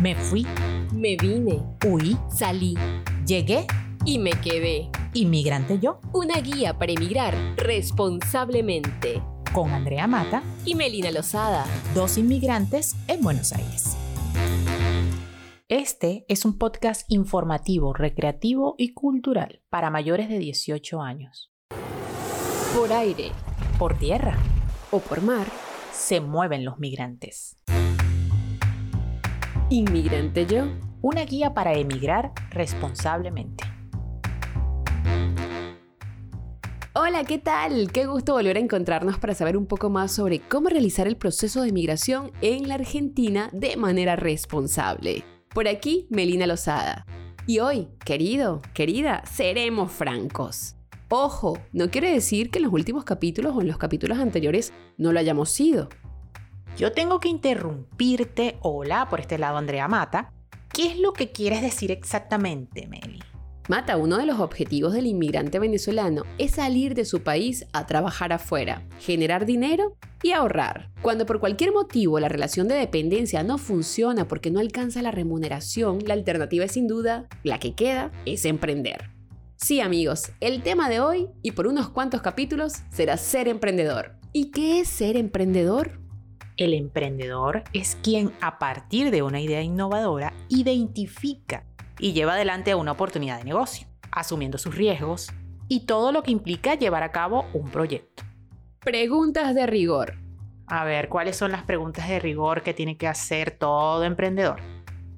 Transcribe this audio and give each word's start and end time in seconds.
Me 0.00 0.14
fui, 0.14 0.46
Me 0.92 1.16
vine, 1.16 1.62
huí, 1.86 2.16
salí 2.30 2.74
llegué, 3.26 3.66
y 4.04 4.18
me 4.18 4.30
quedé. 4.30 4.90
inmigrante 5.14 5.78
yo, 5.78 6.00
Una 6.12 6.40
guía 6.40 6.78
para 6.78 6.92
emigrar 6.92 7.34
responsablemente. 7.56 9.22
con 9.52 9.70
Andrea 9.72 10.06
Mata, 10.06 10.42
Y 10.64 10.74
Melina 10.74 11.10
Lozada. 11.10 11.64
dos 11.94 12.18
inmigrantes 12.18 12.96
en 13.08 13.20
Buenos 13.22 13.52
Aires. 13.52 13.96
Este 15.68 16.24
es 16.28 16.44
un 16.44 16.58
podcast 16.58 17.04
informativo, 17.08 17.92
recreativo 17.92 18.74
y 18.78 18.92
cultural 18.94 19.60
para 19.68 19.90
mayores 19.90 20.28
de 20.28 20.38
18 20.38 21.00
años. 21.02 21.52
Por 22.76 22.92
aire 22.92 23.30
Por 23.78 23.96
tierra 23.98 24.36
o 24.90 24.98
por 25.00 25.22
mar, 25.22 25.46
se 25.92 26.20
mueven 26.20 26.64
los 26.64 26.78
migrantes. 26.78 27.56
Inmigrante 29.70 30.46
yo. 30.46 30.64
Una 31.00 31.24
guía 31.24 31.54
para 31.54 31.72
emigrar 31.74 32.32
responsablemente. 32.50 33.64
Hola, 36.92 37.24
¿qué 37.24 37.38
tal? 37.38 37.92
Qué 37.92 38.04
gusto 38.04 38.34
volver 38.34 38.56
a 38.56 38.60
encontrarnos 38.60 39.18
para 39.18 39.34
saber 39.34 39.56
un 39.56 39.66
poco 39.66 39.88
más 39.88 40.12
sobre 40.12 40.40
cómo 40.40 40.68
realizar 40.68 41.06
el 41.06 41.16
proceso 41.16 41.62
de 41.62 41.72
migración 41.72 42.32
en 42.42 42.68
la 42.68 42.74
Argentina 42.74 43.48
de 43.52 43.76
manera 43.76 44.16
responsable. 44.16 45.24
Por 45.54 45.68
aquí, 45.68 46.06
Melina 46.10 46.46
Lozada. 46.46 47.06
Y 47.46 47.60
hoy, 47.60 47.88
querido, 48.04 48.60
querida, 48.74 49.22
seremos 49.24 49.92
francos. 49.92 50.74
Ojo, 51.08 51.58
no 51.72 51.90
quiere 51.90 52.12
decir 52.12 52.50
que 52.50 52.58
en 52.58 52.64
los 52.64 52.72
últimos 52.72 53.04
capítulos 53.04 53.56
o 53.56 53.60
en 53.60 53.68
los 53.68 53.78
capítulos 53.78 54.18
anteriores 54.18 54.72
no 54.98 55.12
lo 55.12 55.20
hayamos 55.20 55.50
sido. 55.50 55.88
Yo 56.76 56.92
tengo 56.92 57.20
que 57.20 57.28
interrumpirte. 57.28 58.56
Hola, 58.62 59.08
por 59.08 59.20
este 59.20 59.38
lado 59.38 59.58
Andrea 59.58 59.88
Mata. 59.88 60.32
¿Qué 60.72 60.86
es 60.86 60.98
lo 60.98 61.12
que 61.12 61.30
quieres 61.30 61.62
decir 61.62 61.90
exactamente, 61.90 62.86
Meli? 62.86 63.20
Mata, 63.68 63.96
uno 63.96 64.18
de 64.18 64.26
los 64.26 64.40
objetivos 64.40 64.94
del 64.94 65.06
inmigrante 65.06 65.58
venezolano 65.58 66.24
es 66.38 66.52
salir 66.52 66.94
de 66.94 67.04
su 67.04 67.22
país 67.22 67.66
a 67.72 67.86
trabajar 67.86 68.32
afuera, 68.32 68.82
generar 68.98 69.46
dinero 69.46 69.96
y 70.22 70.32
ahorrar. 70.32 70.90
Cuando 71.02 71.26
por 71.26 71.38
cualquier 71.38 71.72
motivo 71.72 72.18
la 72.18 72.28
relación 72.28 72.66
de 72.66 72.74
dependencia 72.74 73.42
no 73.42 73.58
funciona 73.58 74.26
porque 74.26 74.50
no 74.50 74.58
alcanza 74.58 75.02
la 75.02 75.12
remuneración, 75.12 76.00
la 76.04 76.14
alternativa 76.14 76.64
es 76.64 76.72
sin 76.72 76.88
duda, 76.88 77.28
la 77.44 77.60
que 77.60 77.74
queda, 77.74 78.10
es 78.26 78.44
emprender. 78.44 79.10
Sí 79.56 79.80
amigos, 79.80 80.32
el 80.40 80.62
tema 80.62 80.88
de 80.88 81.00
hoy 81.00 81.28
y 81.42 81.52
por 81.52 81.66
unos 81.66 81.90
cuantos 81.90 82.22
capítulos 82.22 82.72
será 82.90 83.16
ser 83.18 83.46
emprendedor. 83.46 84.16
¿Y 84.32 84.50
qué 84.50 84.80
es 84.80 84.88
ser 84.88 85.16
emprendedor? 85.16 85.99
El 86.60 86.74
emprendedor 86.74 87.64
es 87.72 87.96
quien 88.02 88.32
a 88.42 88.58
partir 88.58 89.10
de 89.10 89.22
una 89.22 89.40
idea 89.40 89.62
innovadora 89.62 90.34
identifica 90.50 91.64
y 91.98 92.12
lleva 92.12 92.34
adelante 92.34 92.74
una 92.74 92.92
oportunidad 92.92 93.38
de 93.38 93.44
negocio, 93.44 93.86
asumiendo 94.12 94.58
sus 94.58 94.74
riesgos 94.74 95.32
y 95.68 95.86
todo 95.86 96.12
lo 96.12 96.22
que 96.22 96.32
implica 96.32 96.74
llevar 96.74 97.02
a 97.02 97.12
cabo 97.12 97.46
un 97.54 97.70
proyecto. 97.70 98.24
Preguntas 98.80 99.54
de 99.54 99.66
rigor. 99.66 100.16
A 100.66 100.84
ver, 100.84 101.08
¿cuáles 101.08 101.36
son 101.36 101.50
las 101.50 101.62
preguntas 101.62 102.06
de 102.10 102.18
rigor 102.20 102.62
que 102.62 102.74
tiene 102.74 102.98
que 102.98 103.08
hacer 103.08 103.52
todo 103.52 104.04
emprendedor? 104.04 104.60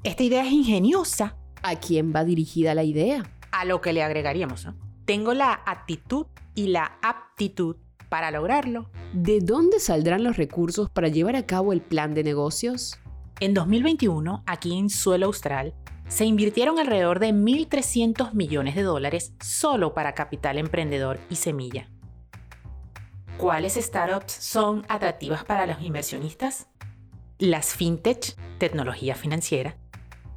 Esta 0.04 0.22
idea 0.22 0.46
es 0.46 0.52
ingeniosa, 0.52 1.36
¿A 1.64 1.74
quién 1.74 2.12
va 2.14 2.22
dirigida 2.22 2.72
la 2.76 2.84
idea? 2.84 3.24
a 3.50 3.64
lo 3.64 3.80
que 3.80 3.92
le 3.92 4.04
agregaríamos, 4.04 4.64
¿no? 4.64 4.76
Tengo 5.06 5.34
la 5.34 5.60
actitud 5.66 6.26
y 6.54 6.68
la 6.68 6.98
aptitud 7.02 7.78
para 8.12 8.30
lograrlo. 8.30 8.90
¿De 9.14 9.40
dónde 9.40 9.80
saldrán 9.80 10.22
los 10.22 10.36
recursos 10.36 10.90
para 10.90 11.08
llevar 11.08 11.34
a 11.34 11.46
cabo 11.46 11.72
el 11.72 11.80
plan 11.80 12.12
de 12.12 12.22
negocios? 12.22 12.98
En 13.40 13.54
2021, 13.54 14.42
aquí 14.44 14.78
en 14.78 14.90
suelo 14.90 15.24
austral, 15.24 15.72
se 16.08 16.26
invirtieron 16.26 16.78
alrededor 16.78 17.20
de 17.20 17.32
1.300 17.32 18.34
millones 18.34 18.74
de 18.74 18.82
dólares 18.82 19.32
solo 19.42 19.94
para 19.94 20.12
capital 20.12 20.58
emprendedor 20.58 21.20
y 21.30 21.36
semilla. 21.36 21.88
¿Cuáles 23.38 23.76
startups 23.76 24.30
son 24.30 24.84
atractivas 24.90 25.42
para 25.46 25.64
los 25.64 25.80
inversionistas? 25.80 26.66
Las 27.38 27.74
fintech, 27.74 28.36
tecnología 28.58 29.14
financiera, 29.14 29.78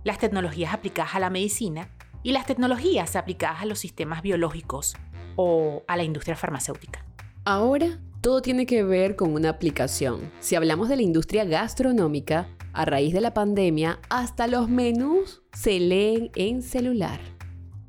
las 0.06 0.18
tecnologías 0.18 0.74
aplicadas 0.74 1.14
a 1.16 1.20
la 1.20 1.30
medicina 1.30 1.90
y 2.24 2.32
las 2.32 2.46
tecnologías 2.46 3.18
aplicadas 3.18 3.64
a 3.64 3.66
los 3.66 3.80
sistemas 3.80 4.22
biológicos 4.22 4.96
o 5.36 5.84
a 5.90 5.98
la 5.98 6.06
industria 6.06 6.38
farmacéutica. 6.38 7.06
Ahora 7.48 8.00
todo 8.22 8.42
tiene 8.42 8.66
que 8.66 8.84
ver 8.84 9.16
con 9.16 9.36
una 9.36 9.50
aplicación. 9.50 10.32
Si 10.40 10.56
hablamos 10.56 10.90
de 10.90 10.96
la 10.96 11.04
industria 11.04 11.46
gastronómica, 11.46 12.50
a 12.74 12.86
raíz 12.86 13.14
de 13.14 13.22
la 13.22 13.36
pandemia, 13.36 14.00
hasta 14.10 14.48
los 14.48 14.68
menús 14.68 15.44
se 15.54 15.80
leen 15.80 16.32
en 16.36 16.64
celular. 16.64 17.20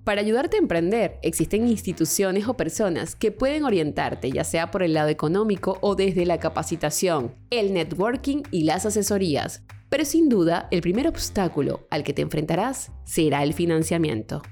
Para 0.04 0.20
ayudarte 0.20 0.58
a 0.58 0.60
emprender, 0.60 1.18
existen 1.22 1.66
instituciones 1.66 2.46
o 2.48 2.54
personas 2.54 3.16
que 3.16 3.32
pueden 3.32 3.64
orientarte, 3.64 4.30
ya 4.30 4.44
sea 4.44 4.70
por 4.70 4.82
el 4.82 4.92
lado 4.92 5.08
económico 5.08 5.78
o 5.80 5.94
desde 5.94 6.26
la 6.26 6.38
capacitación, 6.38 7.34
el 7.48 7.72
networking 7.72 8.42
y 8.50 8.64
las 8.64 8.84
asesorías. 8.84 9.62
Pero 9.88 10.04
sin 10.04 10.28
duda, 10.28 10.68
el 10.70 10.82
primer 10.82 11.08
obstáculo 11.08 11.86
al 11.90 12.04
que 12.04 12.12
te 12.12 12.20
enfrentarás 12.20 12.92
será 13.04 13.42
el 13.42 13.54
financiamiento. 13.54 14.42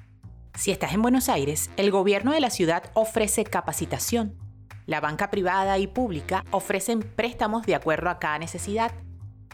Si 0.56 0.70
estás 0.70 0.94
en 0.94 1.02
Buenos 1.02 1.28
Aires, 1.28 1.68
el 1.76 1.90
gobierno 1.90 2.32
de 2.32 2.40
la 2.40 2.48
ciudad 2.48 2.84
ofrece 2.94 3.44
capacitación. 3.44 4.38
La 4.86 5.00
banca 5.00 5.30
privada 5.30 5.78
y 5.78 5.86
pública 5.86 6.44
ofrecen 6.50 7.00
préstamos 7.00 7.66
de 7.66 7.74
acuerdo 7.74 8.10
a 8.10 8.18
cada 8.18 8.38
necesidad. 8.38 8.92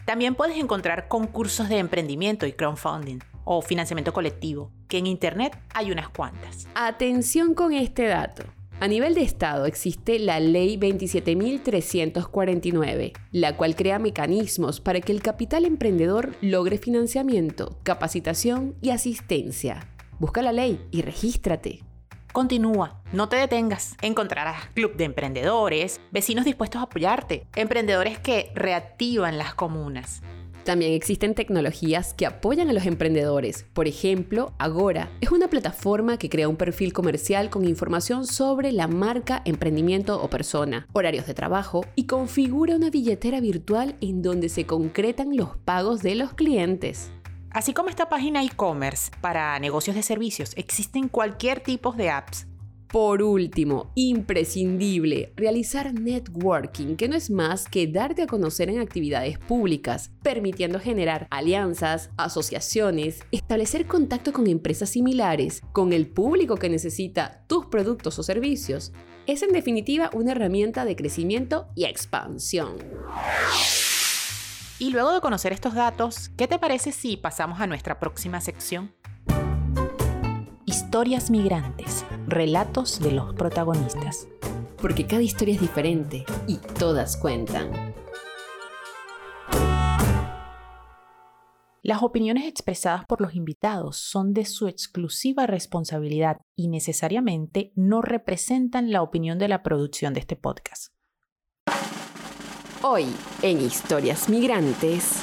También 0.05 0.35
puedes 0.35 0.57
encontrar 0.57 1.07
concursos 1.07 1.69
de 1.69 1.77
emprendimiento 1.77 2.45
y 2.45 2.53
crowdfunding 2.53 3.19
o 3.43 3.61
financiamiento 3.61 4.13
colectivo, 4.13 4.71
que 4.87 4.97
en 4.97 5.07
Internet 5.07 5.57
hay 5.73 5.91
unas 5.91 6.09
cuantas. 6.09 6.67
Atención 6.75 7.53
con 7.53 7.73
este 7.73 8.07
dato. 8.07 8.43
A 8.81 8.87
nivel 8.87 9.13
de 9.13 9.21
Estado 9.21 9.67
existe 9.67 10.17
la 10.17 10.39
Ley 10.39 10.75
27.349, 10.75 13.13
la 13.31 13.55
cual 13.55 13.75
crea 13.75 13.99
mecanismos 13.99 14.81
para 14.81 15.01
que 15.01 15.11
el 15.11 15.21
capital 15.21 15.65
emprendedor 15.65 16.33
logre 16.41 16.79
financiamiento, 16.79 17.77
capacitación 17.83 18.73
y 18.81 18.89
asistencia. 18.89 19.87
Busca 20.17 20.41
la 20.41 20.51
ley 20.51 20.83
y 20.89 21.03
regístrate. 21.03 21.83
Continúa, 22.31 23.01
no 23.11 23.27
te 23.27 23.35
detengas. 23.35 23.97
Encontrarás 24.01 24.67
club 24.73 24.95
de 24.95 25.03
emprendedores, 25.03 25.99
vecinos 26.11 26.45
dispuestos 26.45 26.79
a 26.79 26.85
apoyarte, 26.85 27.45
emprendedores 27.55 28.19
que 28.19 28.51
reactivan 28.55 29.37
las 29.37 29.53
comunas. 29.53 30.21
También 30.63 30.93
existen 30.93 31.33
tecnologías 31.33 32.13
que 32.13 32.25
apoyan 32.25 32.69
a 32.69 32.73
los 32.73 32.85
emprendedores. 32.85 33.65
Por 33.73 33.87
ejemplo, 33.87 34.53
Agora 34.59 35.09
es 35.19 35.31
una 35.31 35.49
plataforma 35.49 36.17
que 36.17 36.29
crea 36.29 36.47
un 36.47 36.55
perfil 36.55 36.93
comercial 36.93 37.49
con 37.49 37.65
información 37.65 38.25
sobre 38.25 38.71
la 38.71 38.87
marca, 38.87 39.41
emprendimiento 39.43 40.21
o 40.21 40.29
persona, 40.29 40.87
horarios 40.93 41.25
de 41.25 41.33
trabajo 41.33 41.85
y 41.95 42.05
configura 42.05 42.75
una 42.75 42.91
billetera 42.91 43.41
virtual 43.41 43.97
en 44.01 44.21
donde 44.21 44.49
se 44.49 44.65
concretan 44.65 45.35
los 45.35 45.57
pagos 45.57 46.01
de 46.01 46.15
los 46.15 46.33
clientes. 46.33 47.11
Así 47.53 47.73
como 47.73 47.89
esta 47.89 48.07
página 48.07 48.43
e-commerce 48.43 49.11
para 49.19 49.59
negocios 49.59 49.95
de 49.95 50.03
servicios, 50.03 50.53
existen 50.55 51.09
cualquier 51.09 51.59
tipo 51.59 51.91
de 51.91 52.09
apps. 52.09 52.47
Por 52.87 53.21
último, 53.23 53.91
imprescindible, 53.95 55.31
realizar 55.35 55.93
networking, 55.93 56.95
que 56.95 57.07
no 57.07 57.15
es 57.15 57.29
más 57.29 57.67
que 57.67 57.87
darte 57.87 58.21
a 58.21 58.27
conocer 58.27 58.69
en 58.69 58.79
actividades 58.79 59.37
públicas, 59.37 60.11
permitiendo 60.21 60.79
generar 60.79 61.27
alianzas, 61.29 62.09
asociaciones, 62.17 63.21
establecer 63.31 63.85
contacto 63.85 64.33
con 64.33 64.47
empresas 64.47 64.89
similares, 64.89 65.61
con 65.71 65.93
el 65.93 66.07
público 66.07 66.55
que 66.55 66.69
necesita 66.69 67.43
tus 67.47 67.65
productos 67.65 68.19
o 68.19 68.23
servicios. 68.23 68.91
Es 69.25 69.41
en 69.41 69.53
definitiva 69.53 70.09
una 70.13 70.31
herramienta 70.31 70.83
de 70.83 70.95
crecimiento 70.97 71.67
y 71.75 71.85
expansión. 71.85 72.75
Y 74.81 74.89
luego 74.89 75.13
de 75.13 75.21
conocer 75.21 75.53
estos 75.53 75.75
datos, 75.75 76.29
¿qué 76.29 76.47
te 76.47 76.57
parece 76.57 76.91
si 76.91 77.15
pasamos 77.15 77.61
a 77.61 77.67
nuestra 77.67 77.99
próxima 77.99 78.41
sección? 78.41 78.95
Historias 80.65 81.29
migrantes, 81.29 82.03
relatos 82.25 82.99
de 82.99 83.11
los 83.11 83.35
protagonistas. 83.35 84.27
Porque 84.81 85.05
cada 85.05 85.21
historia 85.21 85.53
es 85.53 85.61
diferente 85.61 86.25
y 86.47 86.57
todas 86.57 87.15
cuentan. 87.15 87.93
Las 91.83 92.01
opiniones 92.01 92.47
expresadas 92.47 93.05
por 93.05 93.21
los 93.21 93.35
invitados 93.35 93.97
son 93.97 94.33
de 94.33 94.45
su 94.45 94.67
exclusiva 94.67 95.45
responsabilidad 95.45 96.37
y 96.55 96.69
necesariamente 96.69 97.71
no 97.75 98.01
representan 98.01 98.91
la 98.91 99.03
opinión 99.03 99.37
de 99.37 99.47
la 99.47 99.61
producción 99.61 100.15
de 100.15 100.21
este 100.21 100.37
podcast. 100.37 100.91
Hoy, 102.83 103.05
en 103.43 103.61
Historias 103.61 104.27
Migrantes, 104.27 105.21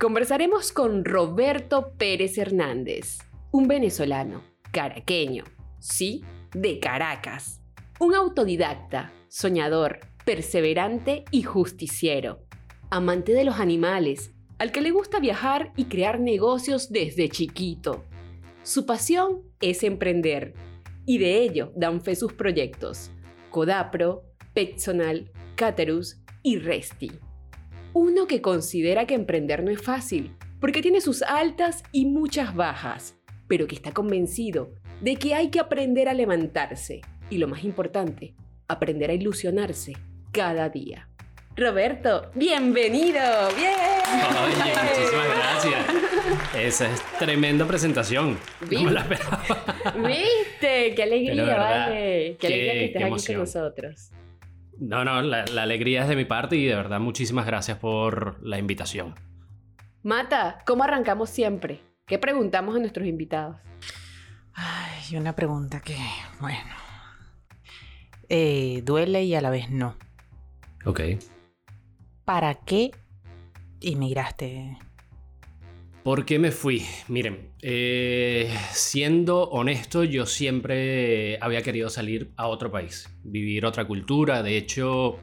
conversaremos 0.00 0.72
con 0.72 1.04
Roberto 1.04 1.92
Pérez 1.98 2.38
Hernández, 2.38 3.18
un 3.52 3.68
venezolano, 3.68 4.42
caraqueño, 4.72 5.44
sí, 5.78 6.24
de 6.54 6.80
Caracas, 6.80 7.60
un 8.00 8.14
autodidacta, 8.14 9.12
soñador, 9.28 10.00
perseverante 10.24 11.26
y 11.30 11.42
justiciero, 11.42 12.46
amante 12.88 13.34
de 13.34 13.44
los 13.44 13.60
animales, 13.60 14.32
al 14.56 14.72
que 14.72 14.80
le 14.80 14.92
gusta 14.92 15.20
viajar 15.20 15.74
y 15.76 15.84
crear 15.84 16.18
negocios 16.18 16.90
desde 16.90 17.28
chiquito. 17.28 18.06
Su 18.62 18.86
pasión 18.86 19.42
es 19.60 19.82
emprender 19.82 20.54
y 21.04 21.18
de 21.18 21.42
ello 21.42 21.74
dan 21.76 22.00
fe 22.00 22.16
sus 22.16 22.32
proyectos. 22.32 23.10
Codapro, 23.50 24.24
Petsonal, 24.54 25.30
Caterus 25.56 26.18
y 26.42 26.58
Resti. 26.58 27.10
Uno 27.94 28.26
que 28.26 28.42
considera 28.42 29.06
que 29.06 29.14
emprender 29.14 29.64
no 29.64 29.70
es 29.70 29.80
fácil, 29.82 30.36
porque 30.60 30.82
tiene 30.82 31.00
sus 31.00 31.22
altas 31.22 31.82
y 31.92 32.04
muchas 32.04 32.54
bajas, 32.54 33.16
pero 33.48 33.66
que 33.66 33.74
está 33.74 33.92
convencido 33.92 34.74
de 35.00 35.16
que 35.16 35.34
hay 35.34 35.48
que 35.48 35.58
aprender 35.60 36.08
a 36.10 36.14
levantarse 36.14 37.00
y 37.30 37.38
lo 37.38 37.48
más 37.48 37.64
importante, 37.64 38.34
aprender 38.68 39.10
a 39.10 39.14
ilusionarse 39.14 39.94
cada 40.30 40.68
día. 40.68 41.08
Roberto, 41.56 42.30
bienvenido. 42.34 43.18
Bien. 43.56 43.72
Oye, 44.44 44.72
muchísimas 44.82 45.28
gracias. 45.36 46.54
Esa 46.54 46.92
es 46.92 47.02
tremenda 47.18 47.66
presentación. 47.66 48.38
¿Viste? 48.60 48.76
No 48.76 48.82
me 48.84 48.92
la 48.92 49.00
esperaba. 49.00 49.42
¿Viste? 50.06 50.94
Qué 50.94 51.02
alegría, 51.02 51.44
¿verdad? 51.44 51.86
vale. 51.88 52.36
Qué, 52.38 52.46
Qué- 52.46 52.46
alegría 52.46 52.72
que 52.72 52.84
estés 52.84 53.02
aquí 53.04 53.26
con 53.32 53.36
nosotros. 53.38 54.10
No, 54.78 55.04
no, 55.04 55.22
la, 55.22 55.44
la 55.46 55.62
alegría 55.62 56.02
es 56.02 56.08
de 56.08 56.16
mi 56.16 56.24
parte 56.24 56.56
y 56.56 56.66
de 56.66 56.74
verdad 56.74 57.00
muchísimas 57.00 57.46
gracias 57.46 57.78
por 57.78 58.38
la 58.42 58.58
invitación. 58.58 59.14
Mata, 60.02 60.58
¿cómo 60.66 60.84
arrancamos 60.84 61.30
siempre? 61.30 61.80
¿Qué 62.06 62.18
preguntamos 62.18 62.76
a 62.76 62.78
nuestros 62.78 63.06
invitados? 63.06 63.56
Ay, 64.54 65.16
una 65.16 65.34
pregunta 65.34 65.80
que, 65.80 65.96
bueno, 66.40 66.74
eh, 68.28 68.82
duele 68.84 69.24
y 69.24 69.34
a 69.34 69.40
la 69.40 69.50
vez 69.50 69.70
no. 69.70 69.96
Ok. 70.84 71.00
¿Para 72.24 72.54
qué 72.54 72.92
emigraste? 73.80 74.78
¿Por 76.06 76.24
qué 76.24 76.38
me 76.38 76.52
fui? 76.52 76.84
Miren, 77.08 77.50
eh, 77.62 78.48
siendo 78.70 79.48
honesto, 79.48 80.04
yo 80.04 80.24
siempre 80.24 81.36
había 81.40 81.62
querido 81.62 81.90
salir 81.90 82.30
a 82.36 82.46
otro 82.46 82.70
país, 82.70 83.08
vivir 83.24 83.66
otra 83.66 83.88
cultura. 83.88 84.44
De 84.44 84.56
hecho, 84.56 85.18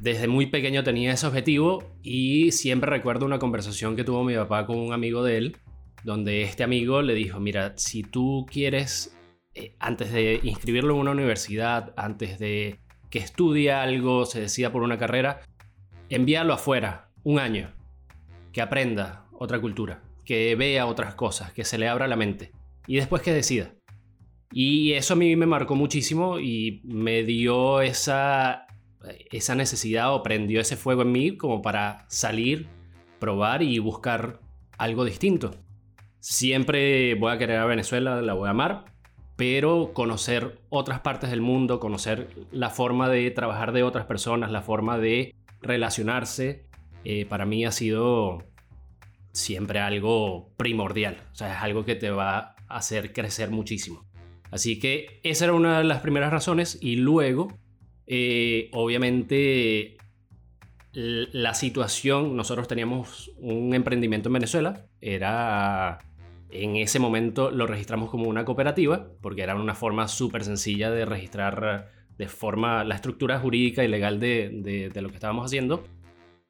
desde 0.00 0.26
muy 0.26 0.46
pequeño 0.46 0.82
tenía 0.82 1.12
ese 1.12 1.28
objetivo 1.28 1.84
y 2.02 2.50
siempre 2.50 2.90
recuerdo 2.90 3.26
una 3.26 3.38
conversación 3.38 3.94
que 3.94 4.02
tuvo 4.02 4.24
mi 4.24 4.34
papá 4.34 4.66
con 4.66 4.76
un 4.76 4.92
amigo 4.92 5.22
de 5.22 5.36
él, 5.36 5.56
donde 6.02 6.42
este 6.42 6.64
amigo 6.64 7.00
le 7.00 7.14
dijo, 7.14 7.38
mira, 7.38 7.74
si 7.76 8.02
tú 8.02 8.44
quieres, 8.50 9.16
eh, 9.54 9.76
antes 9.78 10.12
de 10.12 10.40
inscribirlo 10.42 10.94
en 10.94 11.00
una 11.02 11.12
universidad, 11.12 11.94
antes 11.96 12.40
de 12.40 12.80
que 13.08 13.20
estudie 13.20 13.70
algo, 13.70 14.24
se 14.24 14.40
decida 14.40 14.72
por 14.72 14.82
una 14.82 14.98
carrera, 14.98 15.42
envíalo 16.08 16.54
afuera, 16.54 17.12
un 17.22 17.38
año, 17.38 17.72
que 18.52 18.62
aprenda 18.62 19.21
otra 19.42 19.60
cultura, 19.60 20.02
que 20.24 20.54
vea 20.54 20.86
otras 20.86 21.14
cosas, 21.14 21.52
que 21.52 21.64
se 21.64 21.78
le 21.78 21.88
abra 21.88 22.06
la 22.06 22.16
mente 22.16 22.52
y 22.86 22.96
después 22.96 23.22
que 23.22 23.32
decida. 23.32 23.74
Y 24.52 24.92
eso 24.92 25.14
a 25.14 25.16
mí 25.16 25.34
me 25.34 25.46
marcó 25.46 25.74
muchísimo 25.74 26.38
y 26.38 26.82
me 26.84 27.22
dio 27.22 27.80
esa, 27.80 28.66
esa 29.30 29.54
necesidad 29.54 30.14
o 30.14 30.22
prendió 30.22 30.60
ese 30.60 30.76
fuego 30.76 31.02
en 31.02 31.12
mí 31.12 31.36
como 31.36 31.62
para 31.62 32.04
salir, 32.08 32.68
probar 33.18 33.62
y 33.62 33.78
buscar 33.78 34.40
algo 34.78 35.04
distinto. 35.04 35.54
Siempre 36.20 37.14
voy 37.14 37.32
a 37.32 37.38
querer 37.38 37.58
a 37.58 37.66
Venezuela, 37.66 38.20
la 38.20 38.34
voy 38.34 38.48
a 38.48 38.50
amar, 38.50 38.84
pero 39.36 39.92
conocer 39.94 40.60
otras 40.68 41.00
partes 41.00 41.30
del 41.30 41.40
mundo, 41.40 41.80
conocer 41.80 42.28
la 42.52 42.70
forma 42.70 43.08
de 43.08 43.30
trabajar 43.30 43.72
de 43.72 43.82
otras 43.82 44.06
personas, 44.06 44.52
la 44.52 44.62
forma 44.62 44.98
de 44.98 45.34
relacionarse, 45.62 46.66
eh, 47.04 47.26
para 47.26 47.46
mí 47.46 47.64
ha 47.64 47.72
sido 47.72 48.44
siempre 49.32 49.80
algo 49.80 50.52
primordial. 50.56 51.16
O 51.32 51.34
sea, 51.34 51.54
es 51.56 51.62
algo 51.62 51.84
que 51.84 51.94
te 51.94 52.10
va 52.10 52.54
a 52.68 52.76
hacer 52.76 53.12
crecer 53.12 53.50
muchísimo. 53.50 54.04
Así 54.50 54.78
que 54.78 55.20
esa 55.22 55.44
era 55.46 55.54
una 55.54 55.78
de 55.78 55.84
las 55.84 56.00
primeras 56.00 56.30
razones. 56.30 56.78
Y 56.80 56.96
luego, 56.96 57.56
eh, 58.06 58.68
obviamente, 58.72 59.96
la 60.92 61.54
situación, 61.54 62.36
nosotros 62.36 62.68
teníamos 62.68 63.30
un 63.38 63.74
emprendimiento 63.74 64.28
en 64.28 64.34
Venezuela. 64.34 64.84
Era, 65.00 65.98
en 66.50 66.76
ese 66.76 66.98
momento 66.98 67.50
lo 67.50 67.66
registramos 67.66 68.10
como 68.10 68.28
una 68.28 68.44
cooperativa, 68.44 69.08
porque 69.22 69.42
era 69.42 69.54
una 69.54 69.74
forma 69.74 70.06
súper 70.08 70.44
sencilla 70.44 70.90
de 70.90 71.06
registrar 71.06 71.90
de 72.18 72.28
forma 72.28 72.84
la 72.84 72.94
estructura 72.96 73.38
jurídica 73.38 73.82
y 73.84 73.88
legal 73.88 74.20
de, 74.20 74.50
de- 74.52 74.90
de 74.90 75.02
lo 75.02 75.08
que 75.08 75.14
estábamos 75.14 75.46
haciendo. 75.46 75.82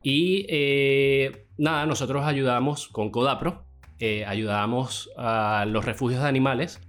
Y 0.02 0.46
eh, 0.48 1.46
nada, 1.58 1.86
nosotros 1.86 2.24
ayudamos 2.24 2.88
con 2.88 3.10
Codapro, 3.10 3.64
eh, 4.04 4.24
ayudamos 4.26 5.10
a 5.16 5.64
los 5.64 5.84
refugios 5.84 6.22
de 6.22 6.28
animales 6.28 6.80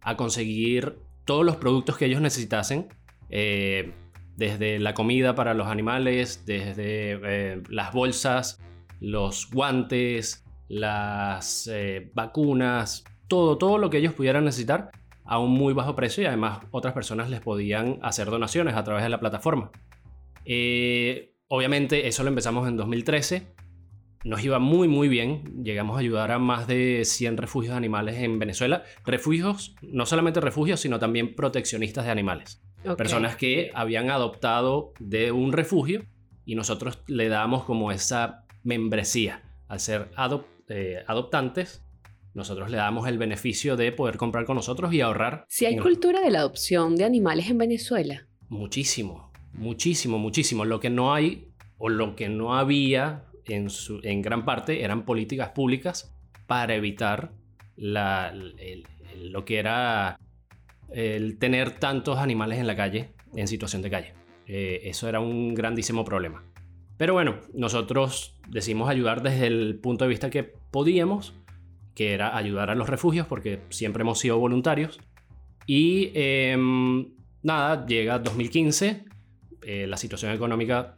a 0.00 0.16
conseguir 0.16 0.98
todos 1.24 1.44
los 1.44 1.56
productos 1.56 1.96
que 1.96 2.06
ellos 2.06 2.20
necesitasen, 2.20 2.88
eh, 3.30 3.92
desde 4.36 4.80
la 4.80 4.92
comida 4.92 5.36
para 5.36 5.54
los 5.54 5.68
animales, 5.68 6.44
desde 6.44 7.20
eh, 7.22 7.62
las 7.68 7.92
bolsas, 7.92 8.60
los 9.00 9.48
guantes, 9.48 10.44
las 10.68 11.70
vacunas, 12.14 13.04
todo, 13.28 13.58
todo 13.58 13.78
lo 13.78 13.88
que 13.88 13.98
ellos 13.98 14.14
pudieran 14.14 14.44
necesitar 14.44 14.90
a 15.24 15.38
un 15.38 15.52
muy 15.52 15.72
bajo 15.72 15.94
precio 15.94 16.24
y 16.24 16.26
además 16.26 16.60
otras 16.72 16.94
personas 16.94 17.30
les 17.30 17.40
podían 17.40 18.00
hacer 18.02 18.28
donaciones 18.28 18.74
a 18.74 18.82
través 18.82 19.04
de 19.04 19.10
la 19.10 19.20
plataforma. 19.20 19.70
Obviamente 21.48 22.06
eso 22.08 22.22
lo 22.22 22.28
empezamos 22.28 22.68
en 22.68 22.76
2013. 22.76 23.54
Nos 24.24 24.42
iba 24.44 24.58
muy 24.58 24.88
muy 24.88 25.08
bien. 25.08 25.62
Llegamos 25.62 25.96
a 25.96 26.00
ayudar 26.00 26.32
a 26.32 26.38
más 26.38 26.66
de 26.66 27.02
100 27.04 27.36
refugios 27.36 27.72
de 27.72 27.76
animales 27.78 28.16
en 28.16 28.38
Venezuela. 28.38 28.82
Refugios, 29.04 29.74
no 29.82 30.04
solamente 30.06 30.40
refugios, 30.40 30.80
sino 30.80 30.98
también 30.98 31.34
proteccionistas 31.36 32.04
de 32.04 32.10
animales. 32.10 32.62
Personas 32.96 33.36
que 33.36 33.70
habían 33.74 34.10
adoptado 34.10 34.92
de 35.00 35.32
un 35.32 35.52
refugio 35.52 36.04
y 36.44 36.54
nosotros 36.54 37.02
le 37.08 37.28
damos 37.28 37.64
como 37.64 37.90
esa 37.92 38.44
membresía. 38.62 39.42
Al 39.68 39.80
ser 39.80 40.10
adop- 40.16 40.44
eh, 40.68 41.02
adoptantes, 41.08 41.84
nosotros 42.34 42.70
le 42.70 42.76
damos 42.76 43.08
el 43.08 43.18
beneficio 43.18 43.76
de 43.76 43.90
poder 43.92 44.16
comprar 44.16 44.44
con 44.44 44.56
nosotros 44.56 44.92
y 44.92 45.00
ahorrar. 45.00 45.46
Si 45.48 45.66
hay 45.66 45.76
cultura 45.78 46.20
de 46.20 46.30
la 46.30 46.40
adopción 46.40 46.94
de 46.96 47.04
animales 47.04 47.48
en 47.50 47.58
Venezuela. 47.58 48.28
Muchísimo, 48.48 49.25
muchísimo, 49.58 50.18
muchísimo. 50.18 50.64
Lo 50.64 50.80
que 50.80 50.90
no 50.90 51.14
hay 51.14 51.48
o 51.78 51.88
lo 51.88 52.16
que 52.16 52.28
no 52.28 52.54
había 52.54 53.24
en, 53.46 54.22
gran 54.22 54.44
parte 54.44 54.82
eran 54.84 55.04
políticas 55.04 55.50
públicas 55.50 56.14
para 56.46 56.74
evitar 56.74 57.32
lo 57.76 59.44
que 59.44 59.58
era 59.58 60.18
el 60.92 61.38
tener 61.38 61.78
tantos 61.78 62.18
animales 62.18 62.58
en 62.58 62.66
la 62.66 62.76
calle, 62.76 63.10
en 63.34 63.48
situación 63.48 63.82
de 63.82 63.90
calle. 63.90 64.14
Eh, 64.46 64.82
eso 64.84 65.08
era 65.08 65.20
un 65.20 65.54
grandísimo 65.54 66.04
problema. 66.04 66.44
Pero 66.96 67.12
bueno, 67.12 67.36
nosotros 67.52 68.38
decidimos 68.48 68.88
ayudar 68.88 69.22
desde 69.22 69.46
el 69.46 69.78
punto 69.80 70.04
de 70.04 70.08
vista 70.08 70.30
que 70.30 70.44
podíamos, 70.44 71.34
que 71.94 72.14
era 72.14 72.36
ayudar 72.36 72.70
a 72.70 72.74
los 72.74 72.88
refugios, 72.88 73.26
porque 73.26 73.60
siempre 73.68 74.02
hemos 74.02 74.18
sido 74.18 74.38
voluntarios. 74.38 75.00
Y 75.66 76.12
em, 76.14 77.12
nada, 77.42 77.84
llega 77.86 78.18
2015, 78.18 79.04
eh, 79.68 79.86
la 79.88 79.96
situación 79.96 80.32
económica 80.32 80.94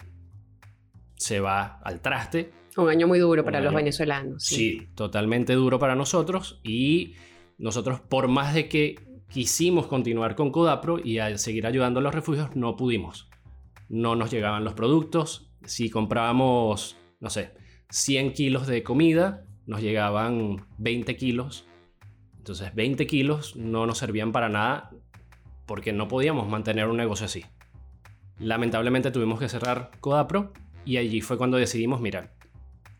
se 1.17 1.41
va 1.41 1.81
al 1.83 2.01
traste. 2.01 2.53
Un 2.77 2.89
año 2.91 3.09
muy 3.09 3.19
duro 3.19 3.45
para 3.45 3.61
los 3.61 3.71
año- 3.71 3.77
venezolanos. 3.79 4.45
Sí, 4.45 4.89
totalmente 4.95 5.55
duro 5.55 5.79
para 5.79 5.95
nosotros. 5.97 6.61
Y 6.63 7.15
nosotros, 7.57 8.01
por 8.01 8.29
más 8.29 8.55
de 8.55 8.69
que 8.69 8.97
quisimos 9.31 9.87
continuar 9.87 10.37
con 10.37 10.53
Codapro 10.53 10.99
y 11.03 11.19
a 11.19 11.37
seguir 11.39 11.67
ayudando 11.67 11.99
a 12.01 12.03
los 12.03 12.15
refugios, 12.15 12.55
no 12.55 12.77
pudimos. 12.77 13.29
No 13.89 14.15
nos 14.17 14.31
llegaban 14.31 14.65
los 14.65 14.75
productos. 14.75 15.51
Si 15.65 15.91
comprábamos, 15.91 16.97
no 17.21 17.31
sé, 17.31 17.53
100 17.91 18.33
kilos 18.33 18.67
de 18.67 18.83
comida, 18.83 19.45
nos 19.67 19.81
llegaban 19.83 20.67
20 20.79 21.17
kilos. 21.17 21.67
Entonces 22.37 22.75
20 22.75 23.07
kilos 23.07 23.57
no 23.57 23.87
nos 23.87 23.99
servían 23.99 24.31
para 24.31 24.49
nada 24.49 24.91
porque 25.67 25.93
no 25.93 26.07
podíamos 26.07 26.49
mantener 26.49 26.87
un 26.87 26.97
negocio 26.99 27.27
así. 27.27 27.45
Lamentablemente 28.41 29.11
tuvimos 29.11 29.41
que 29.41 29.49
cerrar 29.49 29.91
Codapro 30.01 30.53
y 30.85 30.97
allí 30.97 31.21
fue 31.21 31.37
cuando 31.37 31.57
decidimos, 31.57 32.01
mira, 32.01 32.33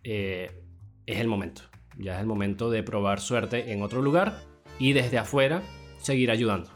eh, 0.05 0.63
es 1.07 1.19
el 1.19 1.29
momento. 1.29 1.63
Ya 1.97 2.15
es 2.15 2.21
el 2.21 2.27
momento 2.27 2.71
de 2.71 2.83
probar 2.83 3.21
suerte 3.21 3.73
en 3.73 3.83
otro 3.83 4.03
lugar 4.03 4.41
y 4.79 4.93
desde 4.93 5.19
afuera 5.19 5.63
seguir 5.99 6.31
ayudando. 6.31 6.71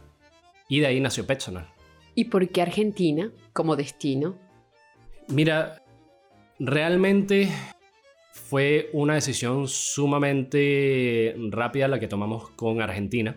Y 0.68 0.80
de 0.80 0.86
ahí 0.86 1.00
nació 1.00 1.26
Petsonar. 1.26 1.72
¿Y 2.14 2.26
por 2.26 2.48
qué 2.48 2.62
Argentina 2.62 3.30
como 3.52 3.76
destino? 3.76 4.36
Mira, 5.28 5.82
realmente 6.58 7.48
fue 8.32 8.90
una 8.92 9.14
decisión 9.14 9.68
sumamente 9.68 11.34
rápida 11.50 11.88
la 11.88 11.98
que 11.98 12.08
tomamos 12.08 12.50
con 12.50 12.80
Argentina. 12.82 13.36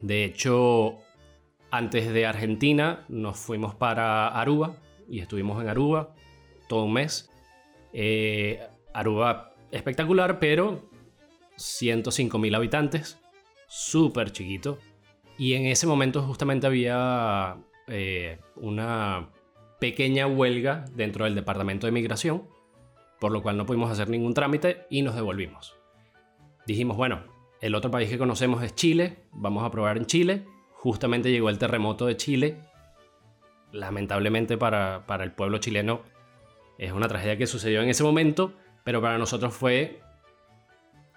De 0.00 0.24
hecho, 0.24 0.98
antes 1.74 2.12
de 2.12 2.24
Argentina 2.24 3.04
nos 3.08 3.36
fuimos 3.36 3.74
para 3.74 4.28
Aruba 4.28 4.76
y 5.08 5.18
estuvimos 5.18 5.60
en 5.60 5.68
Aruba 5.68 6.14
todo 6.68 6.84
un 6.84 6.92
mes. 6.92 7.32
Eh, 7.92 8.60
Aruba 8.92 9.54
espectacular, 9.72 10.38
pero 10.38 10.88
105.000 11.56 12.54
habitantes, 12.54 13.20
súper 13.66 14.30
chiquito. 14.30 14.78
Y 15.36 15.54
en 15.54 15.66
ese 15.66 15.88
momento 15.88 16.22
justamente 16.22 16.68
había 16.68 17.56
eh, 17.88 18.38
una 18.54 19.30
pequeña 19.80 20.28
huelga 20.28 20.84
dentro 20.94 21.24
del 21.24 21.34
departamento 21.34 21.88
de 21.88 21.92
migración, 21.92 22.44
por 23.18 23.32
lo 23.32 23.42
cual 23.42 23.56
no 23.56 23.66
pudimos 23.66 23.90
hacer 23.90 24.08
ningún 24.08 24.32
trámite 24.32 24.86
y 24.90 25.02
nos 25.02 25.16
devolvimos. 25.16 25.74
Dijimos, 26.68 26.96
bueno, 26.96 27.24
el 27.60 27.74
otro 27.74 27.90
país 27.90 28.08
que 28.08 28.18
conocemos 28.18 28.62
es 28.62 28.76
Chile, 28.76 29.24
vamos 29.32 29.64
a 29.64 29.72
probar 29.72 29.96
en 29.96 30.06
Chile. 30.06 30.53
Justamente 30.84 31.30
llegó 31.30 31.48
el 31.48 31.58
terremoto 31.58 32.04
de 32.04 32.18
Chile. 32.18 32.58
Lamentablemente 33.72 34.58
para, 34.58 35.06
para 35.06 35.24
el 35.24 35.32
pueblo 35.32 35.56
chileno 35.56 36.02
es 36.76 36.92
una 36.92 37.08
tragedia 37.08 37.38
que 37.38 37.46
sucedió 37.46 37.80
en 37.80 37.88
ese 37.88 38.04
momento, 38.04 38.52
pero 38.84 39.00
para 39.00 39.16
nosotros 39.16 39.54
fue 39.54 40.02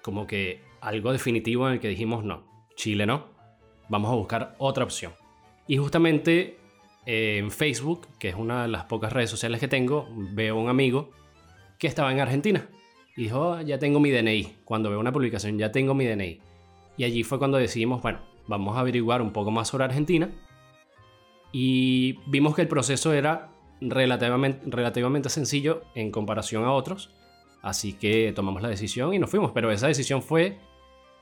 como 0.01 0.25
que 0.25 0.63
algo 0.79 1.11
definitivo 1.11 1.67
en 1.67 1.73
el 1.73 1.79
que 1.81 1.89
dijimos, 1.89 2.23
no, 2.23 2.45
Chile 2.77 3.05
no, 3.05 3.25
vamos 3.89 4.09
a 4.09 4.15
buscar 4.15 4.55
otra 4.57 4.85
opción. 4.85 5.11
Y 5.67 5.75
justamente 5.75 6.57
eh, 7.05 7.39
en 7.39 7.51
Facebook, 7.51 8.07
que 8.19 8.29
es 8.29 8.35
una 8.35 8.61
de 8.61 8.67
las 8.69 8.85
pocas 8.85 9.11
redes 9.11 9.29
sociales 9.29 9.59
que 9.59 9.67
tengo, 9.67 10.07
veo 10.31 10.55
un 10.55 10.69
amigo 10.69 11.11
que 11.77 11.87
estaba 11.87 12.09
en 12.13 12.21
Argentina. 12.21 12.69
Y 13.17 13.23
dijo, 13.23 13.49
oh, 13.49 13.59
ya 13.59 13.79
tengo 13.79 13.99
mi 13.99 14.11
DNI. 14.11 14.59
Cuando 14.63 14.89
veo 14.89 15.01
una 15.01 15.11
publicación, 15.11 15.57
ya 15.57 15.73
tengo 15.73 15.93
mi 15.93 16.05
DNI. 16.05 16.39
Y 16.95 17.03
allí 17.03 17.23
fue 17.23 17.37
cuando 17.37 17.57
decidimos, 17.57 18.01
bueno, 18.01 18.36
vamos 18.47 18.77
a 18.77 18.81
averiguar 18.81 19.21
un 19.21 19.31
poco 19.31 19.51
más 19.51 19.67
sobre 19.67 19.85
Argentina. 19.85 20.31
Y 21.51 22.19
vimos 22.27 22.55
que 22.55 22.61
el 22.61 22.67
proceso 22.67 23.13
era 23.13 23.51
relativamente, 23.81 24.61
relativamente 24.65 25.29
sencillo 25.29 25.83
en 25.95 26.11
comparación 26.11 26.63
a 26.63 26.73
otros. 26.73 27.13
Así 27.61 27.93
que 27.93 28.31
tomamos 28.33 28.61
la 28.61 28.69
decisión 28.69 29.13
y 29.13 29.19
nos 29.19 29.29
fuimos. 29.29 29.51
Pero 29.51 29.71
esa 29.71 29.87
decisión 29.87 30.21
fue 30.21 30.57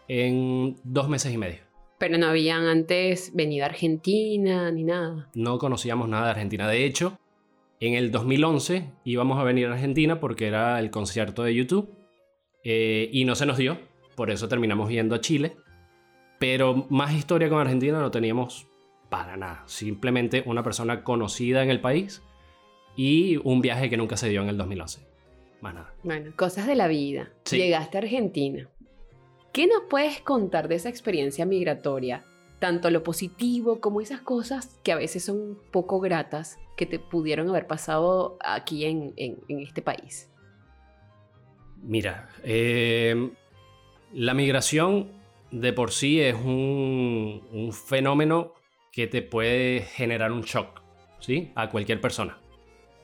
en 0.07 0.77
dos 0.83 1.09
meses 1.09 1.33
y 1.33 1.37
medio. 1.37 1.59
Pero 1.97 2.17
no 2.17 2.27
habían 2.27 2.65
antes 2.65 3.31
venido 3.33 3.63
a 3.63 3.69
Argentina 3.69 4.71
ni 4.71 4.83
nada. 4.83 5.29
No 5.33 5.57
conocíamos 5.57 6.09
nada 6.09 6.25
de 6.25 6.31
Argentina. 6.31 6.67
De 6.67 6.85
hecho, 6.85 7.17
en 7.79 7.93
el 7.93 8.11
2011 8.11 8.91
íbamos 9.05 9.39
a 9.39 9.43
venir 9.43 9.67
a 9.67 9.73
Argentina 9.73 10.19
porque 10.19 10.47
era 10.47 10.79
el 10.79 10.91
concierto 10.91 11.43
de 11.43 11.55
YouTube 11.55 11.89
eh, 12.63 13.09
y 13.11 13.25
no 13.25 13.35
se 13.35 13.45
nos 13.45 13.57
dio. 13.57 13.77
Por 14.15 14.29
eso 14.29 14.47
terminamos 14.47 14.89
yendo 14.89 15.15
a 15.15 15.21
Chile. 15.21 15.55
Pero 16.47 16.85
más 16.89 17.11
historia 17.11 17.49
con 17.49 17.57
Argentina 17.57 17.99
no 17.99 18.11
teníamos 18.11 18.67
para 19.09 19.35
nada. 19.35 19.63
Simplemente 19.65 20.43
una 20.45 20.61
persona 20.61 21.03
conocida 21.03 21.63
en 21.63 21.71
el 21.71 21.81
país 21.81 22.21
y 22.95 23.37
un 23.37 23.61
viaje 23.61 23.89
que 23.89 23.97
nunca 23.97 24.15
se 24.15 24.29
dio 24.29 24.43
en 24.43 24.49
el 24.49 24.57
2011. 24.57 25.07
Más 25.61 25.73
nada. 25.73 25.93
Bueno, 26.03 26.31
cosas 26.35 26.67
de 26.67 26.75
la 26.75 26.87
vida. 26.87 27.31
Llegaste 27.49 27.97
a 27.97 28.01
Argentina. 28.01 28.69
¿Qué 29.53 29.65
nos 29.65 29.85
puedes 29.89 30.19
contar 30.21 30.67
de 30.67 30.75
esa 30.75 30.87
experiencia 30.87 31.47
migratoria? 31.47 32.25
Tanto 32.59 32.91
lo 32.91 33.01
positivo 33.01 33.79
como 33.79 33.99
esas 33.99 34.21
cosas 34.21 34.79
que 34.83 34.91
a 34.91 34.97
veces 34.97 35.25
son 35.25 35.57
poco 35.71 35.99
gratas 35.99 36.59
que 36.77 36.85
te 36.85 36.99
pudieron 36.99 37.49
haber 37.49 37.65
pasado 37.65 38.37
aquí 38.39 38.85
en, 38.85 39.15
este 39.47 39.81
país. 39.81 40.29
Mira, 41.81 42.29
em, 42.43 43.31
la 44.13 44.35
migración 44.35 45.14
de 45.51 45.73
por 45.73 45.91
sí 45.91 46.19
es 46.21 46.35
un, 46.35 47.47
un, 47.51 47.73
fenómeno 47.73 48.53
que 48.91 49.07
te 49.07 49.21
puede 49.21 49.81
generar 49.81 50.31
un 50.31 50.41
shock, 50.41 50.81
¿sí? 51.19 51.51
A 51.55 51.69
cualquier 51.69 52.01
persona. 52.01 52.39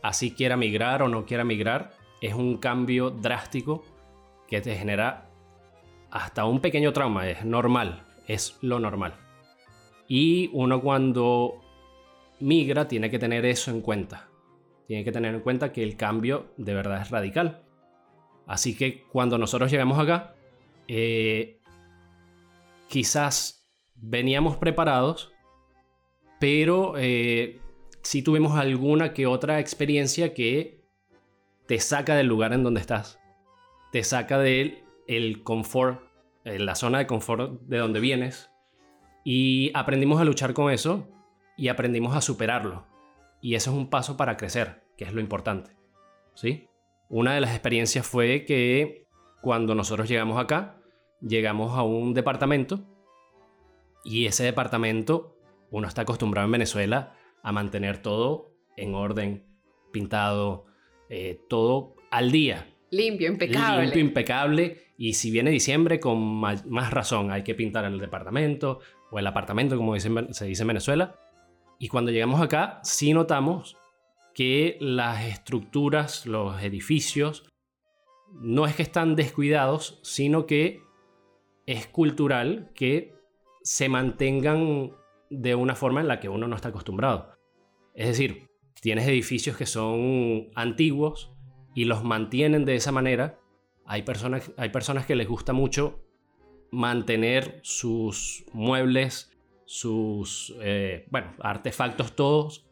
Así 0.02 0.32
quiera 0.32 0.58
migrar 0.58 1.02
o 1.04 1.08
no 1.08 1.26
quiera 1.26 1.44
migrar, 1.44 1.92
es 2.22 2.34
un 2.34 2.58
cambio 2.58 3.10
drástico 3.10 3.84
que 4.48 4.62
te 4.62 4.76
genera 4.76 5.30
hasta 6.12 6.46
un 6.46 6.60
pequeño 6.60 6.94
trauma, 6.94 7.30
es 7.30 7.46
normal, 7.46 8.04
es 8.28 8.58
lo 8.62 8.80
normal. 8.80 9.16
Y 10.08 10.50
uno 10.54 10.82
cuando 10.82 11.62
migra 12.42 12.88
tiene 12.88 13.10
que 13.10 13.20
tener 13.20 13.46
eso 13.46 13.72
en 13.72 13.82
cuenta. 13.82 14.28
Tiene 14.88 15.06
que 15.06 15.12
tener 15.12 15.34
en 15.34 15.40
cuenta 15.40 15.72
que 15.72 15.84
el 15.84 15.96
cambio 15.96 16.52
de 16.58 16.74
verdad 16.74 17.02
es 17.02 17.10
radical. 17.10 17.64
Así 18.46 18.76
que 18.76 19.04
cuando 19.04 19.38
nosotros 19.38 19.72
llegamos 19.72 19.98
acá, 19.98 20.36
eh, 20.88 21.61
quizás 22.92 23.66
veníamos 23.96 24.58
preparados, 24.58 25.32
pero 26.42 26.96
eh, 26.98 27.62
sí 28.02 28.22
tuvimos 28.22 28.60
alguna 28.60 29.14
que 29.14 29.28
otra 29.28 29.60
experiencia 29.62 30.34
que 30.34 30.84
te 31.68 31.80
saca 31.80 32.16
del 32.16 32.28
lugar 32.28 32.52
en 32.52 32.64
donde 32.64 32.82
estás. 32.82 33.18
Te 33.94 34.04
saca 34.04 34.38
del 34.40 34.84
el 35.08 35.42
confort, 35.42 36.04
eh, 36.44 36.60
la 36.60 36.76
zona 36.76 36.98
de 36.98 37.08
confort 37.08 37.62
de 37.62 37.78
donde 37.78 38.02
vienes. 38.02 38.52
Y 39.24 39.72
aprendimos 39.74 40.20
a 40.20 40.26
luchar 40.26 40.54
con 40.54 40.70
eso 40.70 41.08
y 41.56 41.70
aprendimos 41.70 42.14
a 42.14 42.22
superarlo. 42.22 42.88
Y 43.40 43.56
eso 43.56 43.72
es 43.72 43.78
un 43.78 43.90
paso 43.90 44.18
para 44.18 44.36
crecer, 44.36 44.84
que 44.98 45.06
es 45.06 45.14
lo 45.14 45.22
importante. 45.22 45.72
¿Sí? 46.34 46.68
Una 47.08 47.36
de 47.36 47.42
las 47.42 47.52
experiencias 47.52 48.06
fue 48.06 48.44
que 48.44 49.08
cuando 49.42 49.76
nosotros 49.76 50.10
llegamos 50.10 50.38
acá, 50.38 50.81
llegamos 51.22 51.78
a 51.78 51.84
un 51.84 52.14
departamento 52.14 52.86
y 54.04 54.26
ese 54.26 54.44
departamento, 54.44 55.38
uno 55.70 55.88
está 55.88 56.02
acostumbrado 56.02 56.46
en 56.46 56.52
Venezuela 56.54 57.16
a 57.44 57.52
mantener 57.52 58.02
todo 58.02 58.54
en 58.78 58.96
orden, 58.96 59.46
pintado, 59.92 60.66
eh, 61.10 61.40
todo 61.50 61.96
al 62.10 62.32
día. 62.32 62.68
Limpio, 62.90 63.28
impecable. 63.30 63.84
Limpio, 63.84 64.02
impecable. 64.02 64.78
Y 64.98 65.14
si 65.14 65.32
viene 65.32 65.52
diciembre, 65.52 66.00
con 66.00 66.20
más, 66.20 66.92
razón, 66.92 67.32
hay 67.32 67.44
que 67.44 67.56
pintar 67.56 67.86
el 67.86 68.00
departamento 68.00 68.80
o 69.10 69.20
el 69.20 69.28
apartamento, 69.28 69.78
como 69.78 69.98
se 70.00 70.46
dice 70.46 70.64
en 70.64 70.68
Venezuela. 70.68 71.16
Y 71.80 71.88
cuando 71.88 72.12
llegamos 72.12 72.42
acá, 72.42 72.80
sí 72.84 73.14
notamos 73.14 73.78
que 74.34 74.78
las 74.80 75.26
estructuras, 75.26 76.26
los 76.26 76.62
edificios, 76.62 77.44
no 78.34 78.66
es 78.66 78.76
que 78.76 78.84
están 78.84 79.16
descuidados, 79.16 80.00
sino 80.04 80.46
que 80.46 80.82
es 81.72 81.88
cultural 81.88 82.72
que 82.76 83.14
se 83.64 83.90
mantengan 83.90 84.92
de 85.30 85.56
una 85.56 85.76
forma 85.76 86.02
en 86.02 86.08
la 86.08 86.20
que 86.20 86.30
uno 86.30 86.48
no 86.48 86.56
está 86.56 86.70
acostumbrado. 86.70 87.32
Es 87.94 88.08
decir, 88.08 88.50
tienes 88.82 89.08
edificios 89.08 89.58
que 89.58 89.66
son 89.66 90.50
antiguos, 90.56 91.32
y 91.74 91.86
los 91.86 92.04
mantienen 92.04 92.66
de 92.66 92.76
esa 92.76 92.92
manera, 92.92 93.40
hay 93.86 94.04
personas, 94.04 94.52
hay 94.58 94.70
personas 94.70 95.06
que 95.06 95.16
les 95.16 95.28
gusta 95.28 95.54
mucho 95.54 96.04
mantener 96.72 97.60
sus 97.64 98.46
muebles, 98.54 99.32
sus 99.66 100.56
eh, 100.62 101.06
bueno, 101.10 101.34
artefactos 101.40 102.16
todos 102.16 102.66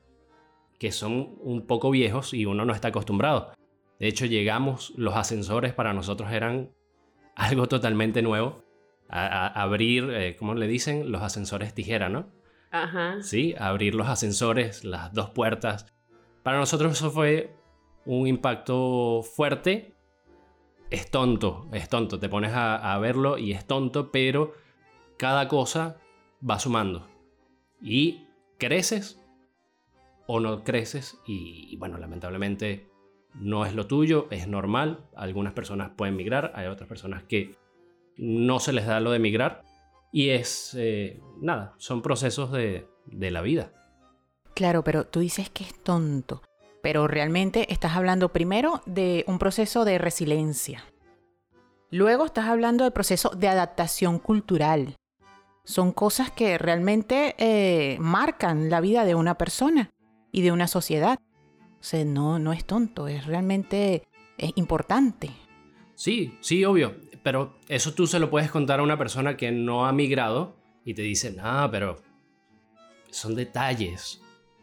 que 0.78 0.92
son 0.92 1.36
un 1.42 1.66
poco 1.68 1.92
viejos 1.92 2.34
y 2.34 2.46
uno 2.46 2.64
no 2.64 2.74
está 2.74 2.90
acostumbrado. 2.90 3.52
De 4.00 4.08
hecho, 4.08 4.26
llegamos, 4.26 4.94
los 4.96 5.16
ascensores 5.16 5.74
para 5.74 5.94
nosotros 5.94 6.32
eran 6.32 6.72
algo 7.36 7.68
totalmente 7.68 8.22
nuevo. 8.22 8.64
A, 9.10 9.48
abrir, 9.48 10.10
eh, 10.12 10.36
¿cómo 10.38 10.54
le 10.54 10.68
dicen? 10.68 11.12
Los 11.12 11.24
ascensores 11.24 11.74
tijera, 11.74 12.10
¿no? 12.10 12.28
Ajá. 12.72 13.22
Sí, 13.22 13.56
abrir 13.58 13.96
los 13.96 14.08
ascensores, 14.08 14.84
las 14.84 15.14
dos 15.14 15.32
puertas. 15.32 15.88
Para 16.44 16.60
nosotros 16.60 16.94
eso 16.94 17.10
fue 17.10 17.56
un 18.06 18.28
impacto 18.28 19.22
fuerte, 19.24 19.94
es 20.90 21.12
tonto, 21.12 21.68
es 21.72 21.90
tonto. 21.90 22.20
Te 22.20 22.30
pones 22.30 22.52
a, 22.54 22.98
verlo 23.00 23.38
y 23.38 23.52
es 23.52 23.66
tonto, 23.66 24.12
pero 24.12 24.54
cada 25.18 25.48
cosa 25.48 25.98
va 26.48 26.60
sumando. 26.60 27.08
Y 27.82 28.28
creces 28.58 29.22
o 30.28 30.40
no 30.40 30.64
creces 30.64 31.20
y, 31.26 31.76
bueno, 31.78 31.98
lamentablemente 31.98 32.90
no 33.36 33.66
es 33.66 33.76
lo 33.76 33.88
tuyo, 33.88 34.28
es 34.32 34.48
normal. 34.48 35.06
Algunas 35.16 35.54
personas 35.54 35.92
pueden 35.96 36.16
migrar, 36.16 36.52
hay 36.56 36.68
otras 36.68 36.90
personas 36.90 37.24
que 37.24 37.56
no 38.20 38.60
se 38.60 38.74
les 38.74 38.86
da 38.86 39.00
lo 39.00 39.12
de 39.12 39.20
migrar. 39.20 39.64
Y 40.12 40.30
es, 40.30 40.76
eh, 40.78 41.20
nada, 41.42 41.74
son 41.78 42.02
procesos 42.02 42.52
de, 42.52 42.88
de 43.06 43.32
la 43.32 43.42
vida. 43.42 43.72
Claro, 44.56 44.84
pero 44.84 45.06
tú 45.06 45.20
dices 45.20 45.50
que 45.50 45.64
es 45.64 45.84
tonto 45.84 46.42
pero 46.82 47.08
realmente 47.08 47.72
estás 47.72 47.96
hablando 47.96 48.30
primero 48.30 48.82
de 48.86 49.24
un 49.28 49.40
proceso 49.40 49.86
de 49.86 49.98
resiliencia. 49.98 50.84
Luego 51.92 52.26
estás 52.26 52.48
hablando 52.48 52.84
del 52.84 52.94
proceso 52.94 53.30
de 53.30 53.48
adaptación 53.48 54.20
cultural. 54.20 54.96
Son 55.64 55.92
cosas 55.92 56.32
que 56.32 56.58
realmente 56.58 57.36
eh, 57.38 57.98
marcan 58.00 58.70
la 58.70 58.82
vida 58.82 59.06
de 59.06 59.16
una 59.16 59.38
persona 59.38 59.90
y 60.32 60.42
de 60.42 60.52
una 60.52 60.68
sociedad. 60.68 61.20
O 61.80 61.84
sea, 61.84 62.06
no, 62.06 62.40
no 62.40 62.54
es 62.54 62.66
tonto, 62.66 63.08
es 63.08 63.26
realmente 63.26 64.04
es 64.38 64.52
importante. 64.56 65.32
Sí, 65.96 66.38
sí, 66.42 66.64
obvio. 66.64 66.96
Pero 67.24 67.58
eso 67.68 67.94
tú 67.94 68.08
se 68.08 68.20
lo 68.20 68.30
puedes 68.30 68.50
contar 68.50 68.80
a 68.80 68.84
una 68.84 68.98
persona 68.98 69.36
que 69.38 69.52
no 69.52 69.86
ha 69.86 69.92
migrado 69.92 70.56
y 70.86 70.94
te 70.94 71.02
dice, 71.02 71.36
ah, 71.42 71.68
pero 71.72 71.98
son 73.12 73.36
detalles. 73.36 74.22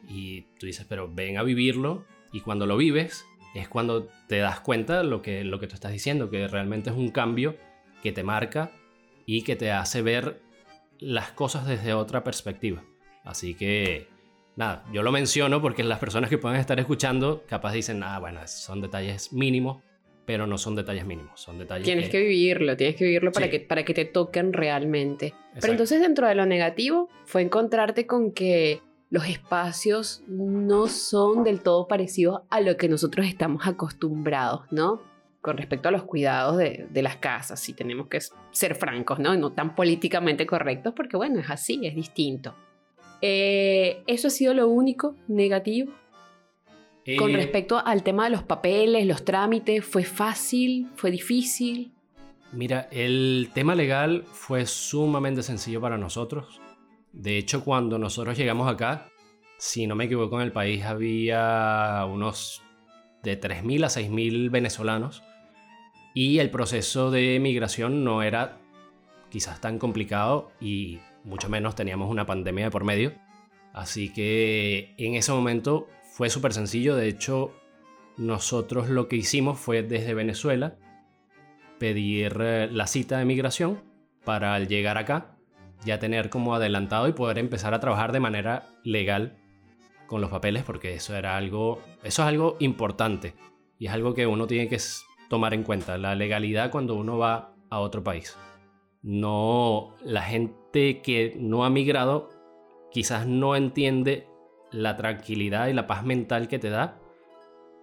Y 0.09 0.43
tú 0.59 0.67
dices, 0.67 0.87
pero 0.89 1.13
ven 1.13 1.37
a 1.37 1.43
vivirlo 1.43 2.05
y 2.33 2.41
cuando 2.41 2.67
lo 2.67 2.77
vives, 2.77 3.27
es 3.55 3.69
cuando 3.69 4.09
te 4.29 4.39
das 4.39 4.61
cuenta 4.61 5.03
lo 5.03 5.23
que, 5.23 5.45
lo 5.45 5.59
que 5.59 5.67
tú 5.67 5.75
estás 5.75 5.93
diciendo, 5.93 6.31
que 6.31 6.47
realmente 6.49 6.91
es 6.91 6.97
un 6.97 7.11
cambio 7.11 7.57
que 8.03 8.13
te 8.13 8.23
marca 8.23 8.71
y 9.25 9.43
que 9.43 9.57
te 9.57 9.73
hace 9.73 10.03
ver 10.03 10.41
las 10.99 11.33
cosas 11.33 11.67
desde 11.67 11.95
otra 11.95 12.23
perspectiva. 12.25 12.85
Así 13.25 13.55
que, 13.55 14.09
nada, 14.55 14.85
yo 14.93 15.03
lo 15.03 15.13
menciono 15.13 15.61
porque 15.61 15.83
las 15.85 15.99
personas 15.99 16.31
que 16.31 16.39
puedan 16.39 16.59
estar 16.59 16.79
escuchando 16.79 17.45
capaz 17.49 17.73
dicen, 17.73 18.03
ah, 18.03 18.19
bueno, 18.19 18.41
son 18.47 18.81
detalles 18.81 19.33
mínimos, 19.33 19.83
pero 20.27 20.47
no 20.47 20.59
son 20.59 20.75
detalles 20.75 21.07
mínimos, 21.07 21.41
son 21.41 21.59
detalles... 21.59 21.85
Tienes 21.85 22.11
que, 22.11 22.19
vivirlo, 22.21 22.77
tienes 22.77 22.97
que 22.97 23.05
vivirlo 23.05 23.31
para, 23.33 23.49
que, 23.49 23.61
para 23.61 23.85
que 23.85 23.95
te 23.95 24.05
toquen 24.05 24.53
realmente. 24.53 25.33
Pero 25.61 25.73
entonces 25.73 26.01
dentro 26.01 26.27
de 26.27 26.35
lo 26.35 26.45
negativo 26.45 27.09
fue 27.25 27.43
encontrarte 27.43 28.07
con 28.07 28.33
que 28.33 28.83
los 29.09 29.29
espacios 29.29 30.25
no 30.27 30.89
son 30.89 31.45
del 31.45 31.61
todo 31.61 31.87
parecidos 31.87 32.43
a 32.51 32.61
lo 32.61 32.77
que 32.77 32.89
nosotros 32.89 33.27
estamos 33.27 33.67
acostumbrados, 33.67 34.63
¿no? 34.73 35.01
Con 35.41 35.57
respecto 35.57 35.89
a 35.89 35.93
los 35.93 36.03
cuidados 36.03 36.57
de, 36.57 36.89
de 36.91 37.03
las 37.03 37.17
casas, 37.17 37.61
si 37.61 37.73
tenemos 37.73 38.09
que 38.09 38.19
ser 38.51 38.75
francos, 38.75 39.21
¿no? 39.21 39.37
No 39.37 39.53
tan 39.53 39.77
políticamente 39.77 40.45
correctos, 40.45 40.93
porque 40.97 41.17
bueno, 41.17 41.39
es 41.39 41.49
así, 41.49 41.87
es 41.87 41.95
distinto. 41.95 42.57
Eh, 43.23 44.03
¿Eso 44.07 44.29
ha 44.29 44.31
sido 44.31 44.55
lo 44.55 44.69
único 44.69 45.15
negativo? 45.29 45.93
Con 47.19 47.31
eh, 47.31 47.37
respecto 47.37 47.81
al 47.85 48.03
tema 48.03 48.25
de 48.25 48.31
los 48.31 48.43
papeles, 48.43 49.07
los 49.07 49.25
trámites, 49.25 49.85
¿fue 49.85 50.03
fácil? 50.03 50.89
¿Fue 50.97 51.11
difícil? 51.13 51.93
Mira, 52.53 52.89
el 52.91 53.51
tema 53.55 53.75
legal 53.75 54.25
fue 54.33 54.67
sumamente 54.67 55.43
sencillo 55.43 55.81
para 55.81 55.99
nosotros. 55.99 56.61
De 57.13 57.39
hecho, 57.39 57.65
cuando 57.65 57.99
nosotros 57.99 58.37
llegamos 58.37 58.69
acá, 58.69 59.09
si 59.59 59.87
no 59.87 59.95
me 59.95 60.05
equivoco, 60.05 60.41
en 60.41 60.47
el 60.47 60.53
país 60.53 60.85
había 60.85 62.05
unos 62.11 62.63
de 63.23 63.41
3.000 63.41 63.85
a 63.85 63.89
6.000 63.89 64.51
venezolanos 64.51 65.23
y 66.15 66.39
el 66.39 66.51
proceso 66.51 67.11
de 67.11 67.39
migración 67.41 68.05
no 68.05 68.23
era 68.23 68.59
quizás 69.31 69.61
tan 69.61 69.79
complicado 69.79 70.51
y 70.61 70.99
mucho 71.25 71.49
menos 71.49 71.75
teníamos 71.75 72.11
una 72.11 72.27
pandemia 72.27 72.67
de 72.67 72.71
por 72.71 72.85
medio. 72.85 73.13
Así 73.73 74.13
que 74.13 74.95
en 74.97 75.15
ese 75.15 75.33
momento 75.33 75.89
fue 76.17 76.31
súper 76.31 76.55
sencillo, 76.55 76.97
de 76.97 77.09
hecho 77.09 77.53
nosotros 78.17 78.89
lo 78.89 79.07
que 79.07 79.17
hicimos 79.17 79.61
fue 79.61 79.83
desde 79.83 80.15
Venezuela 80.15 80.79
pedir 81.79 82.39
eh, 82.41 82.71
la 82.73 82.87
cita 82.87 83.19
de 83.19 83.27
migración 83.27 83.83
para 84.25 84.55
al 84.55 84.67
llegar 84.67 84.97
acá 84.97 85.37
ya 85.85 85.99
tener 85.99 86.31
como 86.31 86.55
adelantado 86.55 87.07
y 87.07 87.13
poder 87.13 87.37
empezar 87.37 87.75
a 87.75 87.81
trabajar 87.81 88.13
de 88.13 88.21
manera 88.21 88.67
legal 88.83 89.37
con 90.07 90.23
los 90.23 90.31
papeles 90.31 90.65
porque 90.65 90.95
eso 90.95 91.15
era 91.15 91.37
algo 91.37 91.83
eso 92.03 92.23
es 92.23 92.29
algo 92.29 92.57
importante 92.61 93.35
y 93.79 93.85
es 93.85 93.93
algo 93.93 94.15
que 94.15 94.27
uno 94.27 94.47
tiene 94.47 94.71
que 94.71 94.79
tomar 95.29 95.53
en 95.53 95.65
cuenta 95.65 95.99
la 95.99 96.15
legalidad 96.15 96.71
cuando 96.71 96.95
uno 96.95 97.19
va 97.19 97.53
a 97.69 97.81
otro 97.81 98.03
país. 98.03 98.39
No 99.03 99.95
la 100.03 100.23
gente 100.23 101.03
que 101.03 101.37
no 101.39 101.67
ha 101.67 101.69
migrado 101.69 102.31
quizás 102.91 103.27
no 103.27 103.55
entiende 103.55 104.27
la 104.73 104.97
tranquilidad 104.97 105.69
y 105.69 105.73
la 105.73 105.87
paz 105.87 106.05
mental 106.05 106.49
que 106.49 106.59
te 106.59 106.71
da 106.71 107.01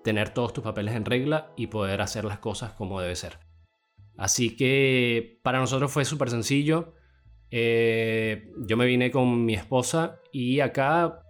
tener 0.04 0.30
todos 0.30 0.54
tus 0.54 0.64
papeles 0.64 0.96
en 0.96 1.06
regla 1.06 1.52
y 1.56 1.68
poder 1.68 2.02
hacer 2.02 2.26
las 2.26 2.40
cosas 2.40 2.74
como 2.74 3.00
debe 3.02 3.16
ser. 3.16 3.40
Así 4.18 4.56
que 4.56 5.40
para 5.42 5.60
nosotros 5.60 5.92
fue 5.92 6.06
súper 6.06 6.30
sencillo. 6.30 6.94
Eh, 7.50 8.52
yo 8.68 8.78
me 8.78 8.86
vine 8.86 9.12
con 9.12 9.46
mi 9.46 9.54
esposa 9.54 10.20
y 10.32 10.60
acá, 10.60 11.24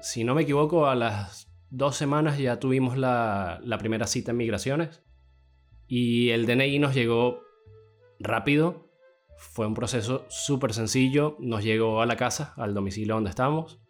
si 0.00 0.24
no 0.24 0.34
me 0.34 0.42
equivoco, 0.42 0.86
a 0.86 0.94
las 0.94 1.50
dos 1.70 1.96
semanas 1.96 2.38
ya 2.38 2.58
tuvimos 2.58 2.96
la, 2.96 3.60
primera 3.78 4.06
cita 4.06 4.30
en 4.30 4.38
migraciones 4.38 5.02
y 5.88 6.30
el 6.30 6.46
DNI 6.46 6.78
nos 6.78 6.94
llegó 6.94 7.42
rápido. 8.18 8.90
Fue 9.38 9.66
un 9.66 9.74
proceso 9.74 10.24
súper 10.28 10.72
sencillo. 10.72 11.36
Nos 11.38 11.62
llegó 11.62 12.00
a 12.00 12.06
la 12.06 12.16
casa, 12.16 12.54
al 12.56 12.72
domicilio 12.72 13.14
donde 13.14 13.30
estamos. 13.30 13.80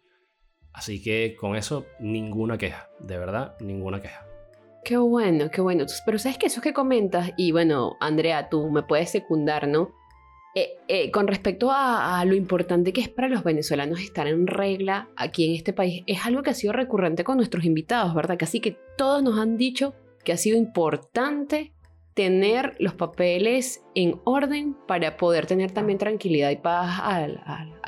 Así 0.77 1.01
que 1.01 1.35
con 1.35 1.55
eso, 1.55 1.87
ninguna 1.99 2.59
queja, 2.59 2.87
de 2.99 3.17
verdad, 3.17 3.55
ninguna 3.59 3.99
queja. 3.99 4.27
Qué 4.83 4.95
bueno, 4.95 5.49
qué 5.49 5.59
bueno. 5.59 5.85
Pero 6.05 6.19
sabes 6.19 6.37
que 6.37 6.45
eso 6.45 6.61
que 6.61 6.71
comentas, 6.71 7.31
y 7.35 7.51
bueno, 7.51 7.97
Andrea, 7.99 8.47
tú 8.47 8.69
me 8.69 8.83
puedes 8.83 9.09
secundar, 9.09 9.67
¿no? 9.67 9.91
Eh, 10.53 10.77
eh, 10.87 11.09
con 11.09 11.27
respecto 11.27 11.71
a, 11.71 12.23
lo 12.25 12.35
importante 12.35 12.93
que 12.93 13.01
es 13.01 13.09
para 13.09 13.27
los 13.27 13.43
venezolanos 13.43 14.01
estar 14.01 14.27
en 14.27 14.45
regla 14.45 15.09
aquí 15.15 15.47
en 15.47 15.55
este 15.55 15.73
país, 15.73 16.03
es 16.05 16.27
algo 16.27 16.43
que 16.43 16.51
ha 16.51 16.53
sido 16.53 16.73
recurrente 16.73 17.23
con 17.23 17.37
nuestros 17.37 17.65
invitados, 17.65 18.13
¿verdad? 18.13 18.37
Casi 18.37 18.59
que 18.59 18.77
todos 18.97 19.23
nos 19.23 19.39
han 19.39 19.57
dicho 19.57 19.95
que 20.23 20.31
ha 20.31 20.37
sido 20.37 20.57
importante 20.57 21.73
tener 22.17 22.75
los 22.79 22.95
papeles 22.95 23.83
en 23.93 24.19
orden 24.23 24.75
para 24.87 25.17
poder 25.17 25.45
tener 25.45 25.69
también 25.69 25.99
tranquilidad 25.99 26.49
y 26.49 26.55
paz 26.55 26.99
al, 27.03 27.43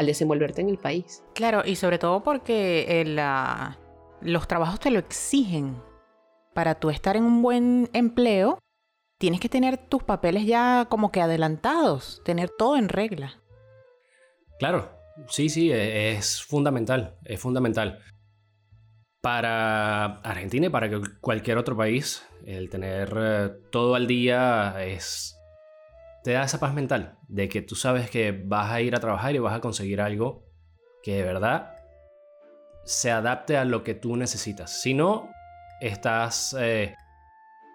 desenvolverte 0.06 0.62
en 0.62 0.70
el 0.70 0.78
país. 0.78 1.24
Claro, 1.34 1.64
y 1.66 1.76
sobre 1.76 1.98
todo 1.98 2.22
porque 2.22 3.04
los 4.22 4.48
trabajos 4.48 4.80
te 4.80 4.92
lo 4.92 5.00
exigen. 5.00 5.82
Para 6.54 6.76
tú 6.76 6.92
estar 6.92 7.18
en 7.18 7.24
un 7.24 7.42
buen 7.42 7.90
empleo, 7.94 8.60
tienes 9.18 9.40
que 9.40 9.50
tener 9.50 9.78
tus 9.78 10.04
papeles 10.04 10.46
ya 10.46 10.86
como 10.92 11.12
que 11.12 11.22
adelantados, 11.22 12.22
tener 12.24 12.52
todo 12.52 12.78
en 12.78 12.90
regla. 12.90 13.42
Claro, 14.60 14.92
sí, 15.28 15.50
sí, 15.50 15.72
e, 15.72 16.12
es 16.12 16.44
fundamental, 16.44 17.18
es 17.26 17.40
fundamental. 17.40 17.98
Para 19.22 20.22
Argentina 20.22 20.68
y 20.68 20.70
para 20.70 20.90
cualquier 21.20 21.58
otro 21.58 21.76
país, 21.76 22.26
el 22.46 22.70
tener 22.70 23.14
eh, 23.18 23.50
todo 23.70 23.96
al 23.96 24.08
día 24.08 24.82
es... 24.82 25.38
te 26.24 26.32
da 26.32 26.44
esa 26.44 26.60
paz 26.60 26.74
mental 26.74 27.18
de 27.28 27.50
que 27.50 27.62
tú 27.62 27.76
sabes 27.76 28.10
que 28.10 28.32
vas 28.32 28.72
a 28.72 28.80
ir 28.80 28.96
a 28.96 29.02
trabajar 29.02 29.36
y 29.36 29.40
vas 29.40 29.56
a 29.56 29.60
conseguir 29.60 30.00
algo 30.00 30.46
que 31.04 31.16
de 31.16 31.24
verdad 31.24 31.76
se 32.86 33.12
adapte 33.12 33.58
a 33.58 33.66
lo 33.66 33.84
que 33.84 33.94
tú 33.94 34.16
necesitas. 34.16 34.82
Si 34.82 34.94
no, 34.94 35.30
estás... 35.82 36.56
Eh, 36.58 36.96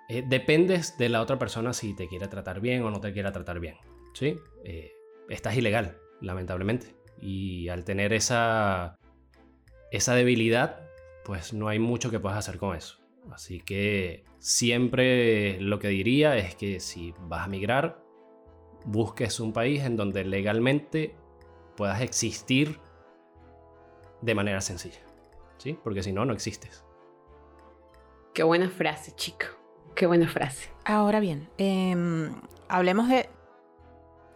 eh, 0.08 0.24
dependes 0.26 0.96
de 0.96 1.10
la 1.10 1.20
otra 1.20 1.38
persona 1.38 1.74
si 1.74 1.94
te 1.94 2.08
quiere 2.08 2.26
tratar 2.28 2.60
bien 2.60 2.82
o 2.84 2.90
no 2.90 3.00
te 3.00 3.12
quiere 3.12 3.30
tratar 3.32 3.60
bien. 3.60 3.76
¿Sí? 4.14 4.38
estás 5.28 5.56
ilegal, 5.56 5.98
lamentablemente. 6.20 6.94
Y 7.20 7.68
al 7.68 7.84
tener 7.84 8.12
esa, 8.12 8.96
esa 9.90 10.14
debilidad, 10.14 10.83
pues 11.24 11.52
no 11.52 11.68
hay 11.68 11.78
mucho 11.78 12.10
que 12.10 12.20
puedas 12.20 12.38
hacer 12.38 12.58
con 12.58 12.76
eso. 12.76 12.98
Así 13.32 13.60
que 13.60 14.24
siempre 14.38 15.60
lo 15.60 15.78
que 15.78 15.88
diría 15.88 16.36
es 16.36 16.54
que 16.54 16.78
si 16.80 17.14
vas 17.20 17.46
a 17.46 17.48
migrar, 17.48 18.02
busques 18.84 19.40
un 19.40 19.52
país 19.52 19.82
en 19.82 19.96
donde 19.96 20.24
legalmente 20.24 21.16
puedas 21.76 22.02
existir 22.02 22.78
de 24.20 24.34
manera 24.34 24.60
sencilla. 24.60 25.00
¿Sí? 25.56 25.78
Porque 25.82 26.02
si 26.02 26.12
no, 26.12 26.24
no 26.24 26.34
existes. 26.34 26.84
Qué 28.34 28.42
buena 28.42 28.68
frase, 28.68 29.12
chico. 29.14 29.46
Qué 29.94 30.06
buena 30.06 30.28
frase. 30.28 30.70
Ahora 30.84 31.20
bien, 31.20 31.48
em, 31.56 32.34
hablemos 32.68 33.08
de 33.08 33.30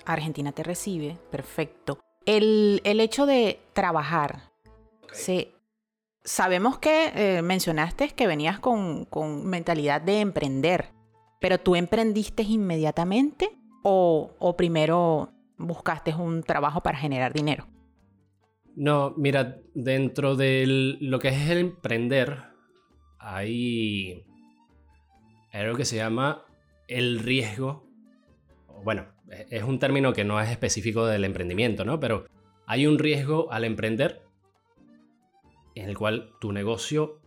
Argentina 0.07 0.53
te 0.53 0.63
recibe, 0.63 1.19
perfecto. 1.31 1.99
El, 2.25 2.81
el 2.85 3.01
hecho 3.01 3.27
de 3.27 3.61
trabajar, 3.75 4.53
se 5.13 5.58
sabemos 6.29 6.79
que 6.79 7.13
eh, 7.15 7.43
mencionaste 7.43 8.11
que 8.11 8.27
venías 8.27 8.61
con, 8.61 9.09
mentalidad 9.45 10.03
de 10.03 10.21
emprender, 10.21 10.91
pero 11.41 11.59
tú 11.59 11.75
emprendiste 11.75 12.43
inmediatamente 12.43 13.51
o, 13.83 14.35
o 14.39 14.57
primero 14.57 15.33
buscaste 15.57 16.15
un 16.15 16.43
trabajo 16.43 16.83
para 16.83 16.99
generar 16.99 17.33
dinero? 17.33 17.67
No, 18.77 19.15
mira, 19.17 19.59
dentro 19.75 20.37
de 20.37 20.97
lo 21.01 21.19
que 21.19 21.29
es 21.29 21.51
el 21.51 21.59
emprender, 21.59 22.43
hay 23.19 24.25
algo 25.53 25.77
que 25.77 25.87
se 25.87 25.97
llama 25.97 26.45
el 26.87 27.21
riesgo. 27.21 27.89
Bueno, 28.85 29.07
e-, 29.31 29.47
es 29.51 29.63
un 29.65 29.79
término 29.79 30.13
que 30.13 30.25
no 30.25 30.41
es 30.41 30.51
específico 30.51 31.07
del 31.07 31.25
emprendimiento, 31.25 31.85
¿no? 31.85 31.99
Pero 31.99 32.27
hay 32.67 32.87
un 32.87 32.99
riesgo 32.99 33.51
al 33.51 33.65
emprender 33.65 34.28
en 35.79 35.89
el 35.89 35.97
cual 35.97 36.33
tu 36.41 36.53
negocio 36.53 37.21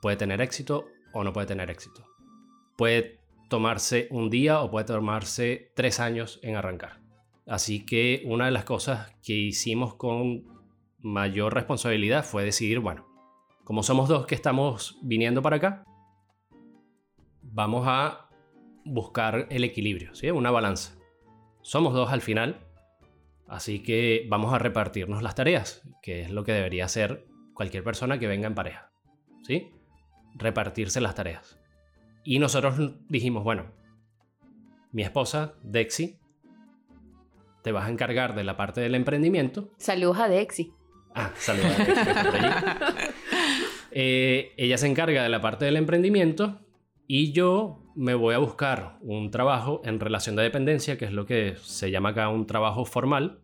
puede 0.00 0.16
tener 0.16 0.40
éxito 0.40 0.86
o 1.12 1.24
no 1.24 1.32
puede 1.32 1.46
tener 1.46 1.70
éxito. 1.70 2.06
Puede 2.76 3.20
tomarse 3.48 4.08
un 4.10 4.30
día 4.30 4.60
o 4.60 4.70
puede 4.70 4.86
tomarse 4.86 5.72
tres 5.74 6.00
años 6.00 6.40
en 6.42 6.56
arrancar. 6.56 7.00
Así 7.46 7.84
que 7.84 8.22
una 8.24 8.46
de 8.46 8.50
las 8.52 8.64
cosas 8.64 9.14
que 9.22 9.34
hicimos 9.34 9.94
con 9.94 10.44
mayor 11.00 11.54
responsabilidad 11.54 12.24
fue 12.24 12.44
decidir, 12.44 12.78
bueno, 12.78 13.06
como 13.64 13.82
somos 13.82 14.08
dos 14.08 14.26
que 14.26 14.34
estamos 14.34 14.98
viniendo 15.02 15.42
para 15.42 15.56
acá, 15.56 15.84
vamos 17.42 17.84
a 17.86 18.28
buscar 18.84 19.46
el 19.50 19.64
equilibrio, 19.64 20.14
¿sí? 20.14 20.30
una 20.30 20.50
balanza. 20.50 20.96
Somos 21.62 21.94
dos 21.94 22.10
al 22.12 22.22
final, 22.22 22.66
así 23.48 23.82
que 23.82 24.26
vamos 24.28 24.54
a 24.54 24.58
repartirnos 24.58 25.22
las 25.22 25.34
tareas, 25.34 25.82
que 26.02 26.22
es 26.22 26.30
lo 26.30 26.44
que 26.44 26.52
debería 26.52 26.88
ser 26.88 27.26
cualquier 27.54 27.84
persona 27.84 28.18
que 28.18 28.26
venga 28.26 28.46
en 28.46 28.54
pareja. 28.54 28.90
¿Sí? 29.42 29.70
Repartirse 30.34 31.00
las 31.00 31.14
tareas. 31.14 31.58
Y 32.24 32.38
nosotros 32.38 32.94
dijimos, 33.08 33.44
bueno, 33.44 33.72
mi 34.92 35.02
esposa, 35.02 35.54
Dexi, 35.62 36.18
te 37.62 37.72
vas 37.72 37.86
a 37.86 37.90
encargar 37.90 38.34
de 38.34 38.44
la 38.44 38.56
parte 38.56 38.80
del 38.80 38.94
emprendimiento. 38.94 39.70
Saludos 39.78 40.18
a 40.18 40.28
Dexi. 40.28 40.72
Ah, 41.14 41.32
saludos 41.36 41.72
a 41.78 42.20
allí. 42.20 42.48
Eh, 43.94 44.54
ella 44.56 44.78
se 44.78 44.86
encarga 44.86 45.22
de 45.22 45.28
la 45.28 45.42
parte 45.42 45.66
del 45.66 45.76
emprendimiento 45.76 46.60
y 47.06 47.32
yo 47.32 47.82
me 47.94 48.14
voy 48.14 48.34
a 48.34 48.38
buscar 48.38 48.96
un 49.02 49.30
trabajo 49.30 49.82
en 49.84 50.00
relación 50.00 50.34
de 50.34 50.42
dependencia, 50.42 50.96
que 50.96 51.04
es 51.04 51.12
lo 51.12 51.26
que 51.26 51.56
se 51.60 51.90
llama 51.90 52.08
acá 52.08 52.30
un 52.30 52.46
trabajo 52.46 52.86
formal. 52.86 53.40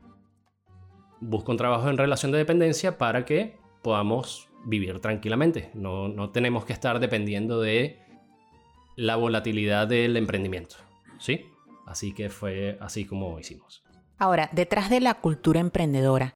Busco 1.21 1.53
un 1.53 1.59
trabajo 1.59 1.91
en 1.91 1.99
relación 1.99 2.33
de 2.33 2.39
dependencia 2.39 2.97
para 2.97 3.27
que 3.27 3.59
podamos 3.83 4.49
vivir 4.65 5.01
tranquilamente. 5.01 5.71
No, 5.75 6.09
no 6.09 6.31
tenemos 6.31 6.65
que 6.65 6.73
estar 6.73 7.01
dependiendo 7.01 7.61
de 7.61 7.99
la 8.97 9.17
volatilidad 9.17 9.87
del 9.87 10.17
emprendimiento. 10.17 10.77
¿Sí? 11.19 11.47
Así 11.87 12.13
que 12.13 12.29
fue 12.31 12.77
así 12.81 13.05
como 13.05 13.39
hicimos. 13.39 13.83
Ahora, 14.19 14.51
detrás 14.53 14.91
de 14.91 15.01
la 15.01 15.15
cultura 15.15 15.61
emprendedora, 15.61 16.35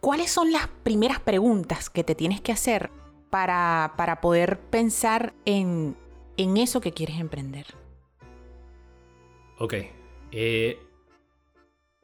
¿cuáles 0.00 0.30
son 0.30 0.52
las 0.52 0.68
primeras 0.68 1.20
preguntas 1.20 1.90
que 1.90 2.04
te 2.04 2.14
tienes 2.14 2.40
que 2.40 2.52
hacer 2.52 2.90
para, 3.30 3.94
para 3.96 4.20
poder 4.20 4.60
pensar 4.60 5.34
en, 5.46 5.96
en 6.36 6.56
eso 6.58 6.80
que 6.80 6.92
quieres 6.92 7.18
emprender? 7.18 7.66
Ok. 9.58 9.74
eh, 10.32 10.78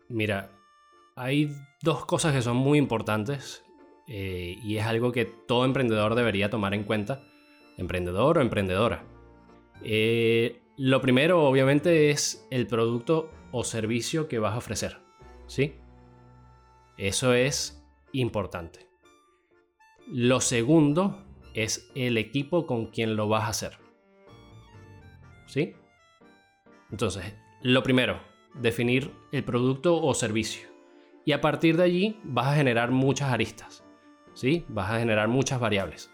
mira, 0.08 0.50
hay 1.14 1.54
dos 1.82 2.06
cosas 2.06 2.32
que 2.32 2.42
son 2.42 2.56
muy 2.56 2.78
importantes 2.78 3.64
eh, 4.06 4.56
y 4.62 4.76
es 4.76 4.86
algo 4.86 5.12
que 5.12 5.24
todo 5.24 5.64
emprendedor 5.64 6.14
debería 6.14 6.48
tomar 6.48 6.74
en 6.74 6.84
cuenta, 6.84 7.24
emprendedor 7.76 8.38
o 8.38 8.40
emprendedora. 8.40 9.04
Eh, 9.82 10.62
lo 10.76 11.00
primero, 11.00 11.44
obviamente, 11.44 12.10
es 12.10 12.46
el 12.50 12.66
producto 12.66 13.30
o 13.50 13.64
servicio 13.64 14.28
que 14.28 14.38
vas 14.38 14.54
a 14.54 14.58
ofrecer. 14.58 14.98
¿Sí? 15.46 15.74
Eso 16.96 17.34
es 17.34 17.84
importante. 18.12 18.88
Lo 20.06 20.40
segundo 20.40 21.24
es 21.54 21.90
el 21.94 22.16
equipo 22.16 22.66
con 22.66 22.86
quien 22.86 23.16
lo 23.16 23.28
vas 23.28 23.44
a 23.44 23.48
hacer. 23.48 23.78
¿Sí? 25.46 25.74
Entonces, 26.90 27.34
lo 27.62 27.82
primero, 27.82 28.20
definir 28.54 29.10
el 29.32 29.44
producto 29.44 30.00
o 30.00 30.14
servicio. 30.14 30.71
Y 31.24 31.32
a 31.32 31.40
partir 31.40 31.76
de 31.76 31.84
allí 31.84 32.20
vas 32.24 32.48
a 32.48 32.56
generar 32.56 32.90
muchas 32.90 33.30
aristas. 33.32 33.84
¿Sí? 34.34 34.64
Vas 34.68 34.90
a 34.90 34.98
generar 34.98 35.28
muchas 35.28 35.60
variables. 35.60 36.10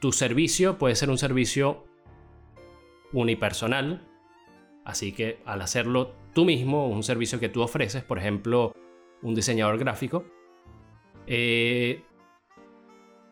Tu 0.00 0.12
servicio 0.12 0.78
puede 0.78 0.96
ser 0.96 1.10
un 1.10 1.18
servicio 1.18 1.84
unipersonal. 3.12 4.06
Así 4.84 5.12
que 5.12 5.40
al 5.44 5.62
hacerlo 5.62 6.14
tú 6.34 6.44
mismo, 6.44 6.88
un 6.88 7.02
servicio 7.02 7.40
que 7.40 7.48
tú 7.48 7.62
ofreces, 7.62 8.02
por 8.02 8.18
ejemplo, 8.18 8.72
un 9.22 9.34
diseñador 9.34 9.78
gráfico, 9.78 10.24
eh, 11.26 12.04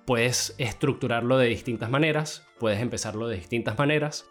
puedes 0.07 0.55
estructurarlo 0.59 1.39
de 1.39 1.49
distintas 1.49 1.91
maneras, 1.91 2.47
puedes 2.59 2.81
empezarlo 2.81 3.29
de 3.29 3.37
distintas 3.37 3.79
maneras. 3.79 4.31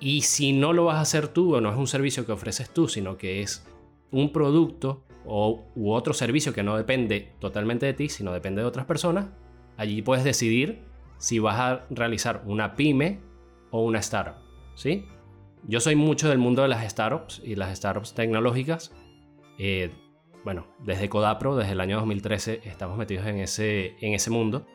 Y 0.00 0.22
si 0.22 0.52
no 0.52 0.72
lo 0.72 0.84
vas 0.84 0.96
a 0.96 1.00
hacer 1.00 1.28
tú 1.28 1.56
o 1.56 1.60
no 1.60 1.70
es 1.70 1.76
un 1.76 1.88
servicio 1.88 2.24
que 2.24 2.32
ofreces 2.32 2.70
tú, 2.70 2.88
sino 2.88 3.16
que 3.16 3.42
es 3.42 3.66
un 4.10 4.32
producto 4.32 5.04
o, 5.28 5.66
otro 5.84 6.14
servicio 6.14 6.52
que 6.52 6.62
no 6.62 6.76
depende 6.76 7.32
totalmente 7.38 7.86
de 7.86 7.92
ti, 7.92 8.08
sino 8.08 8.32
depende 8.32 8.62
de 8.62 8.68
otras 8.68 8.86
personas, 8.86 9.26
allí 9.76 10.02
puedes 10.02 10.24
decidir 10.24 10.82
si 11.18 11.38
vas 11.38 11.58
a 11.58 11.86
realizar 11.90 12.42
una 12.46 12.74
pyme 12.74 13.20
o 13.70 13.82
una 13.82 13.98
startup. 13.98 14.36
¿sí? 14.74 15.04
Yo 15.66 15.80
soy 15.80 15.96
mucho 15.96 16.28
del 16.28 16.38
mundo 16.38 16.62
de 16.62 16.68
las 16.68 16.88
startups 16.90 17.42
y 17.44 17.56
las 17.56 17.76
startups 17.76 18.14
tecnológicas. 18.14 18.92
Eh, 19.58 19.90
bueno, 20.44 20.66
desde 20.78 21.08
Codapro, 21.08 21.56
desde 21.56 21.72
el 21.72 21.80
año 21.80 21.96
2013, 21.98 22.62
estamos 22.64 22.96
metidos 22.96 23.26
en 23.26 23.38
ese, 23.38 23.96
en 24.00 24.14
ese 24.14 24.30
mundo. 24.30 24.66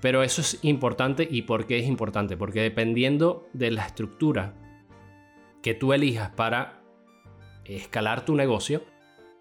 Pero 0.00 0.22
eso 0.22 0.40
es 0.40 0.58
importante 0.62 1.26
y 1.30 1.42
¿por 1.42 1.66
qué 1.66 1.78
es 1.78 1.86
importante? 1.86 2.36
Porque 2.36 2.60
dependiendo 2.62 3.48
de 3.52 3.70
la 3.70 3.86
estructura 3.86 4.54
que 5.62 5.74
tú 5.74 5.92
elijas 5.92 6.30
para 6.30 6.82
escalar 7.64 8.24
tu 8.24 8.34
negocio, 8.34 8.82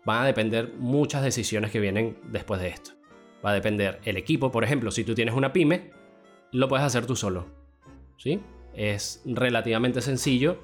van 0.05 0.23
a 0.23 0.25
depender 0.25 0.73
muchas 0.77 1.23
decisiones 1.23 1.71
que 1.71 1.79
vienen 1.79 2.17
después 2.25 2.61
de 2.61 2.69
esto. 2.69 2.91
Va 3.45 3.51
a 3.51 3.53
depender 3.53 3.99
el 4.05 4.17
equipo, 4.17 4.51
por 4.51 4.63
ejemplo, 4.63 4.91
si 4.91 5.03
tú 5.03 5.15
tienes 5.15 5.35
una 5.35 5.53
pyme, 5.53 5.91
lo 6.51 6.67
puedes 6.67 6.85
hacer 6.85 7.05
tú 7.05 7.15
solo. 7.15 7.45
¿Sí? 8.17 8.39
Es 8.73 9.21
relativamente 9.25 10.01
sencillo, 10.01 10.59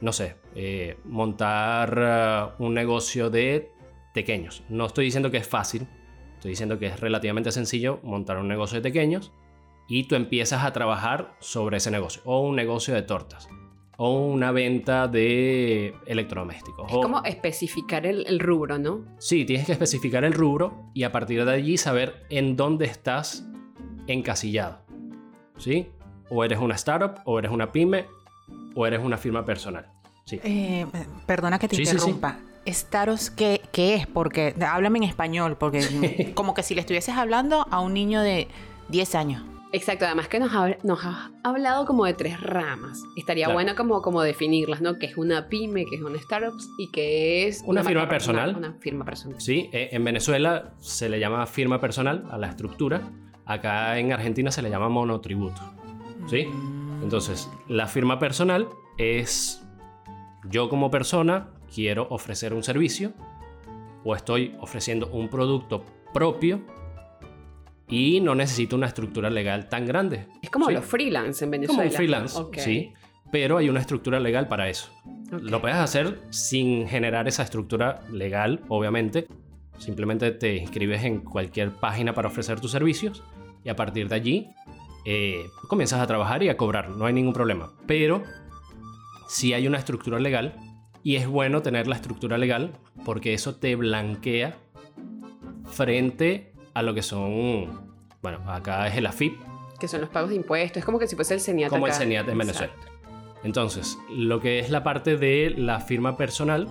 no 0.00 0.12
sé, 0.12 0.36
eh, 0.54 0.96
montar 1.04 2.54
uh, 2.58 2.62
un 2.62 2.74
negocio 2.74 3.30
de 3.30 3.70
pequeños. 4.12 4.62
No 4.68 4.86
estoy 4.86 5.06
diciendo 5.06 5.30
que 5.30 5.38
es 5.38 5.48
fácil, 5.48 5.86
estoy 6.34 6.50
diciendo 6.50 6.78
que 6.78 6.86
es 6.86 7.00
relativamente 7.00 7.52
sencillo 7.52 8.00
montar 8.02 8.38
un 8.38 8.48
negocio 8.48 8.76
de 8.76 8.82
pequeños 8.82 9.32
y 9.88 10.04
tú 10.04 10.14
empiezas 10.14 10.64
a 10.64 10.72
trabajar 10.72 11.34
sobre 11.40 11.78
ese 11.78 11.90
negocio. 11.90 12.22
O 12.24 12.40
un 12.40 12.56
negocio 12.56 12.94
de 12.94 13.02
tortas. 13.02 13.48
O 13.96 14.26
una 14.26 14.50
venta 14.50 15.06
de 15.08 15.94
electrodomésticos. 16.06 16.88
Es 16.90 16.94
o- 16.96 17.00
como 17.00 17.22
especificar 17.24 18.06
el, 18.06 18.26
el 18.26 18.40
rubro, 18.40 18.78
¿no? 18.78 19.04
Sí, 19.18 19.44
tienes 19.44 19.66
que 19.66 19.72
especificar 19.72 20.24
el 20.24 20.32
rubro 20.32 20.90
y 20.94 21.04
a 21.04 21.12
partir 21.12 21.44
de 21.44 21.52
allí 21.52 21.76
saber 21.76 22.24
en 22.30 22.56
dónde 22.56 22.86
estás 22.86 23.44
encasillado. 24.06 24.80
¿Sí? 25.58 25.88
O 26.30 26.42
eres 26.44 26.58
una 26.58 26.74
startup, 26.74 27.20
o 27.24 27.38
eres 27.38 27.50
una 27.52 27.70
pyme, 27.70 28.06
o 28.74 28.86
eres 28.86 29.00
una 29.00 29.16
firma 29.16 29.44
personal. 29.44 29.86
Sí. 30.24 30.40
Eh, 30.42 30.86
perdona 31.26 31.58
que 31.58 31.68
te 31.68 31.76
Sí, 31.76 31.84
sí, 31.84 31.90
sí. 31.90 31.96
interrumpa. 31.96 32.38
Staros, 32.66 33.30
¿qué, 33.30 33.60
¿qué 33.72 33.94
es? 33.94 34.06
Porque 34.06 34.54
háblame 34.66 34.98
en 34.98 35.04
español, 35.04 35.56
porque 35.58 36.32
como 36.34 36.54
que 36.54 36.62
si 36.62 36.74
le 36.74 36.80
estuvieses 36.80 37.14
hablando 37.14 37.66
a 37.70 37.80
un 37.80 37.92
niño 37.94 38.20
de 38.22 38.48
10 38.88 39.14
años. 39.14 39.42
Exacto, 39.74 40.04
además 40.04 40.28
que 40.28 40.38
nos, 40.38 40.52
ha- 40.54 40.76
nos 40.84 41.04
has 41.04 41.30
hablado 41.42 41.84
como 41.84 42.04
de 42.04 42.14
tres 42.14 42.40
ramas. 42.40 43.02
Estaría 43.16 43.46
Claro. 43.46 43.56
bueno 43.56 43.74
como, 43.74 44.00
como 44.02 44.22
definirlas, 44.22 44.80
¿no? 44.80 44.98
Que 44.98 45.06
es 45.06 45.16
una 45.16 45.48
pyme, 45.48 45.84
que 45.84 45.96
es 45.96 46.02
una 46.02 46.16
startup 46.18 46.54
y 46.78 46.90
que 46.92 47.48
es... 47.48 47.62
Una 47.66 47.82
firma 47.82 48.02
marca 48.02 48.10
personal. 48.10 48.54
Una 48.56 48.74
firma 48.74 49.04
personal. 49.04 49.40
Sí, 49.40 49.68
eh, 49.72 49.88
en 49.90 50.04
Venezuela 50.04 50.74
se 50.78 51.08
le 51.08 51.18
llama 51.18 51.44
firma 51.46 51.80
personal 51.80 52.24
a 52.30 52.38
la 52.38 52.46
estructura. 52.46 53.02
Acá 53.46 53.98
en 53.98 54.12
Argentina 54.12 54.50
se 54.52 54.62
le 54.62 54.70
llama 54.70 54.88
monotributo. 54.88 55.60
¿Sí? 56.28 56.46
Entonces, 57.02 57.50
la 57.68 57.86
firma 57.88 58.18
personal 58.20 58.68
es 58.96 59.66
yo 60.48 60.68
como 60.68 60.90
persona 60.90 61.48
quiero 61.74 62.06
ofrecer 62.10 62.54
un 62.54 62.62
servicio 62.62 63.12
o 64.04 64.14
estoy 64.14 64.54
ofreciendo 64.60 65.08
un 65.08 65.28
producto 65.28 65.84
propio 66.12 66.60
y 67.88 68.20
no 68.20 68.34
necesito 68.34 68.76
una 68.76 68.86
estructura 68.86 69.30
legal 69.30 69.68
tan 69.68 69.86
grande. 69.86 70.26
Es 70.42 70.50
como 70.50 70.66
Sí. 70.68 70.74
los 70.74 70.84
freelance 70.84 71.44
en 71.44 71.50
Venezuela. 71.50 71.78
Como 71.82 71.90
un 71.90 71.94
freelance, 71.96 72.38
Ok. 72.38 72.56
sí, 72.58 72.92
pero 73.30 73.58
hay 73.58 73.68
una 73.68 73.80
estructura 73.80 74.18
legal 74.20 74.48
para 74.48 74.68
eso. 74.68 74.90
Ok. 75.32 75.42
Lo 75.42 75.60
puedes 75.60 75.76
hacer 75.76 76.20
sin 76.30 76.86
generar 76.88 77.28
esa 77.28 77.42
estructura 77.42 78.00
legal, 78.12 78.60
obviamente. 78.68 79.26
Simplemente 79.78 80.30
te 80.30 80.56
inscribes 80.56 81.02
en 81.04 81.20
cualquier 81.20 81.72
página 81.72 82.14
para 82.14 82.28
ofrecer 82.28 82.60
tus 82.60 82.70
servicios 82.70 83.22
y 83.64 83.68
a 83.68 83.76
partir 83.76 84.08
de 84.08 84.14
allí 84.14 84.46
eh, 85.06 85.44
comienzas 85.68 86.00
a 86.00 86.06
trabajar 86.06 86.42
y 86.42 86.48
a 86.48 86.56
cobrar, 86.56 86.90
no 86.90 87.04
hay 87.04 87.12
ningún 87.12 87.34
problema. 87.34 87.72
Pero 87.86 88.22
si 89.28 89.52
hay 89.52 89.66
una 89.66 89.76
estructura 89.78 90.18
legal 90.18 90.54
y 91.02 91.16
es 91.16 91.26
bueno 91.26 91.60
tener 91.60 91.86
la 91.88 91.96
estructura 91.96 92.38
legal 92.38 92.72
porque 93.04 93.34
eso 93.34 93.56
te 93.56 93.74
blanquea 93.76 94.56
frente 95.66 96.53
a 96.74 96.82
lo 96.82 96.92
que 96.94 97.02
son, 97.02 97.94
bueno, 98.22 98.38
acá 98.50 98.86
es 98.88 98.96
el 98.96 99.06
AFIP, 99.06 99.40
Que 99.78 99.88
son 99.88 100.00
los 100.00 100.10
pagos 100.10 100.30
de 100.30 100.36
impuestos. 100.36 100.78
Es 100.78 100.84
como 100.84 100.98
que 100.98 101.06
si 101.06 101.16
fuese 101.16 101.34
el 101.34 101.40
CENIAT 101.40 101.70
como 101.70 101.86
el. 101.86 101.92
CENIAT 101.92 102.28
en 102.28 102.38
Venezuela. 102.38 102.72
Entonces, 103.42 103.98
lo 104.10 104.40
que 104.40 104.58
es 104.58 104.70
la 104.70 104.82
parte 104.82 105.16
de 105.16 105.54
la 105.56 105.80
firma 105.80 106.16
personal 106.16 106.68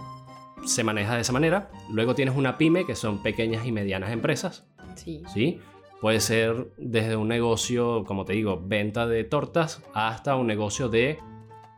se 0.65 0.83
maneja 0.83 1.15
de 1.15 1.21
esa 1.21 1.31
manera. 1.33 1.69
Luego 1.91 2.15
tienes 2.15 2.35
una 2.35 2.57
pyme, 2.57 2.85
que 2.85 2.95
son 2.95 3.21
pequeñas 3.21 3.65
y 3.65 3.71
medianas 3.71 4.11
empresas, 4.11 4.65
Sí. 4.95 5.23
¿sí? 5.33 5.59
Puede 6.01 6.19
ser 6.19 6.67
desde 6.77 7.15
un 7.15 7.27
negocio, 7.27 8.03
como 8.05 8.25
te 8.25 8.33
digo, 8.33 8.61
venta 8.63 9.07
de 9.07 9.23
tortas, 9.23 9.81
hasta 9.93 10.35
un 10.35 10.47
negocio 10.47 10.89
de 10.89 11.19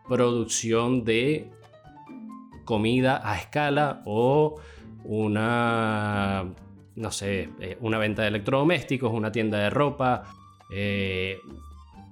producción 0.07 1.03
de 1.03 1.51
comida 2.63 3.21
a 3.23 3.37
escala 3.37 4.01
o 4.05 4.59
una, 5.03 6.45
no 6.95 7.11
sé, 7.11 7.49
eh, 7.59 7.77
una 7.81 7.97
venta 7.97 8.21
de 8.21 8.29
electrodomésticos, 8.29 9.11
una 9.11 9.31
tienda 9.31 9.59
de 9.59 9.69
ropa, 9.69 10.23
eh, 10.71 11.39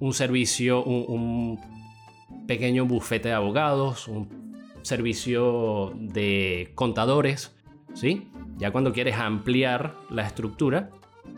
un 0.00 0.12
servicio, 0.12 0.84
un, 0.84 1.04
un 1.08 2.46
pequeño 2.46 2.84
bufete 2.84 3.28
de 3.28 3.34
abogados, 3.34 4.08
un 4.08 4.54
servicio 4.82 5.92
de 5.96 6.72
contadores, 6.74 7.56
¿sí? 7.94 8.28
Ya 8.56 8.70
cuando 8.70 8.92
quieres 8.92 9.16
ampliar 9.16 9.94
la 10.10 10.26
estructura 10.26 10.90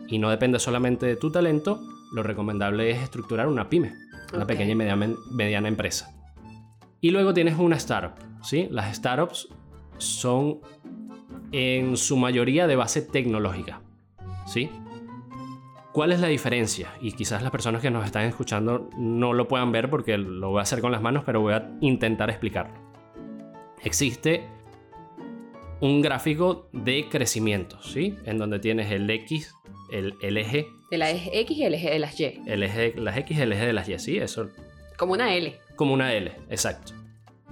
y 0.07 0.19
no 0.19 0.29
depende 0.29 0.59
solamente 0.59 1.05
de 1.05 1.15
tu 1.15 1.31
talento, 1.31 1.81
lo 2.13 2.23
recomendable 2.23 2.91
es 2.91 2.99
estructurar 3.01 3.47
una 3.47 3.69
pyme. 3.69 3.93
Una 4.33 4.45
pequeña 4.45 4.71
y 4.71 4.75
mediana, 4.75 5.15
mediana 5.31 5.67
empresa. 5.69 6.13
Y 6.99 7.11
luego 7.11 7.33
tienes 7.33 7.57
una 7.57 7.77
startup, 7.77 8.13
¿sí? 8.43 8.67
Las 8.71 8.95
startups 8.97 9.47
son 9.97 10.59
en 11.51 11.97
su 11.97 12.17
mayoría 12.17 12.67
de 12.67 12.75
base 12.75 13.01
tecnológica, 13.01 13.81
¿sí? 14.47 14.69
¿Cuál 15.93 16.11
es 16.11 16.19
la 16.19 16.27
diferencia? 16.27 16.89
Y 17.01 17.13
quizás 17.13 17.41
las 17.41 17.51
personas 17.51 17.81
que 17.81 17.89
nos 17.89 18.05
están 18.05 18.25
escuchando 18.25 18.89
no 18.97 19.33
lo 19.33 19.47
puedan 19.47 19.71
ver 19.71 19.89
porque 19.89 20.17
lo 20.17 20.49
voy 20.51 20.59
a 20.59 20.63
hacer 20.63 20.79
con 20.79 20.91
las 20.91 21.01
manos, 21.01 21.23
pero 21.25 21.41
voy 21.41 21.53
a 21.53 21.71
intentar 21.81 22.29
explicarlo. 22.29 22.73
Existe 23.83 24.43
un 25.79 26.01
gráfico 26.01 26.69
de 26.71 27.07
crecimiento, 27.09 27.81
¿sí? 27.81 28.15
En 28.25 28.37
donde 28.37 28.59
tienes 28.59 28.91
el 28.91 29.09
X, 29.09 29.53
el, 29.91 30.15
el 30.21 30.37
eje, 30.37 30.67
De 30.91 30.97
la 30.97 31.11
X 31.11 31.57
y 31.57 31.63
el 31.63 31.73
eje 31.73 31.89
de 31.89 31.99
las 31.99 32.19
Y. 32.19 32.41
el 32.45 32.63
eje 32.63 32.91
de 32.91 33.01
las 33.01 33.17
X 33.17 33.37
y 33.37 33.41
el 33.41 33.51
eje 33.53 33.65
de 33.65 33.73
las 33.73 33.89
Y, 33.89 33.97
¿sí? 33.99 34.17
Eso 34.17 34.49
Como 34.97 35.13
una 35.13 35.33
L. 35.33 35.57
como 35.75 35.93
una 35.93 36.13
L, 36.13 36.31
exacto. 36.49 36.93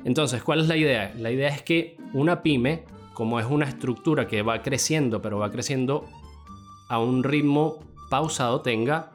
Entonces, 0.03 0.43
¿cuál 0.43 0.60
es 0.62 0.67
la 0.67 0.77
idea? 0.77 1.13
La 1.17 1.31
idea 1.31 1.49
es 1.49 1.63
que 1.63 1.97
una 2.13 2.43
pyme, 2.43 2.84
como 3.15 3.39
es 3.39 3.47
una 3.47 3.65
estructura 3.65 4.28
que 4.28 4.43
va 4.43 4.62
creciendo, 4.62 5.23
pero 5.23 5.39
va 5.39 5.51
creciendo 5.51 6.06
a 6.88 6.99
un 6.99 7.23
ritmo 7.23 7.80
pausado, 8.12 8.62
tenga 8.62 9.12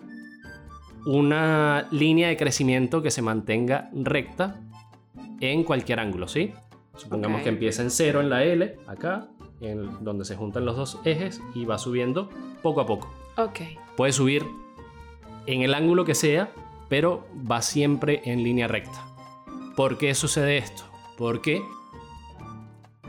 una 1.07 1.87
línea 1.93 2.29
de 2.29 2.37
crecimiento 2.37 3.03
que 3.03 3.13
se 3.13 3.23
mantenga 3.23 3.89
recta 3.95 4.61
en 5.41 5.63
cualquier 5.63 6.01
ángulo, 6.01 6.27
¿sí? 6.27 6.53
Supongamos 6.97 7.43
que 7.43 7.51
empieza 7.51 7.83
en 7.83 7.91
cero 7.91 8.21
en 8.21 8.29
la 8.29 8.43
L, 8.43 8.77
acá, 8.89 9.29
en 9.61 10.05
donde 10.05 10.25
se 10.25 10.35
juntan 10.35 10.65
los 10.65 10.77
dos 10.77 10.99
ejes, 11.05 11.41
y 11.55 11.65
va 11.65 11.79
subiendo 11.79 12.29
poco 12.63 12.81
a 12.81 12.87
poco. 12.87 13.09
Ok. 13.37 13.61
Puede 13.97 14.13
subir 14.13 14.45
en 15.47 15.63
el 15.63 15.75
ángulo 15.75 16.05
que 16.05 16.15
sea, 16.15 16.53
pero 16.89 17.27
va 17.51 17.63
siempre 17.63 18.21
en 18.25 18.43
línea 18.43 18.67
recta. 18.67 19.07
¿Por 19.77 19.97
qué 19.97 20.15
sucede 20.15 20.59
esto? 20.59 20.83
Porque 21.17 21.63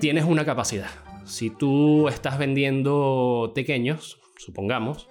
tienes 0.01 0.25
una 0.25 0.43
capacidad. 0.43 0.89
Si 1.25 1.51
tú 1.51 2.07
estás 2.07 2.39
vendiendo 2.39 3.51
pequeños, 3.53 4.19
supongamos, 4.35 5.07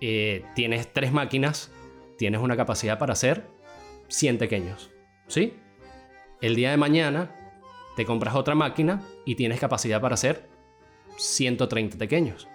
eh, 0.00 0.44
tienes 0.56 0.92
tres 0.92 1.12
máquinas, 1.12 1.72
tienes 2.18 2.40
una 2.40 2.56
capacidad 2.56 2.98
para 2.98 3.12
hacer 3.12 3.46
100 4.08 4.38
pequeños. 4.38 4.90
¿Sí? 5.28 5.54
El 6.40 6.56
día 6.56 6.72
de 6.72 6.76
mañana 6.76 7.32
te 7.94 8.04
compras 8.04 8.34
otra 8.34 8.56
máquina 8.56 9.02
y 9.24 9.36
tienes 9.36 9.60
capacidad 9.60 10.00
para 10.00 10.14
hacer 10.14 10.48
130 11.16 11.96
pequeños. 11.96 12.48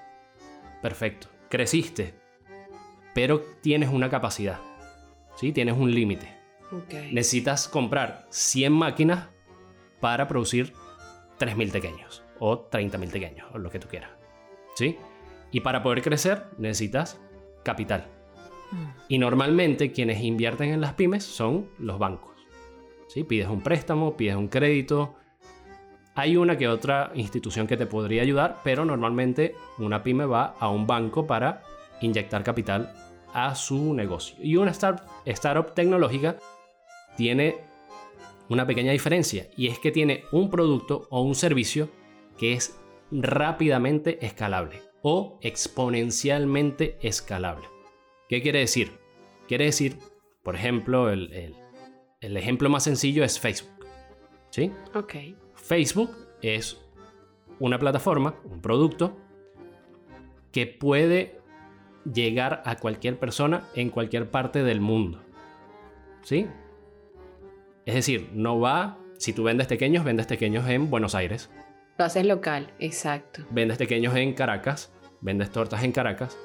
Perfecto. 0.82 1.30
Creciste, 1.50 2.13
pero 3.13 3.39
tienes 3.62 3.89
una 3.89 4.10
capacidad. 4.10 4.60
¿Sí? 5.38 5.54
Tienes 5.54 5.78
un 5.78 5.96
límite. 5.96 6.28
Necesitas 7.12 7.70
comprar 7.70 8.28
100 8.32 8.74
máquinas 8.74 9.30
para 10.02 10.28
producir 10.28 10.74
3.000 11.42 11.72
pequeños 11.72 12.24
o 12.40 12.70
30.000 12.70 13.12
pequeños 13.12 13.48
o 13.54 13.58
lo 13.58 13.70
que 13.70 13.80
tú 13.80 13.88
quieras. 13.88 14.12
¿Sí? 14.76 14.98
Y 15.52 15.62
para 15.62 15.82
poder 15.84 16.02
crecer 16.02 16.46
necesitas 16.58 17.20
capital. 17.64 18.06
Y 19.10 19.18
normalmente 19.18 19.92
quienes 19.92 20.22
invierten 20.22 20.70
en 20.70 20.80
las 20.82 20.94
pymes 20.94 21.26
son 21.26 21.70
los 21.78 22.00
bancos. 22.00 22.32
¿Sí? 23.10 23.24
Pides 23.26 23.50
un 23.50 23.62
préstamo, 23.62 24.16
pides 24.16 24.36
un 24.38 24.48
crédito. 24.48 25.16
Hay 26.16 26.38
una 26.38 26.58
que 26.58 26.68
otra 26.70 27.12
institución 27.16 27.68
que 27.68 27.76
te 27.78 27.86
podría 27.86 28.22
ayudar, 28.22 28.60
pero 28.64 28.86
normalmente 28.86 29.56
una 29.78 30.04
pyme 30.04 30.26
va 30.26 30.56
a 30.60 30.70
un 30.70 30.88
banco 30.88 31.28
para 31.28 31.64
inyectar 32.02 32.44
capital 32.44 32.94
a 33.34 33.56
su 33.56 33.94
negocio. 33.94 34.38
Y 34.42 34.56
una 34.56 34.72
start- 34.74 35.04
startup 35.26 35.74
tecnológica 35.74 36.38
tiene 37.18 37.58
una 38.52 38.68
pequeña 38.68 38.92
diferencia 38.92 39.50
y 39.58 39.68
es 39.68 39.80
que 39.80 39.92
tiene 39.92 40.26
un 40.32 40.50
producto 40.50 41.08
o 41.10 41.22
un 41.22 41.36
servicio 41.36 41.90
que 42.38 42.54
es 42.54 42.80
rápidamente 43.12 44.24
escalable 44.26 44.82
o 45.02 45.40
exponencialmente 45.42 46.98
escalable. 47.02 47.66
¿Qué 48.30 48.42
quiere 48.42 48.60
decir? 48.60 48.92
Quiere 49.48 49.66
decir, 49.66 49.98
por 50.44 50.56
ejemplo, 50.56 51.10
el, 51.10 51.32
el- 51.34 51.56
el 52.22 52.38
ejemplo 52.38 52.70
más 52.70 52.84
sencillo 52.84 53.24
es 53.24 53.40
Facebook. 53.40 53.72
¿Sí? 54.52 54.72
Ok. 54.94 55.16
Facebook 55.56 56.12
es 56.44 56.80
una 57.60 57.80
plataforma, 57.80 58.36
un 58.46 58.62
producto 58.62 59.18
que 60.52 60.68
puede 60.68 61.40
llegar 62.12 62.62
a 62.66 62.76
cualquier 62.78 63.18
persona 63.18 63.68
en 63.76 63.90
cualquier 63.90 64.30
parte 64.30 64.64
del 64.64 64.82
mundo. 64.82 65.24
¿Sí? 66.22 66.48
Es 67.86 67.96
decir, 67.96 68.30
no 68.34 68.60
va, 68.60 68.98
si 69.17 69.34
tú 69.34 69.44
vendes 69.44 69.67
pequeños, 69.67 70.04
vendes 70.04 70.28
pequeños 70.28 70.67
en 70.70 70.89
Buenos 70.89 71.15
Aires, 71.15 71.50
Lo 71.98 72.06
haces 72.06 72.26
local, 72.26 72.72
exacto. 72.80 73.44
vendes 73.50 73.78
pequeños 73.78 74.15
en 74.15 74.34
Caracas, 74.34 74.91
vendes 75.22 75.52
tortas 75.52 75.84
en 75.84 75.91
Caracas, 75.91 76.38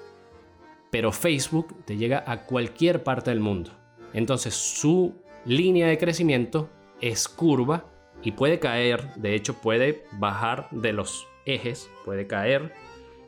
pero 0.91 1.13
Facebook 1.13 1.85
te 1.85 1.97
llega 1.97 2.25
a 2.27 2.45
cualquier 2.45 3.03
parte 3.03 3.31
del 3.31 3.41
mundo. 3.41 3.71
Entonces 4.13 4.55
su 4.55 5.15
línea 5.45 5.89
de 5.89 5.99
crecimiento 5.99 6.71
es 7.01 7.29
curva 7.29 7.85
y 8.23 8.33
puede 8.33 8.59
caer, 8.59 9.15
de 9.17 9.35
hecho 9.35 9.55
puede 9.61 10.05
bajar 10.13 10.69
de 10.71 10.93
los 10.93 11.27
ejes, 11.45 11.91
puede 12.05 12.27
caer, 12.27 12.73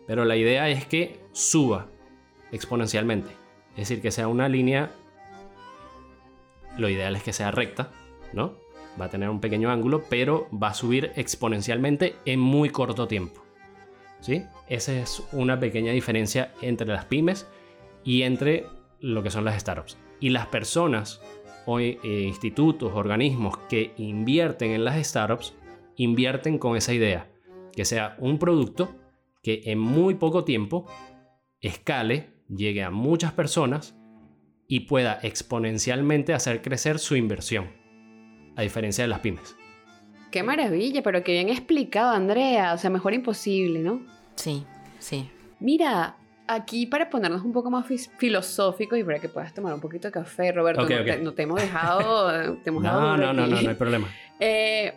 pero 0.07 0.25
la 0.25 0.37
idea 0.37 0.69
es 0.71 0.87
que 0.87 1.21
suba 1.33 1.89
exponencialmente. 2.53 3.31
Es 3.73 3.89
decir, 3.89 4.01
que 4.03 4.11
sea 4.11 4.29
una 4.29 4.49
línea, 4.49 4.91
lo 6.79 6.89
ideal 6.89 7.17
es 7.17 7.23
que 7.23 7.33
sea 7.33 7.51
recta, 7.51 7.91
¿no? 8.33 8.55
Va 9.01 9.07
a 9.07 9.11
tener 9.11 9.29
un 9.29 9.41
pequeño 9.41 9.71
ángulo, 9.71 10.05
pero 10.09 10.49
va 10.51 10.69
a 10.69 10.75
subir 10.75 11.13
exponencialmente 11.17 12.17
en 12.25 12.41
muy 12.41 12.71
corto 12.71 13.07
tiempo. 13.07 13.43
¿Sí? 14.21 14.45
Esa 14.69 14.99
es 14.99 15.23
una 15.33 15.61
pequeña 15.61 15.93
diferencia 15.93 16.53
entre 16.63 16.89
las 16.89 17.05
pymes 17.05 17.47
y 18.03 18.23
entre 18.23 18.67
lo 19.01 19.23
que 19.23 19.31
son 19.31 19.45
las 19.45 19.61
startups. 19.61 19.99
Y 20.19 20.31
las 20.31 20.47
personas 20.47 21.21
o 21.67 21.79
eh, 21.79 21.99
institutos, 22.03 22.93
organismos 22.95 23.59
que 23.69 23.93
invierten 23.99 24.71
en 24.71 24.85
las 24.85 25.07
startups, 25.07 25.55
invierten 25.97 26.59
con 26.59 26.77
esa 26.77 26.95
idea, 26.95 27.31
que 27.73 27.85
sea 27.85 28.17
un 28.19 28.39
producto 28.39 28.97
que 29.43 29.63
en 29.67 29.79
muy 29.79 30.15
poco 30.15 30.45
tiempo 30.45 30.87
escale, 31.61 32.31
llegue 32.49 32.83
a 32.83 32.91
muchas 32.91 33.33
personas 33.33 33.98
y 34.69 34.81
pueda 34.81 35.19
exponencialmente 35.23 36.35
hacer 36.35 36.61
crecer 36.63 36.99
su 36.99 37.17
inversión, 37.17 37.71
a 38.55 38.63
diferencia 38.63 39.03
de 39.03 39.09
las 39.09 39.21
pymes. 39.21 39.57
Qué 40.31 40.43
maravilla, 40.43 41.03
pero 41.03 41.25
qué 41.25 41.33
bien 41.33 41.49
explicado, 41.49 42.11
Andrea. 42.15 42.75
O 42.75 42.79
sea, 42.79 42.91
mejor 42.91 43.15
imposible, 43.15 43.81
¿no? 43.81 44.03
Sí, 44.35 44.65
sí. 44.99 45.31
Mira, 45.59 46.17
aquí 46.47 46.85
para 46.85 47.09
ponernos 47.09 47.43
un 47.43 47.53
poco 47.53 47.71
más 47.71 47.87
filosóficos 48.19 48.99
y 48.99 49.05
para 49.05 49.19
que 49.21 49.31
puedas 49.31 49.55
tomar 49.55 49.73
un 49.73 49.81
poquito 49.81 50.09
de 50.09 50.13
café, 50.13 50.53
Roberto, 50.53 50.83
Ok, 50.83 50.91
no, 50.91 50.97
ok. 51.01 51.05
Te, 51.07 51.19
no 51.19 51.33
te 51.33 51.43
hemos 51.45 51.61
dejado. 51.63 52.57
Te 52.63 52.69
hemos 52.69 52.83
dado 52.83 53.01
No, 53.01 53.17
no, 53.17 53.33
no, 53.33 53.43
aquí. 53.45 53.53
no, 53.55 53.63
no 53.63 53.69
hay 53.71 53.75
problema. 53.77 54.09
Eh, 54.41 54.95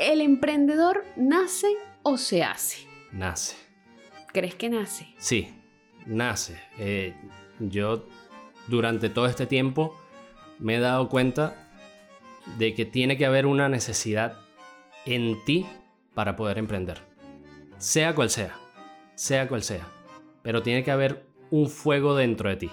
¿El 0.00 0.20
emprendedor 0.20 1.04
nace 1.14 1.68
o 2.02 2.16
se 2.16 2.42
hace? 2.42 2.88
Nace. 3.12 3.54
¿Crees 4.32 4.56
que 4.56 4.68
nace? 4.68 5.14
Sí, 5.18 5.54
nace. 6.06 6.60
Eh, 6.78 7.14
yo 7.60 8.08
durante 8.68 9.08
todo 9.08 9.26
este 9.26 9.46
tiempo 9.46 9.96
me 10.58 10.76
he 10.76 10.80
dado 10.80 11.08
cuenta 11.08 11.66
de 12.58 12.74
que 12.74 12.84
tiene 12.84 13.16
que 13.16 13.26
haber 13.26 13.46
una 13.46 13.68
necesidad 13.68 14.38
en 15.04 15.44
ti 15.44 15.66
para 16.14 16.36
poder 16.36 16.58
emprender. 16.58 16.98
Sea 17.78 18.14
cual 18.14 18.30
sea, 18.30 18.58
sea 19.14 19.48
cual 19.48 19.62
sea. 19.62 19.86
Pero 20.42 20.62
tiene 20.62 20.84
que 20.84 20.90
haber 20.90 21.26
un 21.50 21.68
fuego 21.68 22.14
dentro 22.16 22.48
de 22.48 22.56
ti. 22.56 22.70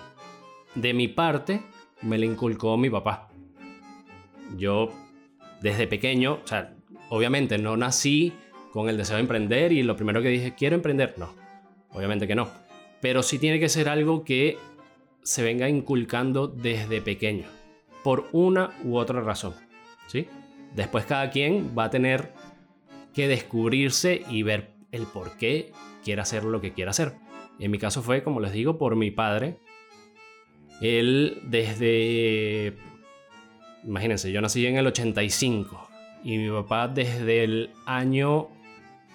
De 0.76 0.94
mi 0.94 1.08
parte, 1.08 1.62
me 2.02 2.18
lo 2.18 2.26
inculcó 2.26 2.78
mi 2.78 2.90
papá. 2.90 3.30
Yo, 4.58 4.90
desde 5.62 5.88
pequeño, 5.88 6.40
o 6.44 6.48
sea, 6.48 6.76
obviamente 7.10 7.58
no 7.58 7.76
nací 7.78 8.34
con 8.72 8.90
el 8.90 8.98
deseo 8.98 9.18
de 9.18 9.22
emprender 9.22 9.72
y 9.72 9.84
lo 9.84 9.96
primero 9.96 10.22
que 10.22 10.30
dije, 10.30 10.56
quiero 10.56 10.76
emprender. 10.76 11.16
No, 11.18 11.34
obviamente 11.92 12.28
que 12.28 12.36
no. 12.36 12.50
Pero 13.02 13.24
sí 13.24 13.38
tiene 13.40 13.60
que 13.60 13.70
ser 13.70 13.90
algo 13.90 14.24
que 14.24 14.58
se 15.24 15.44
venga 15.44 15.70
inculcando 15.70 16.48
desde 16.48 17.02
pequeño, 17.02 17.46
por 18.04 18.28
una 18.32 18.72
u 18.84 18.98
otra 18.98 19.22
razón. 19.22 19.54
¿sí? 20.08 20.28
Después 20.76 21.06
cada 21.06 21.30
quien 21.32 21.74
va 21.78 21.86
a 21.86 21.90
tener 21.90 22.34
que 23.14 23.28
descubrirse 23.28 24.24
y 24.30 24.44
ver 24.44 24.74
el 24.92 25.06
por 25.06 25.38
qué 25.38 25.72
quiere 26.04 26.22
hacer 26.22 26.44
lo 26.44 26.62
que 26.62 26.74
quiere 26.74 26.92
hacer. 26.92 27.14
En 27.60 27.72
mi 27.72 27.78
caso 27.78 28.02
fue, 28.02 28.24
como 28.24 28.40
les 28.40 28.52
digo, 28.52 28.78
por 28.78 28.96
mi 28.96 29.12
padre. 29.12 29.58
Él 30.82 31.40
desde... 31.44 32.76
Imagínense, 33.84 34.32
yo 34.32 34.42
nací 34.42 34.66
en 34.66 34.78
el 34.78 34.88
85 34.88 35.90
y 36.24 36.38
mi 36.38 36.50
papá 36.50 36.88
desde 36.88 37.44
el 37.44 37.70
año 37.86 38.50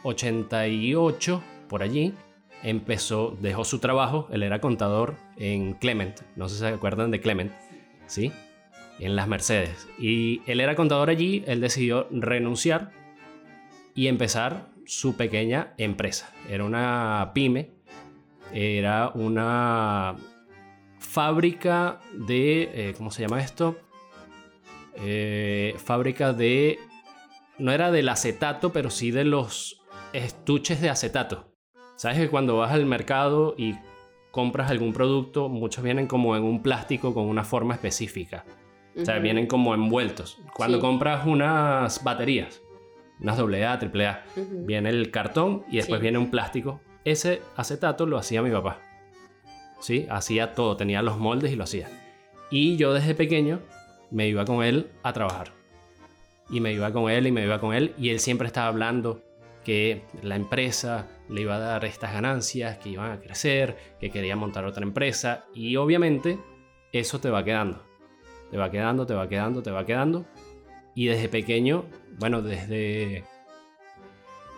88, 0.05 1.43
por 1.69 1.83
allí, 1.83 2.15
empezó, 2.63 3.37
dejó 3.41 3.65
su 3.65 3.79
trabajo, 3.79 4.29
él 4.31 4.43
era 4.43 4.61
contador 4.61 5.17
en 5.39 5.75
Clement, 5.75 6.21
no 6.37 6.49
sé 6.49 6.57
si 6.57 6.61
se 6.61 6.67
acuerdan 6.67 7.11
de 7.11 7.21
Clement, 7.21 7.53
¿sí? 8.07 8.33
En 8.99 9.17
las 9.17 9.29
Mercedes. 9.29 9.89
Y 9.99 10.43
él 10.47 10.61
era 10.61 10.75
contador 10.75 11.11
allí, 11.11 11.45
él 11.47 11.61
decidió 11.61 12.09
renunciar 12.11 12.91
y 13.95 14.09
empezar 14.09 14.69
su 14.85 15.17
pequeña 15.17 15.75
empresa. 15.79 16.33
Era 16.49 16.65
una 16.65 17.31
pyme, 17.35 17.71
era 18.53 19.11
una 19.15 20.17
fábrica 20.99 22.01
de, 22.13 22.71
eh, 22.73 22.95
¿cómo 22.97 23.11
se 23.11 23.23
llama 23.23 23.41
esto? 23.41 23.79
Eh, 24.97 25.75
fábrica 25.79 26.33
de, 26.33 26.79
no 27.59 27.71
era 27.71 27.93
del 27.93 28.09
acetato, 28.09 28.73
pero 28.73 28.91
sí 28.91 29.11
de 29.11 29.25
los 29.25 29.83
estuches 30.13 30.81
de 30.81 30.91
acetato. 30.91 31.55
¿Sabes 31.97 32.19
que 32.19 32.29
cuando 32.29 32.57
vas 32.57 32.73
al 32.73 32.87
mercado 32.87 33.55
y 33.59 33.75
compras 34.31 34.71
algún 34.71 34.93
producto, 34.93 35.49
muchos 35.49 35.83
vienen 35.83 36.07
como 36.07 36.37
en 36.37 36.45
un 36.45 36.63
plástico 36.63 37.15
con 37.15 37.25
una 37.25 37.45
forma 37.45 37.75
específica? 37.75 38.45
O 39.01 39.05
sea, 39.05 39.19
vienen 39.19 39.47
como 39.47 39.75
envueltos. 39.75 40.41
Cuando 40.55 40.81
compras 40.81 41.25
unas 41.25 42.03
baterías, 42.03 42.61
unas 43.21 43.39
AA, 43.39 43.73
AAA, 43.75 44.25
viene 44.67 44.91
el 44.91 45.11
cartón 45.11 45.65
y 45.71 45.77
después 45.77 46.01
viene 46.01 46.19
un 46.19 46.31
plástico. 46.31 46.81
Ese 47.05 47.43
acetato 47.57 48.07
lo 48.07 48.19
hacía 48.19 48.43
mi 48.43 48.51
papá. 48.51 48.81
¿Sí? 49.81 50.07
Hacía 50.11 50.55
todo, 50.55 50.77
tenía 50.77 51.03
los 51.03 51.19
moldes 51.19 51.53
y 51.53 51.57
lo 51.57 51.65
hacía. 51.65 51.89
Y 52.51 52.77
yo 52.77 52.93
desde 52.93 53.15
pequeño 53.15 53.61
me 54.11 54.27
iba 54.27 54.45
con 54.45 54.65
él 54.65 54.91
a 55.05 55.13
trabajar. 55.13 55.53
Y 56.51 56.61
me 56.61 56.73
iba 56.73 56.93
con 56.93 57.11
él 57.11 57.27
y 57.27 57.33
me 57.33 57.45
iba 57.45 57.61
con 57.61 57.75
él. 57.75 57.95
Y 57.99 58.11
él 58.11 58.19
siempre 58.19 58.49
estaba 58.49 58.67
hablando 58.67 59.23
que 59.65 60.03
la 60.23 60.35
empresa 60.35 61.07
le 61.29 61.43
iba 61.43 61.57
a 61.57 61.59
dar 61.59 61.85
estas 61.85 62.13
ganancias, 62.13 62.79
que 62.79 62.91
iban 62.91 63.13
a 63.13 63.21
crecer, 63.21 63.77
que 64.01 64.11
quería 64.11 64.37
montar 64.37 64.65
otra 64.65 64.83
empresa. 64.83 65.47
Y 65.55 65.77
obviamente 65.77 66.39
eso 66.93 67.21
te 67.21 67.31
va 67.31 67.45
quedando. 67.45 67.85
Te 68.51 68.57
va 68.57 68.71
quedando, 68.71 69.07
te 69.07 69.15
va 69.15 69.29
quedando, 69.29 69.63
te 69.63 69.71
va 69.71 69.85
quedando. 69.85 70.27
Y 70.95 71.07
desde 71.07 71.29
pequeño, 71.29 71.85
bueno, 72.19 72.43
desde 72.43 73.25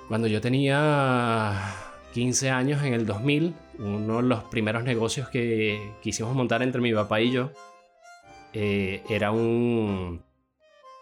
cuando 0.09 0.27
yo 0.27 0.41
tenía 0.41 1.75
15 2.15 2.51
años 2.51 2.83
en 2.83 2.95
el 2.95 3.07
2000, 3.07 3.55
uno 3.79 4.17
de 4.17 4.23
los 4.23 4.45
primeros 4.45 4.85
negocios 4.85 5.29
que 5.29 5.93
quisimos 6.03 6.35
montar 6.35 6.63
entre 6.63 6.81
mi 6.81 6.93
papá 6.93 7.21
y 7.21 7.31
yo 7.31 7.51
eh, 8.53 9.03
era 9.09 9.31
un... 9.31 10.23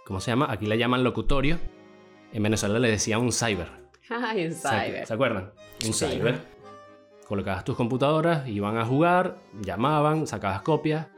¿Cómo 0.04 0.20
se 0.20 0.30
llama? 0.30 0.46
Aquí 0.50 0.66
le 0.66 0.78
llaman 0.78 1.04
locutorio. 1.04 1.58
En 2.32 2.42
Venezuela 2.42 2.78
le 2.78 2.90
decía 2.90 3.18
un 3.18 3.32
cyber. 3.32 3.77
Un 4.10 4.52
cyber. 4.52 5.06
¿Se 5.06 5.14
acuerdan? 5.14 5.52
Un 5.84 5.92
cyber. 5.92 6.40
Colocabas 7.26 7.64
tus 7.64 7.76
computadoras, 7.76 8.48
iban 8.48 8.78
a 8.78 8.86
jugar, 8.86 9.38
llamaban, 9.60 10.26
sacabas 10.26 10.62
copias 10.62 11.08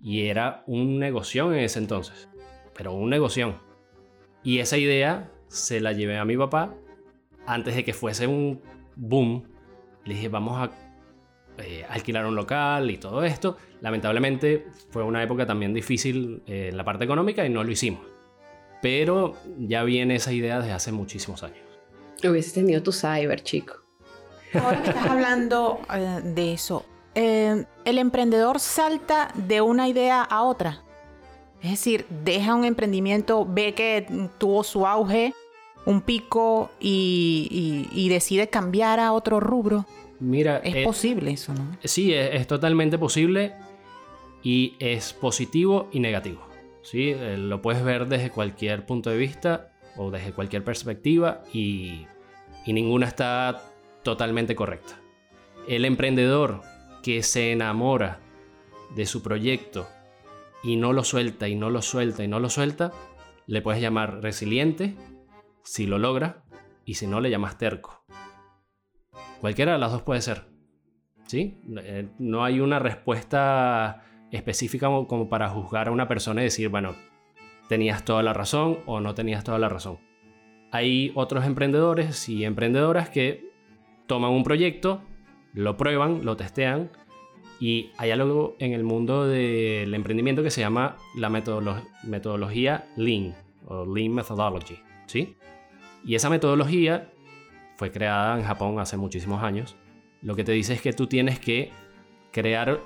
y 0.00 0.26
era 0.26 0.64
un 0.66 0.98
negocio 0.98 1.52
en 1.52 1.60
ese 1.60 1.78
entonces. 1.78 2.28
Pero 2.74 2.92
un 2.92 3.08
negocio. 3.08 3.54
Y 4.42 4.58
esa 4.58 4.78
idea 4.78 5.30
se 5.46 5.80
la 5.80 5.92
llevé 5.92 6.18
a 6.18 6.24
mi 6.24 6.36
papá 6.36 6.74
antes 7.46 7.76
de 7.76 7.84
que 7.84 7.92
fuese 7.92 8.26
un 8.26 8.60
boom. 8.96 9.44
Le 10.04 10.14
dije, 10.14 10.28
vamos 10.28 10.58
a 10.58 10.70
eh, 11.58 11.84
alquilar 11.88 12.26
un 12.26 12.34
local 12.34 12.90
y 12.90 12.98
todo 12.98 13.22
esto. 13.22 13.56
Lamentablemente 13.80 14.66
fue 14.90 15.04
una 15.04 15.22
época 15.22 15.46
también 15.46 15.72
difícil 15.72 16.42
eh, 16.46 16.68
en 16.70 16.76
la 16.76 16.84
parte 16.84 17.04
económica 17.04 17.46
y 17.46 17.50
no 17.50 17.62
lo 17.62 17.70
hicimos. 17.70 18.00
Pero 18.82 19.34
ya 19.58 19.84
viene 19.84 20.16
esa 20.16 20.32
idea 20.32 20.58
desde 20.58 20.72
hace 20.72 20.90
muchísimos 20.90 21.44
años. 21.44 21.69
Hubieses 22.28 22.52
tenido 22.52 22.82
tu 22.82 22.92
cyber, 22.92 23.42
chico. 23.42 23.74
Ahora 24.54 24.82
que 24.82 24.90
estás 24.90 25.06
hablando 25.06 25.80
eh, 25.94 26.20
de 26.24 26.52
eso, 26.52 26.84
el 27.14 27.66
emprendedor 27.84 28.60
salta 28.60 29.32
de 29.34 29.60
una 29.60 29.88
idea 29.88 30.22
a 30.22 30.42
otra. 30.42 30.82
Es 31.62 31.70
decir, 31.70 32.06
deja 32.24 32.54
un 32.54 32.64
emprendimiento, 32.64 33.46
ve 33.46 33.74
que 33.74 34.28
tuvo 34.38 34.64
su 34.64 34.86
auge, 34.86 35.34
un 35.84 36.00
pico 36.00 36.70
y 36.80 38.08
decide 38.08 38.48
cambiar 38.48 39.00
a 39.00 39.12
otro 39.12 39.40
rubro. 39.40 39.86
Mira, 40.20 40.58
es 40.58 40.76
eh, 40.76 40.84
posible 40.84 41.32
eso, 41.32 41.54
¿no? 41.54 41.78
Sí, 41.82 42.12
es, 42.12 42.46
totalmente 42.46 42.98
posible 42.98 43.54
y 44.42 44.74
es 44.78 45.14
positivo 45.14 45.88
y 45.92 46.00
negativo. 46.00 46.46
¿sí? 46.82 47.10
Eh, 47.10 47.36
lo 47.38 47.62
puedes 47.62 47.82
ver 47.82 48.06
desde 48.06 48.30
cualquier 48.30 48.84
punto 48.84 49.08
de 49.10 49.16
vista 49.16 49.72
o 49.96 50.10
desde 50.10 50.32
cualquier 50.32 50.64
perspectiva 50.64 51.42
y, 51.52 52.06
ninguna 52.66 53.06
está 53.06 53.62
totalmente 54.04 54.54
correcta. 54.54 55.00
El 55.66 55.84
emprendedor 55.84 56.62
que 57.02 57.22
se 57.22 57.50
enamora 57.50 58.20
de 58.94 59.06
su 59.06 59.22
proyecto 59.22 59.88
y 60.62 60.76
no 60.76 60.92
lo 60.92 61.02
suelta 61.02 61.48
y 61.48 61.56
no 61.56 61.68
lo 61.68 61.82
suelta 61.82 62.22
y 62.22 62.28
no 62.28 62.38
lo 62.38 62.48
suelta, 62.48 62.92
le 63.46 63.60
puedes 63.60 63.82
llamar 63.82 64.22
resiliente 64.22 64.94
si 65.64 65.86
lo 65.86 65.98
logra 65.98 66.44
y 66.84 66.94
si 66.94 67.08
no 67.08 67.20
le 67.20 67.30
llamas 67.30 67.58
terco. 67.58 68.04
Cualquiera 69.40 69.72
de 69.72 69.78
las 69.78 69.90
dos 69.90 70.02
puede 70.02 70.20
ser. 70.20 70.44
¿Sí? 71.26 71.60
Eh, 71.82 72.08
no 72.18 72.44
hay 72.44 72.60
una 72.60 72.78
respuesta 72.78 74.04
específica 74.30 74.86
como 74.86 75.28
para 75.28 75.48
juzgar 75.48 75.88
a 75.88 75.92
una 75.92 76.08
persona 76.08 76.42
y 76.42 76.44
decir, 76.44 76.68
bueno, 76.68 76.94
tenías 77.70 78.04
toda 78.04 78.24
la 78.24 78.32
razón 78.32 78.80
o 78.86 78.98
no 78.98 79.14
tenías 79.14 79.44
toda 79.44 79.60
la 79.60 79.68
razón. 79.68 80.00
Hay 80.72 81.12
otros 81.14 81.44
emprendedores 81.44 82.28
y 82.28 82.44
emprendedoras 82.44 83.10
que 83.10 83.48
toman 84.08 84.32
un 84.32 84.42
proyecto, 84.42 85.02
lo 85.54 85.76
prueban, 85.76 86.24
lo 86.24 86.36
testean 86.36 86.90
y 87.60 87.92
hay 87.96 88.10
algo 88.10 88.56
en 88.58 88.72
el 88.72 88.82
mundo 88.82 89.24
del 89.24 89.94
emprendimiento 89.94 90.42
que 90.42 90.50
se 90.50 90.62
llama 90.62 90.96
la 91.14 91.30
metodología 91.30 92.90
Lean 92.96 93.36
o 93.66 93.86
Lean 93.86 94.14
Methodology, 94.14 94.80
¿sí? 95.06 95.36
Y 96.04 96.16
esa 96.16 96.28
metodología 96.28 97.12
fue 97.76 97.92
creada 97.92 98.36
en 98.36 98.44
Japón 98.44 98.80
hace 98.80 98.96
muchísimos 98.96 99.44
años, 99.44 99.76
lo 100.22 100.34
que 100.34 100.42
te 100.42 100.50
dice 100.50 100.72
es 100.72 100.82
que 100.82 100.92
tú 100.92 101.06
tienes 101.06 101.38
que 101.38 101.70
crear 102.32 102.80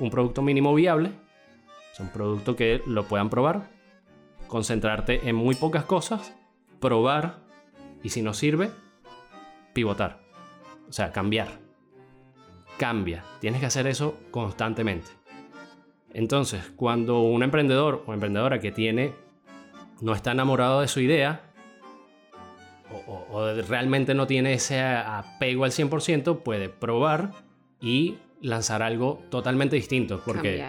un 0.00 0.10
producto 0.10 0.42
mínimo 0.42 0.74
viable, 0.74 1.12
es 1.92 2.00
un 2.00 2.08
producto 2.08 2.56
que 2.56 2.82
lo 2.84 3.04
puedan 3.04 3.30
probar, 3.30 3.75
concentrarte 4.46 5.28
en 5.28 5.36
muy 5.36 5.54
pocas 5.54 5.84
cosas, 5.84 6.34
probar 6.80 7.40
y 8.02 8.10
si 8.10 8.22
no 8.22 8.34
sirve, 8.34 8.70
pivotar, 9.72 10.20
o 10.88 10.92
sea, 10.92 11.12
cambiar. 11.12 11.58
Cambia, 12.78 13.24
tienes 13.40 13.60
que 13.60 13.66
hacer 13.66 13.86
eso 13.86 14.18
constantemente. 14.30 15.08
Entonces, 16.12 16.72
cuando 16.76 17.20
un 17.20 17.42
emprendedor 17.42 18.04
o 18.06 18.12
emprendedora 18.12 18.58
que 18.58 18.72
tiene 18.72 19.12
no 20.00 20.14
está 20.14 20.32
enamorado 20.32 20.80
de 20.80 20.88
su 20.88 21.00
idea, 21.00 21.42
o, 23.06 23.52
realmente 23.68 24.14
no 24.14 24.26
tiene 24.26 24.54
ese 24.54 24.80
apego 24.80 25.64
al 25.64 25.72
100%, 25.72 26.42
puede 26.42 26.68
probar 26.68 27.32
y 27.80 28.16
lanzar 28.40 28.82
algo 28.82 29.22
totalmente 29.30 29.76
distinto. 29.76 30.22
Porque 30.24 30.64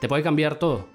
te 0.00 0.08
puede 0.08 0.22
cambiar 0.22 0.56
todo. 0.56 0.86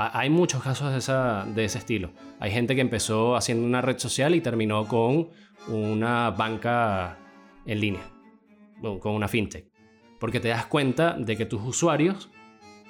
Hay 0.00 0.30
muchos 0.30 0.62
casos 0.62 0.92
de, 0.92 0.98
esa, 0.98 1.44
de 1.44 1.64
ese 1.64 1.78
estilo. 1.78 2.12
Hay 2.38 2.52
gente 2.52 2.76
que 2.76 2.80
empezó 2.80 3.34
haciendo 3.34 3.66
una 3.66 3.80
red 3.80 3.98
social 3.98 4.36
y 4.36 4.40
terminó 4.40 4.86
con 4.86 5.30
una 5.66 6.30
banca 6.30 7.18
en 7.66 7.80
línea, 7.80 8.08
con 8.80 9.12
una 9.12 9.26
fintech. 9.26 9.66
Porque 10.20 10.38
te 10.38 10.48
das 10.48 10.66
cuenta 10.66 11.14
de 11.18 11.36
que 11.36 11.46
tus 11.46 11.62
usuarios 11.62 12.30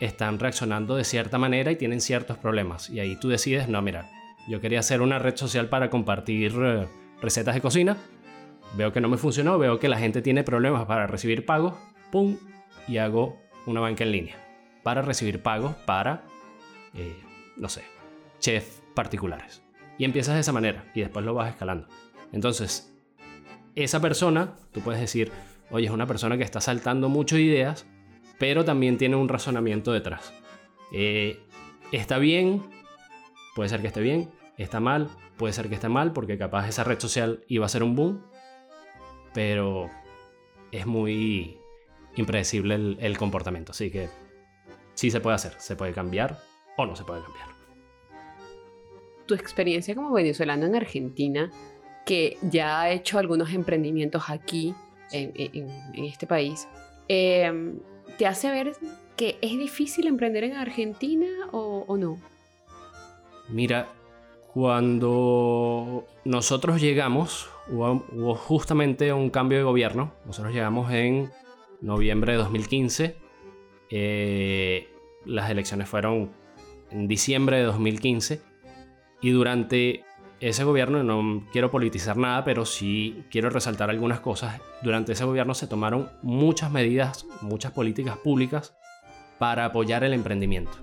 están 0.01 0.39
reaccionando 0.39 0.97
de 0.97 1.05
cierta 1.05 1.39
manera 1.39 1.73
y 1.73 1.77
tienen 1.77 2.03
ciertos 2.03 2.37
problemas. 2.37 2.91
Y 2.91 3.01
ahí 3.01 3.17
tú 3.17 3.31
decides, 3.31 3.69
no, 3.69 3.81
mira, 3.81 4.11
yo 4.47 4.61
quería 4.61 4.81
hacer 4.81 5.01
una 5.01 5.19
red 5.19 5.35
social 5.35 5.71
para 5.71 5.89
compartir 5.89 6.53
eh, 6.61 6.89
recetas 7.23 7.55
de 7.55 7.63
cocina, 7.63 7.97
veo 8.77 8.93
que 8.93 9.01
no 9.01 9.09
me 9.09 9.17
funcionó, 9.17 9.59
veo 9.59 9.79
que 9.79 9.89
la 9.89 9.99
gente 9.99 10.21
tiene 10.21 10.45
problemas 10.45 10.85
para 10.85 11.07
recibir 11.07 11.47
pagos, 11.47 11.73
¡pum! 12.13 12.37
Y 12.87 12.99
hago 12.99 13.39
una 13.67 13.81
banca 13.81 14.05
en 14.05 14.13
línea 14.13 14.37
para 14.83 15.03
recibir 15.03 15.43
pagos 15.43 15.75
para, 15.85 16.25
eh, 16.95 17.21
no 17.57 17.69
sé, 17.69 17.83
chefs 18.41 18.83
particulares. 18.95 19.63
Y 19.99 20.05
empiezas 20.05 20.35
de 20.35 20.41
esa 20.41 20.53
manera 20.53 20.91
y 20.95 21.01
después 21.01 21.25
lo 21.25 21.35
vas 21.35 21.51
escalando. 21.51 21.89
Entonces, 22.33 22.95
esa 23.75 24.01
persona, 24.01 24.55
tú 24.73 24.81
puedes 24.81 25.01
decir, 25.01 25.33
oye, 25.71 25.87
es 25.87 25.93
una 25.93 26.07
persona 26.07 26.37
que 26.37 26.45
está 26.45 26.61
saltando 26.61 27.09
muchas 27.09 27.41
ideas, 27.41 27.87
pero 28.39 28.65
también 28.65 28.99
tiene 28.99 29.17
un 29.17 29.29
razonamiento 29.29 29.93
detrás. 29.93 30.33
Eh, 30.93 31.41
está 31.93 32.19
bien, 32.19 32.63
puede 33.55 33.69
ser 33.69 33.81
que 33.81 33.89
esté 33.89 34.01
bien, 34.01 34.31
está 34.57 34.81
mal, 34.81 35.09
puede 35.37 35.53
ser 35.53 35.69
que 35.69 35.75
esté 35.75 35.89
mal 35.89 36.13
porque 36.13 36.39
capaz 36.39 36.69
esa 36.69 36.85
red 36.85 36.99
social 37.01 37.45
iba 37.49 37.67
a 37.67 37.69
ser 37.69 37.83
un 37.83 37.95
boom, 37.95 38.23
pero 39.35 39.91
es 40.73 40.87
muy 40.87 41.59
impredecible 42.17 42.97
el, 42.99 43.19
comportamiento. 43.19 43.73
Así 43.73 43.91
que 43.91 44.09
sí 44.95 45.11
se 45.11 45.21
puede 45.21 45.37
hacer, 45.37 45.55
se 45.59 45.77
puede 45.77 45.93
cambiar 45.93 46.41
o 46.83 46.87
no 46.87 46.97
se 46.97 47.05
puede 47.05 47.23
cambiar. 47.23 47.49
Tu 49.27 49.35
experiencia 49.35 49.95
como 49.95 50.13
venezolano 50.13 50.67
en 50.67 50.75
Argentina, 50.75 51.51
que 52.07 52.39
ya 52.43 52.81
ha 52.81 52.91
hecho 52.91 53.19
algunos 53.19 53.53
emprendimientos 53.53 54.31
aquí, 54.31 54.75
en, 55.11 55.69
este 55.95 56.27
país, 56.27 56.69
em, 57.09 57.81
te 58.17 58.27
hace 58.27 58.51
ver 58.51 58.73
que 59.17 59.39
es 59.41 59.53
difícil 59.53 60.07
emprender 60.07 60.45
en 60.45 60.55
Argentina 60.55 61.27
o, 61.53 61.85
o 61.87 61.97
no? 61.97 62.19
Mira, 63.49 63.89
cuando 64.53 66.07
nosotros 66.25 66.81
llegamos, 66.81 67.49
hubo, 67.69 68.35
justamente 68.35 69.13
un 69.13 69.31
cambio 69.31 69.59
de 69.59 69.65
gobierno. 69.65 70.13
Nosotros 70.27 70.53
llegamos 70.55 70.91
en 70.93 71.31
noviembre 71.81 72.33
de 72.33 72.39
2015. 72.39 73.17
Eh, 73.91 74.89
las 75.25 75.51
elecciones 75.51 75.89
fueron 75.89 76.33
en 76.91 77.09
diciembre 77.09 77.59
de 77.59 77.65
2015. 77.65 78.41
Y 79.21 79.31
durante 79.31 80.05
ese 80.41 80.65
gobierno, 80.65 81.03
no 81.03 81.47
quiero 81.51 81.71
politizar 81.71 82.17
nada, 82.17 82.45
pero 82.45 82.65
sí 82.65 83.25
quiero 83.31 83.51
resaltar 83.51 83.91
algunas 83.91 84.21
cosas. 84.21 84.61
Durante 84.83 85.13
ese 85.13 85.25
gobierno 85.25 85.55
se 85.55 85.67
tomaron 85.67 86.11
muchas 86.23 86.71
medidas, 86.71 87.27
muchas 87.41 87.73
políticas 87.73 88.17
públicas 88.19 88.77
para 89.39 89.65
apoyar 89.65 90.05
el 90.05 90.13
emprendimiento. 90.13 90.79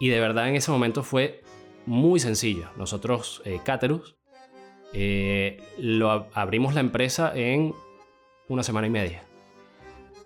Y 0.00 0.08
de 0.08 0.20
verdad 0.20 0.48
en 0.48 0.56
ese 0.56 0.70
momento 0.70 1.02
fue 1.02 1.42
muy 1.86 2.20
sencillo. 2.20 2.68
Nosotros, 2.76 3.42
eh, 3.44 3.60
Caterus, 3.64 4.16
eh, 4.92 5.62
lo 5.78 6.28
abrimos 6.34 6.74
la 6.74 6.80
empresa 6.80 7.32
en 7.34 7.74
una 8.48 8.62
semana 8.62 8.86
y 8.86 8.90
media. 8.90 9.22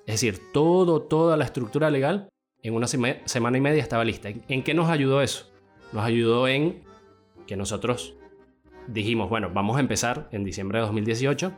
Es 0.06 0.20
decir, 0.20 0.40
todo, 0.52 1.02
toda 1.02 1.36
la 1.36 1.44
estructura 1.44 1.90
legal 1.90 2.28
en 2.62 2.74
una 2.74 2.86
semana 2.86 3.58
y 3.58 3.60
media 3.60 3.82
estaba 3.82 4.04
lista. 4.04 4.28
¿En 4.48 4.62
qué 4.62 4.74
nos 4.74 4.88
ayudó 4.88 5.20
eso? 5.20 5.50
Nos 5.92 6.04
ayudó 6.04 6.46
en 6.46 6.82
que 7.46 7.56
nosotros 7.56 8.14
dijimos, 8.86 9.28
bueno, 9.28 9.50
vamos 9.52 9.76
a 9.76 9.80
empezar 9.80 10.28
en 10.32 10.44
diciembre 10.44 10.78
de 10.78 10.86
2018. 10.86 11.52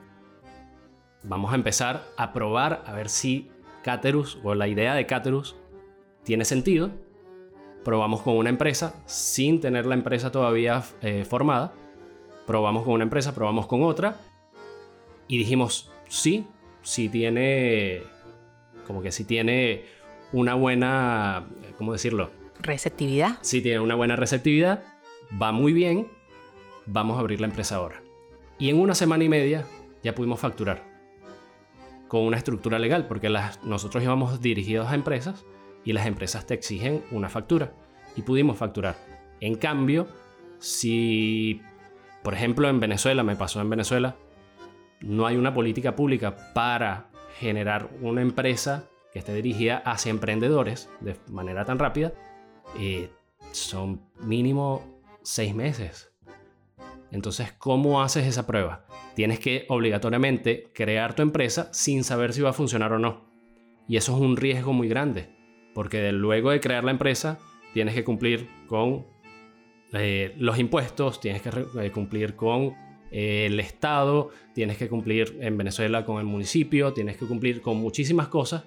Vamos 1.25 1.53
a 1.53 1.57
empezar 1.57 2.05
a 2.17 2.33
probar 2.33 2.83
a 2.87 2.93
ver 2.93 3.09
si 3.09 3.51
Caterus 3.83 4.39
o 4.43 4.55
la 4.55 4.67
idea 4.67 4.95
de 4.95 5.07
Caterus 5.07 5.57
tiene 6.23 6.45
sentido. 6.45 6.91
Probamos 7.85 8.23
con 8.23 8.37
una 8.37 8.49
empresa 8.49 9.03
sin 9.05 9.61
tener 9.61 9.85
la 9.85 9.95
empresa 9.95 10.33
todavía 10.33 10.83
eh, 11.03 11.25
formada. 11.25 11.75
Probamos 12.47 12.85
con 12.85 12.95
una 12.95 13.05
empresa, 13.05 13.35
probamos 13.35 13.67
con 13.67 13.83
otra. 13.83 14.21
Y 15.29 15.37
dijimos, 15.37 15.91
sí, 16.09 16.47
sí 16.83 17.09
tiene, 17.11 18.03
como 18.87 19.03
que 19.03 19.13
sí 19.13 19.25
tiene 19.25 19.85
una 20.35 20.55
buena, 20.55 21.47
¿cómo 21.79 21.93
decirlo? 21.93 22.33
Receptividad. 22.61 23.39
Sí 23.43 23.63
tiene 23.63 23.79
una 23.79 23.95
buena 23.95 24.17
receptividad. 24.17 24.83
Va 25.41 25.53
muy 25.53 25.73
bien. 25.73 26.09
Vamos 26.87 27.17
a 27.17 27.21
abrir 27.21 27.41
la 27.41 27.47
empresa 27.47 27.77
ahora. 27.77 28.03
Y 28.59 28.69
en 28.69 28.81
una 28.81 28.97
semana 28.97 29.23
y 29.23 29.29
media 29.29 29.65
ya 30.03 30.15
pudimos 30.15 30.41
facturar 30.41 30.83
con 32.09 32.23
una 32.23 32.37
estructura 32.37 32.81
legal, 32.81 33.07
porque 33.07 33.33
nosotros 33.63 34.03
íbamos 34.03 34.41
dirigidos 34.41 34.89
a 34.89 34.97
empresas 34.97 35.45
y 35.85 35.93
las 35.93 36.07
empresas 36.07 36.47
te 36.47 36.55
exigen 36.55 37.05
una 37.13 37.29
factura 37.29 37.73
y 38.17 38.23
pudimos 38.23 38.57
facturar. 38.57 38.97
En 39.41 39.55
cambio, 39.55 40.09
si, 40.59 41.63
por 42.25 42.35
ejemplo, 42.35 42.69
en 42.69 42.81
Venezuela, 42.81 43.23
me 43.23 43.37
pasó 43.37 43.61
en 43.61 43.71
Venezuela, 43.71 44.17
no 45.01 45.27
hay 45.27 45.37
una 45.37 45.55
política 45.55 45.95
pública 45.95 46.53
para 46.55 47.11
generar 47.39 47.89
una 48.01 48.21
empresa 48.21 48.89
que 49.15 49.21
esté 49.21 49.33
dirigida 49.33 49.79
hacia 49.79 50.11
emprendedores 50.11 50.91
de 51.01 51.15
manera 51.31 51.65
tan 51.65 51.79
rápida, 51.79 52.13
eh, 52.77 53.11
son 53.53 54.03
mínimo 54.21 55.01
seis 55.23 55.55
meses. 55.55 56.13
Entonces, 57.13 57.53
¿cómo 57.53 58.03
haces 58.03 58.27
esa 58.27 58.45
prueba? 58.45 58.85
Tienes 59.15 59.39
que 59.39 59.67
obligatoriamente 59.69 60.73
crear 60.75 61.15
tu 61.15 61.23
empresa 61.23 61.73
sin 61.73 62.03
saber 62.03 62.33
si 62.33 62.43
va 62.43 62.51
a 62.51 62.55
funcionar 62.55 62.93
o 62.93 62.99
no. 62.99 63.31
Y 63.87 63.99
eso 63.99 64.17
es 64.17 64.21
un 64.21 64.37
riesgo 64.37 64.73
muy 64.73 64.89
grande. 64.89 65.29
Porque 65.75 66.11
luego 66.11 66.51
de 66.51 66.59
crear 66.59 66.83
la 66.83 66.91
empresa, 66.91 67.39
tienes 67.73 67.95
que 67.95 68.03
cumplir 68.03 68.49
con 68.67 69.07
eh, 69.93 70.35
los 70.39 70.59
impuestos, 70.59 71.21
tienes 71.21 71.41
que 71.41 71.51
eh, 71.81 71.93
cumplir 71.93 72.35
con 72.35 72.75
el 73.13 73.61
Estado, 73.61 74.31
tienes 74.55 74.77
que 74.77 74.89
cumplir 74.89 75.39
en 75.41 75.57
Venezuela 75.57 76.05
con 76.05 76.19
el 76.19 76.25
municipio, 76.25 76.93
tienes 76.93 77.17
que 77.17 77.27
cumplir 77.27 77.61
con 77.61 77.77
muchísimas 77.77 78.27
cosas 78.27 78.65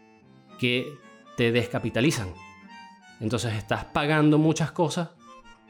que 0.59 0.97
te 1.35 1.51
descapitalizan. 1.51 2.33
Entonces 3.19 3.53
estás 3.53 3.85
pagando 3.85 4.37
muchas 4.37 4.71
cosas 4.71 5.09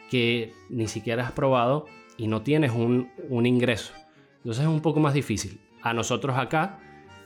que 0.09 0.53
ni 0.69 0.88
siquiera 0.88 1.25
has 1.25 1.31
probado 1.31 1.85
y 2.17 2.27
no 2.27 2.41
tienes 2.41 2.71
un, 2.71 3.11
un 3.29 3.45
ingreso. 3.45 3.93
Entonces 4.38 4.63
es 4.63 4.69
un 4.69 4.81
poco 4.81 4.99
más 4.99 5.13
difícil. 5.13 5.59
A 5.81 5.93
nosotros 5.93 6.38
acá, 6.38 6.79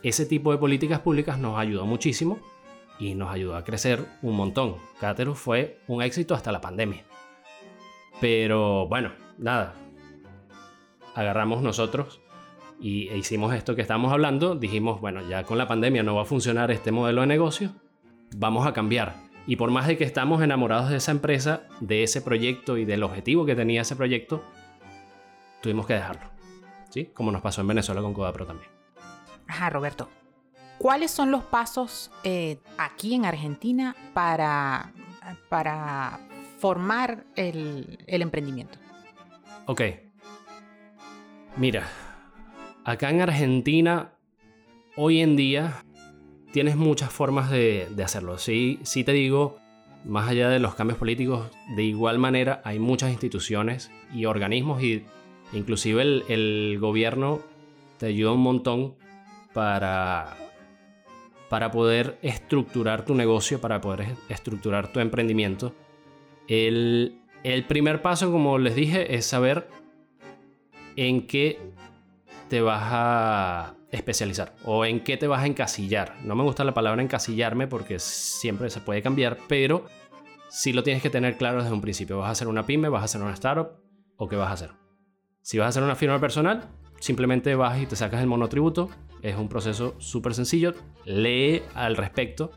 ese 0.04 0.26
tipo 0.26 0.52
de 0.52 0.58
políticas 0.58 1.00
públicas 1.00 1.38
nos 1.38 1.58
ayudó 1.58 1.86
muchísimo 1.86 2.40
y 3.00 3.16
nos 3.16 3.32
ayudó 3.32 3.56
a 3.56 3.64
crecer 3.64 4.06
un 4.22 4.36
montón. 4.36 4.76
Caterus 5.00 5.40
fue 5.40 5.80
un 5.88 6.02
éxito 6.02 6.36
hasta 6.36 6.52
la 6.52 6.62
pandemia. 6.62 7.04
Pero 8.20 8.88
bueno, 8.88 9.12
nada. 9.38 9.74
Agarramos 11.16 11.62
nosotros 11.62 12.21
y 12.82 13.08
e 13.10 13.18
hicimos 13.18 13.54
esto 13.54 13.76
que 13.76 13.82
estamos 13.82 14.12
hablando. 14.12 14.56
Dijimos, 14.56 15.00
bueno, 15.00 15.22
ya 15.30 15.44
con 15.44 15.58
la 15.58 15.68
pandemia 15.68 16.04
no 16.04 16.16
va 16.16 16.24
a 16.24 16.26
funcionar 16.26 16.72
este 16.72 16.92
modelo 16.92 17.22
de 17.22 17.28
negocio. 17.28 17.72
Vamos 18.36 18.66
a 18.66 18.74
cambiar. 18.74 19.16
Y 19.48 19.56
por 19.56 19.72
más 19.72 19.88
de 19.88 19.98
que 19.98 20.04
estamos 20.04 20.42
enamorados 20.42 20.90
de 20.90 20.98
esa 20.98 21.12
empresa, 21.12 21.64
de 21.80 22.04
ese 22.04 22.22
proyecto 22.22 22.78
y 22.78 22.86
del 22.86 23.04
objetivo 23.04 23.46
que 23.46 23.56
tenía 23.56 23.82
ese 23.82 23.96
proyecto, 23.96 24.44
tuvimos 25.62 25.86
que 25.86 25.94
dejarlo. 25.94 26.30
¿Sí? 26.90 27.06
Como 27.14 27.32
nos 27.32 27.42
pasó 27.42 27.62
en 27.62 27.68
Venezuela 27.68 28.02
con 28.02 28.14
Codapro 28.14 28.46
también. 28.46 28.70
Ajá, 29.48 29.70
Roberto. 29.70 30.10
¿Cuáles 30.78 31.12
son 31.12 31.30
los 31.30 31.44
pasos 31.44 32.10
eh, 32.24 32.58
aquí 32.80 33.14
en 33.14 33.26
Argentina 33.26 33.96
para, 34.16 34.92
para 35.48 36.20
formar 36.58 37.24
el, 37.36 38.00
emprendimiento? 38.08 38.80
Ok. 39.68 39.82
Mira, 41.58 41.88
acá 42.84 43.10
en 43.10 43.22
Argentina, 43.22 44.14
hoy 44.96 45.22
en 45.22 45.36
día, 45.36 45.84
tienes 46.52 46.76
muchas 46.76 47.12
formas 47.12 47.50
de, 47.50 47.88
hacerlo. 48.04 48.38
Sí, 48.38 48.80
sí 48.84 49.04
te 49.04 49.14
digo, 49.14 49.58
más 50.06 50.30
allá 50.30 50.50
de 50.50 50.60
los 50.60 50.76
cambios 50.76 50.98
políticos, 50.98 51.50
de 51.76 51.84
igual 51.84 52.20
manera 52.20 52.62
hay 52.64 52.80
muchas 52.80 53.12
instituciones 53.12 53.92
y 54.14 54.26
organismos 54.26 54.82
y 54.84 55.06
inclusive 55.54 56.02
el, 56.02 56.78
gobierno 56.80 57.40
te 57.98 58.08
ayuda 58.08 58.32
un 58.32 58.42
montón 58.42 58.96
para 59.54 60.38
para 61.52 61.70
poder 61.70 62.18
estructurar 62.22 63.04
tu 63.04 63.14
negocio, 63.14 63.60
para 63.60 63.82
poder 63.82 64.16
estructurar 64.30 64.94
tu 64.94 65.02
emprendimiento. 65.02 65.76
El, 66.48 67.18
primer 67.68 68.02
paso, 68.02 68.32
como 68.32 68.58
les 68.58 68.74
dije, 68.74 69.16
es 69.16 69.26
saber 69.26 69.68
en 70.96 71.28
qué 71.28 71.60
te 72.52 72.60
vas 72.60 72.84
a 72.84 73.76
especializar 73.92 74.56
o 74.66 74.84
en 74.84 75.00
qué 75.06 75.16
te 75.16 75.26
vas 75.26 75.42
a 75.42 75.48
encasillar. 75.48 76.18
No 76.26 76.36
me 76.36 76.44
gusta 76.44 76.66
la 76.66 76.74
palabra 76.74 77.02
encasillarme 77.02 77.66
porque 77.66 77.98
siempre 77.98 78.70
se 78.70 78.82
puede 78.82 79.02
cambiar, 79.02 79.38
pero 79.48 79.86
sí 80.50 80.74
lo 80.74 80.84
tienes 80.84 81.02
que 81.02 81.10
tener 81.10 81.38
claro 81.38 81.64
desde 81.64 81.74
un 81.74 81.80
principio. 81.80 82.18
¿Vas 82.18 82.28
a 82.28 82.32
hacer 82.32 82.50
una 82.50 82.66
pyme? 82.66 82.90
¿Vas 82.90 83.04
a 83.04 83.06
hacer 83.06 83.22
una 83.22 83.32
startup? 83.32 83.80
¿O 84.18 84.28
qué 84.28 84.36
vas 84.36 84.50
a 84.50 84.52
hacer? 84.52 84.72
Si 85.42 85.60
vas 85.60 85.68
a 85.68 85.70
hacer 85.70 85.84
una 85.84 85.96
firma 85.96 86.20
personal, 86.20 86.68
simplemente 87.00 87.56
vas 87.56 87.82
y 87.82 87.86
te 87.86 87.96
sacas 87.96 88.20
el 88.20 88.28
monotributo. 88.28 88.90
Es 89.22 89.38
un 89.38 89.48
proceso 89.48 89.96
súper 90.00 90.34
sencillo. 90.34 90.74
Lee 91.06 91.62
al 91.74 91.96
respecto. 91.96 92.52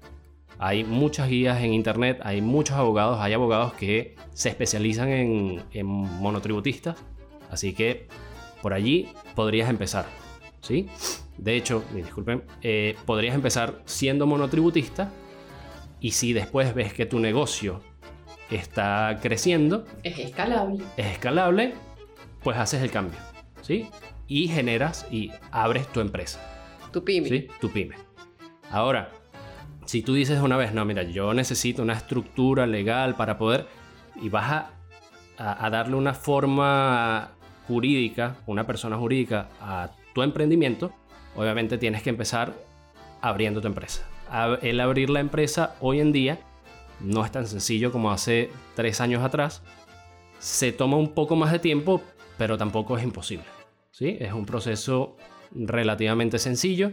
Hay 0.58 0.82
muchas 0.82 1.28
guías 1.28 1.62
en 1.62 1.72
internet, 1.72 2.18
hay 2.24 2.40
muchos 2.40 2.76
abogados, 2.76 3.20
hay 3.20 3.32
abogados 3.32 3.74
que 3.74 4.16
se 4.32 4.48
especializan 4.48 5.08
en, 5.08 5.86
monotributistas. 5.86 6.96
Así 7.48 7.74
que 7.74 8.08
por 8.64 8.72
allí 8.72 9.08
podrías 9.34 9.68
empezar. 9.68 10.06
¿sí? 10.62 10.88
De 11.36 11.54
hecho, 11.54 11.84
disculpen, 11.94 12.44
eh, 12.62 12.96
podrías 13.04 13.34
empezar 13.34 13.82
siendo 13.84 14.26
monotributista 14.26 15.12
y 16.00 16.12
si 16.12 16.32
después 16.32 16.74
ves 16.74 16.94
que 16.94 17.04
tu 17.04 17.20
negocio 17.20 17.82
está 18.50 19.18
creciendo, 19.20 19.84
es 20.02 20.18
escalable. 20.18 20.82
Es 20.96 21.08
escalable, 21.08 21.74
pues 22.42 22.56
haces 22.56 22.82
el 22.82 22.90
cambio. 22.90 23.18
¿sí? 23.60 23.88
y 24.26 24.48
generas 24.48 25.06
y 25.10 25.30
abres 25.50 25.86
tu 25.88 26.00
empresa. 26.00 26.40
Tu 26.92 27.04
pyme. 27.04 27.28
Sí, 27.28 27.48
tu 27.60 27.70
pyme. 27.70 27.96
Ahora, 28.70 29.10
si 29.84 30.02
tú 30.02 30.14
dices 30.14 30.40
una 30.40 30.56
vez, 30.56 30.72
no, 30.72 30.84
mira, 30.84 31.02
yo 31.02 31.34
necesito 31.34 31.82
una 31.82 31.92
estructura 31.92 32.66
legal 32.66 33.14
para 33.16 33.36
poder, 33.36 33.66
y 34.20 34.28
vas 34.28 34.66
a, 35.36 35.70
darle 35.70 35.96
una 35.96 36.14
forma 36.14 37.32
jurídica, 37.66 38.36
una 38.46 38.66
persona 38.66 38.96
jurídica 38.96 39.48
a 39.60 39.90
tu 40.14 40.22
emprendimiento, 40.22 40.92
obviamente 41.36 41.78
tienes 41.78 42.02
que 42.02 42.10
empezar 42.10 42.54
abriendo 43.20 43.60
tu 43.60 43.66
empresa. 43.68 44.06
El 44.62 44.80
abrir 44.80 45.10
la 45.10 45.20
empresa 45.20 45.76
hoy 45.80 46.00
en 46.00 46.12
día 46.12 46.38
no 47.00 47.24
es 47.24 47.32
tan 47.32 47.46
sencillo 47.46 47.92
como 47.92 48.10
hace 48.10 48.50
tres 48.74 49.00
años 49.00 49.22
atrás. 49.22 49.62
Se 50.38 50.72
toma 50.72 50.96
un 50.96 51.14
poco 51.14 51.36
más 51.36 51.52
de 51.52 51.58
tiempo, 51.58 52.02
pero 52.36 52.58
tampoco 52.58 52.96
es 52.98 53.04
imposible. 53.04 53.46
¿sí? 53.90 54.16
Es 54.20 54.32
un 54.32 54.46
proceso 54.46 55.16
relativamente 55.52 56.38
sencillo. 56.38 56.92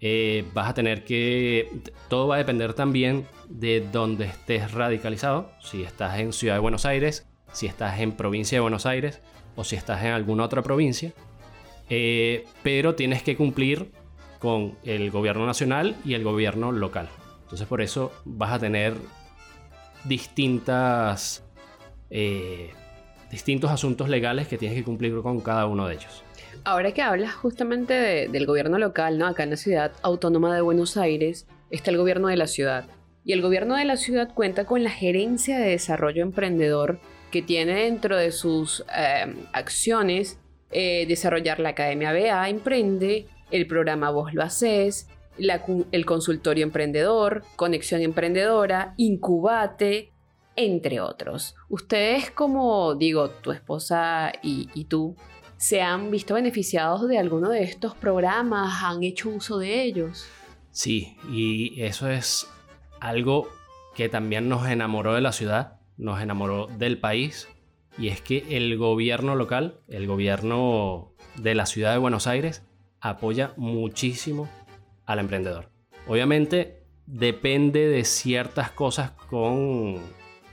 eh, 0.00 0.44
vas 0.52 0.68
a 0.68 0.74
tener 0.74 1.04
que... 1.04 1.68
Todo 2.08 2.26
va 2.26 2.34
a 2.34 2.38
depender 2.38 2.74
también 2.74 3.26
de 3.48 3.80
dónde 3.92 4.24
estés 4.24 4.72
radicalizado. 4.72 5.52
Si 5.60 5.84
estás 5.84 6.18
en 6.18 6.32
Ciudad 6.32 6.54
de 6.54 6.60
Buenos 6.60 6.86
Aires, 6.86 7.28
si 7.52 7.66
estás 7.66 8.00
en 8.00 8.12
provincia 8.12 8.56
de 8.56 8.60
Buenos 8.62 8.84
Aires 8.84 9.20
o 9.56 9.64
si 9.64 9.76
estás 9.76 10.02
en 10.04 10.12
alguna 10.12 10.44
otra 10.44 10.62
provincia. 10.62 11.12
Eh, 11.88 12.46
pero 12.62 12.94
tienes 12.94 13.22
que 13.22 13.36
cumplir 13.36 13.90
con 14.38 14.76
el 14.84 15.10
gobierno 15.10 15.46
nacional 15.46 15.94
y 16.04 16.14
el 16.14 16.24
gobierno 16.24 16.72
local. 16.72 17.08
Entonces 17.42 17.66
por 17.66 17.82
eso 17.82 18.12
vas 18.24 18.52
a 18.52 18.58
tener 18.58 18.94
distintas, 20.04 21.44
eh, 22.10 22.70
distintos 23.30 23.70
asuntos 23.70 24.08
legales 24.08 24.48
que 24.48 24.58
tienes 24.58 24.76
que 24.76 24.84
cumplir 24.84 25.14
con 25.22 25.40
cada 25.40 25.66
uno 25.66 25.86
de 25.86 25.94
ellos. 25.94 26.24
Ahora 26.64 26.92
que 26.92 27.02
hablas 27.02 27.34
justamente 27.34 28.28
del 28.28 28.46
gobierno 28.46 28.78
local, 28.78 29.18
¿no? 29.18 29.26
Acá 29.26 29.42
en 29.42 29.50
la 29.50 29.56
ciudad 29.56 29.92
autónoma 30.02 30.54
de 30.54 30.60
Buenos 30.60 30.96
Aires 30.96 31.46
está 31.70 31.90
el 31.90 31.96
gobierno 31.96 32.28
de 32.28 32.36
la 32.36 32.46
ciudad. 32.46 32.86
Y 33.24 33.32
el 33.32 33.42
gobierno 33.42 33.76
de 33.76 33.84
la 33.84 33.96
ciudad 33.96 34.32
cuenta 34.34 34.64
con 34.64 34.82
la 34.82 34.90
gerencia 34.90 35.58
de 35.58 35.70
desarrollo 35.70 36.22
emprendedor 36.22 37.00
que 37.32 37.42
tiene 37.42 37.74
dentro 37.74 38.16
de 38.16 38.30
sus 38.30 38.84
eh, 38.96 39.34
acciones 39.52 40.38
eh, 40.74 41.04
desarrollar 41.06 41.60
la 41.60 41.70
Academia 41.70 42.12
BA 42.12 42.48
Emprende, 42.48 43.26
el 43.50 43.66
programa 43.66 44.10
Vos 44.10 44.32
lo 44.32 44.42
haces, 44.42 45.06
el 45.36 46.06
consultorio 46.06 46.64
emprendedor, 46.64 47.42
Conexión 47.56 48.00
Emprendedora, 48.00 48.94
Incubate, 48.96 50.12
entre 50.56 51.00
otros. 51.00 51.54
Ustedes 51.68 52.30
como, 52.30 52.94
digo, 52.94 53.28
tu 53.28 53.52
esposa 53.52 54.32
y, 54.42 54.70
y 54.72 54.84
tú, 54.84 55.14
¿se 55.58 55.82
han 55.82 56.10
visto 56.10 56.34
beneficiados 56.34 57.06
de 57.06 57.18
alguno 57.18 57.50
de 57.50 57.64
estos 57.64 57.94
programas? 57.94 58.82
¿Han 58.82 59.02
hecho 59.02 59.28
uso 59.28 59.58
de 59.58 59.82
ellos? 59.82 60.26
Sí, 60.70 61.18
y 61.30 61.82
eso 61.82 62.08
es 62.08 62.46
algo 62.98 63.46
que 63.94 64.08
también 64.08 64.48
nos 64.48 64.66
enamoró 64.66 65.14
de 65.14 65.20
la 65.20 65.32
ciudad, 65.32 65.81
nos 65.96 66.20
enamoró 66.20 66.66
del 66.66 66.98
país, 66.98 67.48
y 67.98 68.08
es 68.08 68.20
que 68.20 68.44
el 68.50 68.76
gobierno 68.78 69.34
local, 69.34 69.80
el 69.88 70.06
gobierno 70.06 71.12
de 71.36 71.54
la 71.54 71.66
ciudad 71.66 71.92
de 71.92 71.98
Buenos 71.98 72.26
Aires, 72.26 72.62
apoya 73.00 73.52
muchísimo 73.56 74.48
al 75.04 75.18
emprendedor. 75.18 75.70
Obviamente 76.06 76.82
depende 77.06 77.88
de 77.88 78.04
ciertas 78.04 78.70
cosas 78.70 79.10
con, 79.28 79.98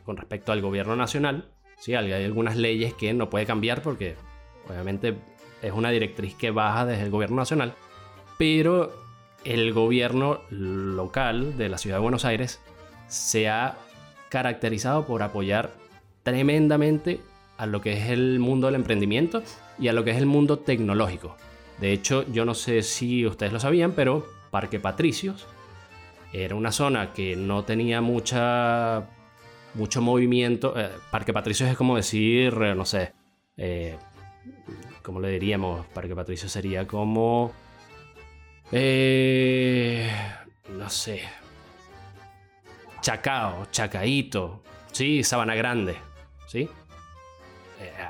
con 0.03 0.17
respecto 0.17 0.51
al 0.51 0.61
gobierno 0.61 0.95
nacional. 0.95 1.51
¿sí? 1.77 1.95
Hay 1.95 2.11
algunas 2.11 2.57
leyes 2.57 2.93
que 2.93 3.13
no 3.13 3.29
puede 3.29 3.45
cambiar 3.45 3.81
porque 3.81 4.15
obviamente 4.67 5.15
es 5.61 5.71
una 5.71 5.91
directriz 5.91 6.35
que 6.35 6.51
baja 6.51 6.85
desde 6.85 7.03
el 7.03 7.11
gobierno 7.11 7.37
nacional. 7.37 7.75
Pero 8.37 8.91
el 9.43 9.73
gobierno 9.73 10.41
local 10.49 11.57
de 11.57 11.69
la 11.69 11.77
ciudad 11.77 11.97
de 11.97 12.01
Buenos 12.01 12.25
Aires 12.25 12.61
se 13.07 13.49
ha 13.49 13.77
caracterizado 14.29 15.05
por 15.05 15.23
apoyar 15.23 15.71
tremendamente 16.23 17.19
a 17.57 17.65
lo 17.65 17.81
que 17.81 17.93
es 17.93 18.09
el 18.09 18.39
mundo 18.39 18.67
del 18.67 18.75
emprendimiento 18.75 19.43
y 19.77 19.87
a 19.87 19.93
lo 19.93 20.03
que 20.03 20.11
es 20.11 20.17
el 20.17 20.25
mundo 20.25 20.59
tecnológico. 20.59 21.35
De 21.79 21.91
hecho, 21.91 22.25
yo 22.31 22.45
no 22.45 22.53
sé 22.53 22.83
si 22.83 23.25
ustedes 23.25 23.51
lo 23.53 23.59
sabían, 23.59 23.93
pero 23.93 24.25
Parque 24.51 24.79
Patricios 24.79 25.47
era 26.31 26.55
una 26.55 26.71
zona 26.71 27.13
que 27.13 27.35
no 27.35 27.63
tenía 27.63 28.01
mucha 28.01 29.07
mucho 29.73 30.01
movimiento. 30.01 30.73
Eh, 30.77 30.89
Parque 31.11 31.33
Patricios 31.33 31.69
es 31.69 31.77
como 31.77 31.95
decir, 31.95 32.53
eh, 32.61 32.75
no 32.75 32.85
sé, 32.85 33.13
eh, 33.57 33.97
¿cómo 35.03 35.19
le 35.19 35.29
diríamos? 35.29 35.85
Parque 35.87 36.15
Patricios 36.15 36.51
sería 36.51 36.87
como, 36.87 37.51
no 38.71 38.79
sé, 40.89 41.21
Chacao, 43.01 43.67
Chacaito, 43.71 44.61
sí, 44.91 45.23
Sabana 45.23 45.55
Grande, 45.55 45.95
sí. 46.47 46.69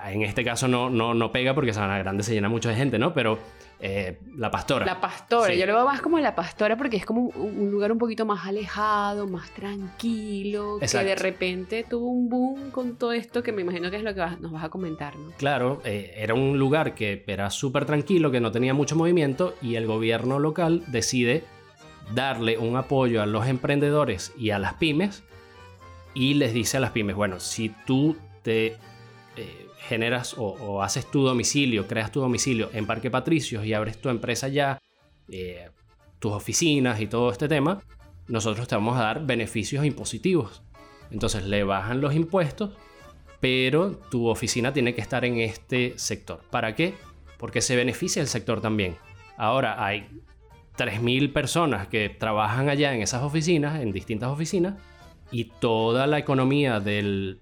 en 0.07 0.21
este 0.23 0.43
caso 0.43 0.67
no, 0.67 0.89
no, 0.89 1.13
no 1.13 1.31
pega 1.31 1.53
porque 1.53 1.73
Sabana 1.73 1.97
Grande 1.99 2.23
se 2.23 2.33
llena 2.33 2.49
mucho 2.49 2.69
de 2.69 2.75
gente, 2.75 2.99
¿no? 2.99 3.13
Pero 3.13 3.39
eh, 3.81 4.19
la 4.35 4.51
pastora. 4.51 4.85
La 4.85 4.99
pastora, 4.99 5.53
yo 5.53 5.65
lo 5.65 5.73
veo 5.73 5.85
más 5.85 6.01
como 6.01 6.19
la 6.19 6.35
pastora 6.35 6.75
porque 6.75 6.97
es 6.97 7.05
como 7.05 7.29
un, 7.29 7.71
lugar 7.71 7.93
un 7.93 7.97
poquito 7.97 8.25
más 8.25 8.45
alejado, 8.45 9.25
más 9.25 9.51
tranquilo, 9.51 10.79
que 10.79 10.85
de 10.85 11.15
repente 11.15 11.85
tuvo 11.89 12.07
un 12.07 12.27
boom 12.27 12.71
con 12.71 12.97
todo 12.97 13.13
esto 13.13 13.41
que 13.41 13.53
me 13.53 13.61
imagino 13.61 13.89
que 13.89 13.95
es 13.95 14.03
lo 14.03 14.13
que 14.13 14.21
nos 14.41 14.51
vas 14.51 14.65
a 14.65 14.69
comentar, 14.69 15.15
¿no? 15.15 15.31
Claro, 15.37 15.81
eh, 15.85 16.13
era 16.17 16.33
un 16.33 16.59
lugar 16.59 16.93
que 16.93 17.23
era 17.25 17.49
súper 17.49 17.85
tranquilo, 17.85 18.31
que 18.31 18.41
no 18.41 18.51
tenía 18.51 18.73
mucho 18.73 18.97
movimiento 18.97 19.55
y 19.61 19.75
el 19.75 19.87
gobierno 19.87 20.39
local 20.39 20.83
decide 20.87 21.45
darle 22.13 22.57
un 22.57 22.75
apoyo 22.75 23.21
a 23.21 23.25
los 23.25 23.47
emprendedores 23.47 24.33
y 24.37 24.51
a 24.51 24.59
las 24.59 24.75
pymes 24.75 25.23
y 26.13 26.33
les 26.35 26.53
dice 26.53 26.77
a 26.77 26.79
las 26.79 26.91
pymes, 26.91 27.15
bueno, 27.15 27.39
si 27.39 27.69
tú 27.85 28.17
te... 28.43 28.77
Eh, 29.35 29.69
generas 29.89 30.35
o, 30.37 30.83
haces 30.83 31.09
tu 31.09 31.23
domicilio, 31.23 31.87
creas 31.87 32.11
tu 32.11 32.19
domicilio 32.19 32.69
en 32.73 32.85
Parque 32.85 33.09
Patricios 33.09 33.65
y 33.65 33.73
abres 33.73 33.99
tu 33.99 34.09
empresa 34.09 34.47
ya, 34.47 34.79
eh, 35.29 35.69
tus 36.19 36.31
oficinas 36.31 37.01
y 37.01 37.07
todo 37.07 37.31
este 37.31 37.47
tema, 37.47 37.81
nosotros 38.27 38.67
te 38.67 38.75
vamos 38.75 38.97
a 38.97 39.03
dar 39.03 39.25
beneficios 39.25 39.83
impositivos. 39.85 40.61
Entonces 41.09 41.43
le 41.45 41.63
bajan 41.63 42.01
los 42.01 42.13
impuestos, 42.13 42.71
pero 43.39 43.93
tu 44.11 44.27
oficina 44.27 44.73
tiene 44.73 44.93
que 44.93 45.01
estar 45.01 45.25
en 45.25 45.39
este 45.39 45.97
sector. 45.97 46.41
¿Para 46.51 46.75
qué? 46.75 46.93
Porque 47.37 47.61
se 47.61 47.75
beneficia 47.75 48.21
el 48.21 48.27
sector 48.27 48.61
también. 48.61 48.95
Ahora 49.37 49.83
hay 49.83 50.07
3.000 50.79 51.33
personas 51.33 51.87
que 51.89 52.07
trabajan 52.07 52.69
allá 52.69 52.95
en 52.95 53.01
esas 53.01 53.21
oficinas, 53.21 53.81
en 53.81 53.91
distintas 53.91 54.29
oficinas, 54.29 54.75
y 55.29 55.45
toda 55.45 56.07
la 56.07 56.17
economía 56.17 56.79
del, 56.79 57.41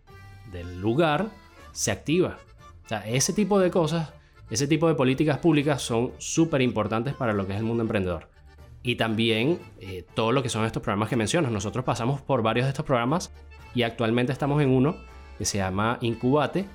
del 0.51 0.81
lugar 0.81 1.27
se 1.71 1.91
activa. 1.91 2.37
O 2.85 2.89
sea, 2.89 3.07
ese 3.07 3.33
tipo 3.33 3.59
de 3.59 3.69
cosas, 3.69 4.11
ese 4.49 4.67
tipo 4.67 4.87
de 4.87 4.95
políticas 4.95 5.37
públicas 5.37 5.81
son 5.81 6.13
súper 6.17 6.61
importantes 6.61 7.13
para 7.13 7.33
lo 7.33 7.45
que 7.45 7.53
es 7.53 7.59
el 7.59 7.65
mundo 7.65 7.83
emprendedor. 7.83 8.29
Y 8.81 8.95
también 8.95 9.59
eh, 9.79 10.03
todo 10.15 10.31
lo 10.31 10.41
que 10.41 10.49
son 10.49 10.65
estos 10.65 10.81
programas 10.81 11.09
que 11.09 11.15
mencionas. 11.15 11.51
Nosotros 11.51 11.85
pasamos 11.85 12.21
por 12.21 12.41
varios 12.41 12.65
de 12.65 12.69
estos 12.69 12.85
programas 12.85 13.31
y 13.75 13.83
actualmente 13.83 14.31
estamos 14.31 14.61
en 14.61 14.69
uno 14.69 14.95
que 15.37 15.45
se 15.45 15.59
llama 15.59 15.97
Incubate. 16.01 16.65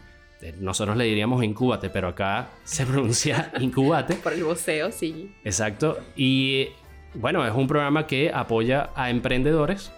Eh, 0.42 0.54
nosotros 0.58 0.96
le 0.96 1.04
diríamos 1.04 1.42
Incubate, 1.42 1.88
pero 1.88 2.08
acá 2.08 2.50
se 2.64 2.84
pronuncia 2.86 3.52
Incubate. 3.60 4.14
por 4.16 4.32
el 4.32 4.44
voceo, 4.44 4.90
sí. 4.92 5.32
Exacto. 5.44 5.98
Y 6.16 6.68
bueno, 7.14 7.46
es 7.46 7.54
un 7.54 7.66
programa 7.66 8.06
que 8.06 8.30
apoya 8.32 8.90
a 8.94 9.10
emprendedores. 9.10 9.92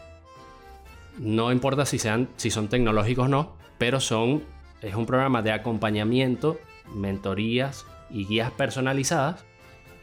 No 1.18 1.52
importa 1.52 1.86
si, 1.86 1.98
sean, 1.98 2.28
si 2.36 2.50
son 2.50 2.68
tecnológicos 2.68 3.26
o 3.26 3.28
no, 3.28 3.56
pero 3.78 4.00
son 4.00 4.42
es 4.82 4.94
un 4.94 5.06
programa 5.06 5.40
de 5.40 5.50
acompañamiento, 5.50 6.60
mentorías 6.94 7.86
y 8.10 8.26
guías 8.26 8.50
personalizadas 8.50 9.44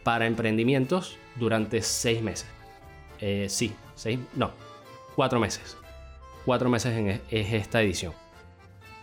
para 0.04 0.26
emprendimientos 0.26 1.18
durante 1.36 1.84
seis 1.84 2.22
meses. 2.24 2.48
Eh, 3.20 3.46
sí, 3.48 3.74
seis, 3.94 4.20
no, 4.36 4.52
cuatro 5.16 5.40
meses. 5.40 5.78
Cuatro 6.46 6.70
meses 6.70 6.98
en, 6.98 7.10
e, 7.10 7.22
es 7.30 7.54
esta 7.54 7.82
edición. 7.84 8.14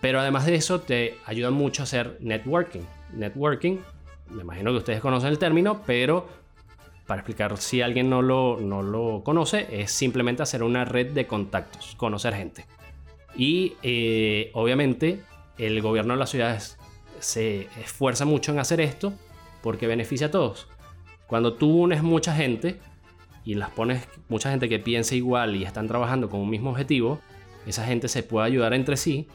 Pero 0.00 0.20
además 0.20 0.46
de 0.46 0.54
eso, 0.54 0.80
te 0.80 1.18
ayuda 1.26 1.50
mucho 1.50 1.82
a 1.82 1.84
hacer 1.84 2.18
networking. 2.20 2.82
Networking, 3.14 3.78
me 4.30 4.42
imagino 4.42 4.70
que 4.70 4.78
ustedes 4.78 5.00
conocen 5.00 5.30
el 5.30 5.38
término, 5.38 5.82
pero 5.86 6.28
para 7.06 7.20
explicar 7.20 7.56
si 7.56 7.80
alguien 7.80 8.10
no 8.10 8.20
lo, 8.20 8.58
no 8.60 8.82
lo 8.82 9.22
conoce, 9.24 9.66
es 9.70 9.90
simplemente 9.90 10.42
hacer 10.42 10.62
una 10.62 10.84
red 10.84 11.12
de 11.12 11.26
contactos, 11.26 11.94
conocer 11.96 12.34
gente. 12.34 12.66
Y 13.34 13.76
eh, 13.82 14.50
obviamente 14.52 15.22
el 15.56 15.80
gobierno 15.80 16.12
de 16.12 16.18
las 16.18 16.30
ciudades 16.30 16.78
se 17.18 17.62
esfuerza 17.80 18.24
mucho 18.24 18.52
en 18.52 18.58
hacer 18.58 18.80
esto 18.80 19.14
porque 19.62 19.86
beneficia 19.86 20.28
a 20.28 20.30
todos. 20.30 20.68
Cuando 21.26 21.54
tú 21.54 21.82
unes 21.82 22.02
mucha 22.02 22.34
gente 22.34 22.78
y 23.44 23.54
las 23.54 23.70
pones 23.70 24.06
mucha 24.28 24.50
gente 24.50 24.68
que 24.68 24.78
piensa 24.78 25.14
igual 25.14 25.56
y 25.56 25.64
están 25.64 25.88
trabajando 25.88 26.28
con 26.28 26.40
un 26.40 26.50
mismo 26.50 26.70
objetivo, 26.70 27.20
esa 27.66 27.86
gente 27.86 28.08
se 28.08 28.22
puede 28.22 28.46
ayudar 28.46 28.74
entre 28.74 28.96
sí 28.96 29.28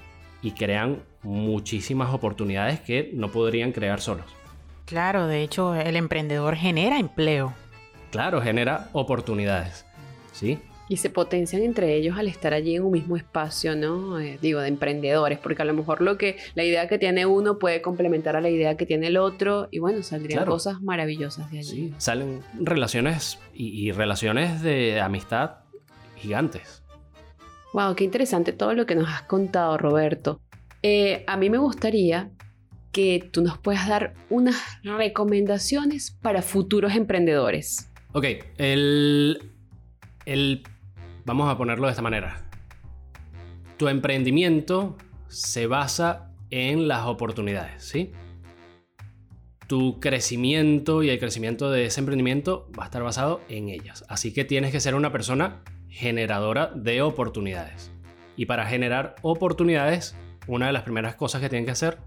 y 0.44 0.52
crean 0.52 1.02
muchísimas 1.24 2.14
oportunidades 2.14 2.82
que 2.82 3.10
no 3.14 3.32
podrían 3.32 3.72
crear 3.72 4.02
solos. 4.02 4.26
Claro, 4.86 5.26
de 5.28 5.41
hecho 5.41 5.74
el 5.74 5.96
emprendedor 5.96 6.56
genera 6.56 7.00
empleo. 7.00 7.54
Claro, 8.12 8.41
genera 8.41 8.89
oportunidades. 8.94 9.86
¿Sí? 10.34 10.60
y 10.94 10.98
se 10.98 11.10
potencian 11.10 11.64
entre 11.64 11.96
ellos 11.96 12.18
al 12.18 12.28
estar 12.28 12.54
allí 12.54 12.76
en 12.76 12.84
un 12.84 12.91
mismo 12.91 13.18
espacio, 13.18 13.76
¿no? 13.76 14.20
Eh, 14.20 14.38
digo, 14.41 14.60
de 14.60 14.68
emprendedores, 14.68 15.39
porque 15.39 15.62
a 15.62 15.66
lo 15.66 15.74
mejor 15.74 16.02
lo 16.02 16.20
que 16.20 16.38
la 16.56 16.64
idea 16.64 16.88
que 16.88 17.00
tiene 17.00 17.26
uno 17.26 17.58
puede 17.58 17.82
complementar 17.82 18.36
a 18.36 18.41
la 18.41 18.50
idea 18.50 18.76
que 18.76 18.86
tiene 18.86 19.08
el 19.08 19.18
otro 19.18 19.70
y 19.72 19.80
bueno, 19.80 20.04
saldrían 20.04 20.46
cosas 20.46 20.82
maravillosas 20.82 21.50
de 21.52 21.60
allí. 21.60 21.70
Sí, 21.70 21.94
salen 21.98 22.41
relaciones 22.60 23.39
y, 23.54 23.91
relaciones 23.91 24.62
de 24.62 25.02
amistad 25.02 25.62
gigantes. 26.16 26.83
Wow, 27.74 27.95
qué 27.95 28.03
interesante 28.03 28.53
todo 28.53 28.76
lo 28.76 28.86
que 28.86 28.93
nos 28.93 29.09
has 29.09 29.24
contado, 29.24 29.80
Roberto. 29.80 30.39
Eh, 30.84 31.24
a 31.26 31.38
mí 31.38 31.49
me 31.49 31.57
gustaría 31.57 32.30
que 32.91 33.28
tú 33.32 33.41
nos 33.41 33.57
puedas 33.57 33.88
dar 33.88 34.13
unas 34.30 34.55
recomendaciones 34.84 36.11
para 36.21 36.43
futuros 36.43 36.93
emprendedores. 36.93 37.91
Ok, 38.11 38.26
el, 38.57 39.51
el... 40.26 40.61
Vamos 41.26 41.49
a 41.49 41.57
ponerlo 41.57 41.88
de 41.88 41.91
esta 41.91 42.03
manera. 42.03 42.47
Tu 43.78 43.88
emprendimiento 43.88 44.95
se 45.28 45.65
basa 45.65 46.32
en 46.51 46.88
las 46.88 47.07
oportunidades, 47.07 47.84
¿sí? 47.84 48.11
Tu 49.65 49.99
crecimiento 49.99 51.01
y 51.01 51.09
el 51.09 51.17
crecimiento 51.17 51.71
de 51.71 51.86
ese 51.86 52.01
emprendimiento 52.01 52.69
va 52.78 52.84
a 52.84 52.86
estar 52.86 53.01
basado 53.01 53.41
en 53.49 53.69
ellas. 53.69 54.05
Así 54.09 54.32
que 54.32 54.45
tienes 54.45 54.71
que 54.71 54.80
ser 54.80 54.93
una 54.93 55.11
persona 55.11 55.63
generadora 55.94 56.72
de 56.74 57.04
oportunidades. 57.04 57.91
Y 58.36 58.48
para 58.48 58.66
generar 58.66 59.16
oportunidades, 59.22 60.16
una 60.48 60.68
de 60.68 60.74
las 60.74 60.82
primeras 60.82 61.16
cosas 61.16 61.39
que 61.39 61.50
tienen 61.50 61.66
que 61.66 61.72
hacer 61.72 62.00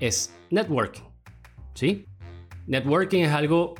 es 0.00 0.34
networking. 0.50 1.02
¿Sí? 1.74 2.06
Networking 2.66 3.20
es 3.20 3.32
algo 3.32 3.74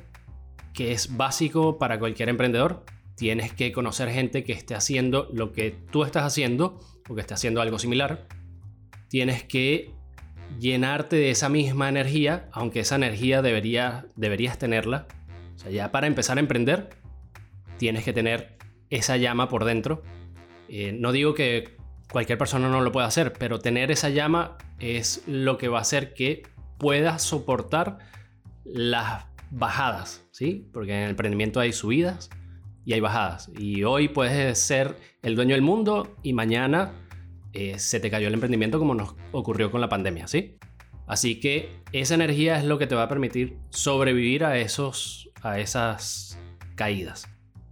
que 0.74 0.92
es 0.92 1.16
básico 1.16 1.78
para 1.78 1.98
cualquier 1.98 2.28
emprendedor. 2.28 2.84
Tienes 3.16 3.52
que 3.52 3.72
conocer 3.72 4.10
gente 4.10 4.44
que 4.44 4.52
esté 4.52 4.74
haciendo 4.74 5.28
lo 5.32 5.52
que 5.52 5.70
tú 5.70 6.04
estás 6.04 6.24
haciendo 6.24 6.78
o 7.08 7.14
que 7.14 7.22
esté 7.22 7.32
haciendo 7.32 7.62
algo 7.62 7.78
similar. 7.78 8.28
Tienes 9.08 9.44
que 9.44 9.90
llenarte 10.60 11.16
de 11.16 11.30
esa 11.30 11.48
misma 11.48 11.88
energía, 11.88 12.48
aunque 12.52 12.80
esa 12.80 12.96
energía 12.96 13.40
debería, 13.40 14.06
deberías 14.14 14.58
tenerla. 14.58 15.08
O 15.56 15.58
sea, 15.58 15.70
ya 15.70 15.90
para 15.90 16.06
empezar 16.06 16.36
a 16.36 16.40
emprender, 16.40 16.90
tienes 17.78 18.04
que 18.04 18.12
tener 18.12 18.57
esa 18.90 19.16
llama 19.16 19.48
por 19.48 19.64
dentro. 19.64 20.02
Eh, 20.68 20.92
no 20.92 21.12
digo 21.12 21.34
que 21.34 21.76
cualquier 22.10 22.38
persona 22.38 22.68
no 22.68 22.80
lo 22.80 22.92
pueda 22.92 23.06
hacer, 23.06 23.32
pero 23.32 23.58
tener 23.58 23.90
esa 23.90 24.10
llama 24.10 24.56
es 24.78 25.22
lo 25.26 25.58
que 25.58 25.68
va 25.68 25.78
a 25.78 25.82
hacer 25.82 26.14
que 26.14 26.42
puedas 26.78 27.22
soportar 27.22 27.98
las 28.64 29.26
bajadas, 29.50 30.26
¿sí? 30.30 30.68
Porque 30.72 30.92
en 30.92 31.04
el 31.04 31.10
emprendimiento 31.10 31.60
hay 31.60 31.72
subidas 31.72 32.30
y 32.84 32.92
hay 32.92 33.00
bajadas. 33.00 33.50
Y 33.58 33.84
hoy 33.84 34.08
puedes 34.08 34.58
ser 34.58 34.96
el 35.22 35.36
dueño 35.36 35.54
del 35.54 35.62
mundo 35.62 36.16
y 36.22 36.32
mañana 36.32 36.92
eh, 37.52 37.78
se 37.78 38.00
te 38.00 38.10
cayó 38.10 38.28
el 38.28 38.34
emprendimiento 38.34 38.78
como 38.78 38.94
nos 38.94 39.14
ocurrió 39.32 39.70
con 39.70 39.80
la 39.80 39.88
pandemia, 39.88 40.28
¿sí? 40.28 40.58
Así 41.06 41.40
que 41.40 41.82
esa 41.92 42.14
energía 42.14 42.58
es 42.58 42.64
lo 42.64 42.78
que 42.78 42.86
te 42.86 42.94
va 42.94 43.04
a 43.04 43.08
permitir 43.08 43.56
sobrevivir 43.70 44.44
a, 44.44 44.58
esos, 44.58 45.30
a 45.42 45.58
esas 45.58 46.38
caídas 46.74 47.26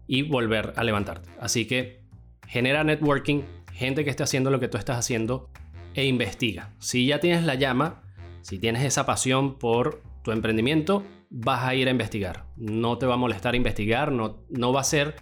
y 0.06 0.22
volver 0.22 0.72
a 0.76 0.84
levantarte. 0.84 1.30
Así 1.40 1.66
que 1.66 2.02
genera 2.46 2.84
networking, 2.84 3.42
gente 3.72 4.04
que 4.04 4.10
esté 4.10 4.22
haciendo 4.22 4.50
lo 4.50 4.60
que 4.60 4.68
tú 4.68 4.78
estás 4.78 4.98
haciendo 4.98 5.50
e 5.94 6.04
investiga. 6.04 6.74
Si 6.78 7.06
ya 7.06 7.20
tienes 7.20 7.44
la 7.44 7.54
llama, 7.54 8.02
si 8.42 8.58
tienes 8.58 8.84
esa 8.84 9.06
pasión 9.06 9.58
por 9.58 10.02
tu 10.22 10.32
emprendimiento, 10.32 11.02
vas 11.30 11.64
a 11.64 11.74
ir 11.74 11.88
a 11.88 11.90
investigar. 11.90 12.46
No 12.56 12.98
te 12.98 13.06
va 13.06 13.14
a 13.14 13.18
molestar 13.18 13.54
investigar, 13.54 14.12
no, 14.12 14.44
no 14.48 14.72
va 14.72 14.80
a 14.80 14.84
ser 14.84 15.16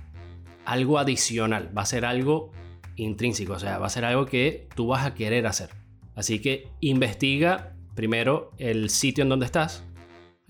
algo 0.65 0.99
adicional, 0.99 1.77
va 1.77 1.83
a 1.83 1.87
ser 1.87 2.05
algo 2.05 2.53
intrínseco, 2.97 3.55
o 3.55 3.59
sea, 3.59 3.79
va 3.79 3.87
a 3.87 3.91
ser 3.91 4.05
algo 4.05 4.27
que 4.27 4.69
tú 4.75 4.87
vas 4.89 5.07
a 5.07 5.15
querer 5.15 5.47
hacer. 5.47 5.71
Así 6.15 6.41
que 6.41 6.69
investiga 6.81 7.75
primero 7.95 8.53
el 8.59 8.91
sitio 8.91 9.23
en 9.23 9.29
donde 9.29 9.47
estás. 9.47 9.85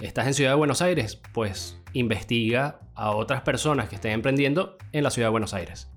¿Estás 0.01 0.27
en 0.27 0.35
Ciudad 0.35 0.51
de 0.51 0.57
Buenos 0.57 0.83
Aires? 0.83 1.21
Pues 1.33 1.81
investiga 1.93 2.81
a 2.95 3.13
otras 3.13 3.43
personas 3.43 3.89
que 3.89 3.95
estén 3.95 4.13
emprendiendo 4.13 4.77
en 4.93 5.05
la 5.05 5.11
Ciudad 5.11 5.29
de 5.29 5.33
Buenos 5.33 5.55
Aires. 5.55 5.91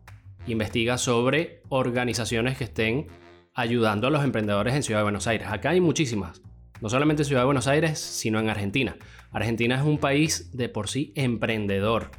Investiga 0.45 0.97
sobre 0.97 1.61
organizaciones 1.69 2.57
que 2.57 2.65
estén 2.65 3.07
ayudando 3.53 4.07
a 4.07 4.09
los 4.11 4.23
emprendedores 4.23 4.75
en 4.75 4.83
Ciudad 4.83 4.99
de 4.99 5.05
Buenos 5.05 5.27
Aires. 5.27 5.47
Acá 5.49 5.71
hay 5.71 5.81
muchísimas. 5.81 6.41
No 6.79 6.89
solamente 6.89 7.23
en 7.23 7.25
Ciudad 7.25 7.41
de 7.41 7.47
Buenos 7.47 7.67
Aires, 7.67 7.97
sino 7.99 8.39
en 8.39 8.49
Argentina. 8.49 8.95
Argentina 9.31 9.75
es 9.75 9.83
un 9.83 9.97
país 9.97 10.55
de 10.55 10.69
por 10.69 10.89
sí 10.89 11.11
emprendedor 11.15 12.11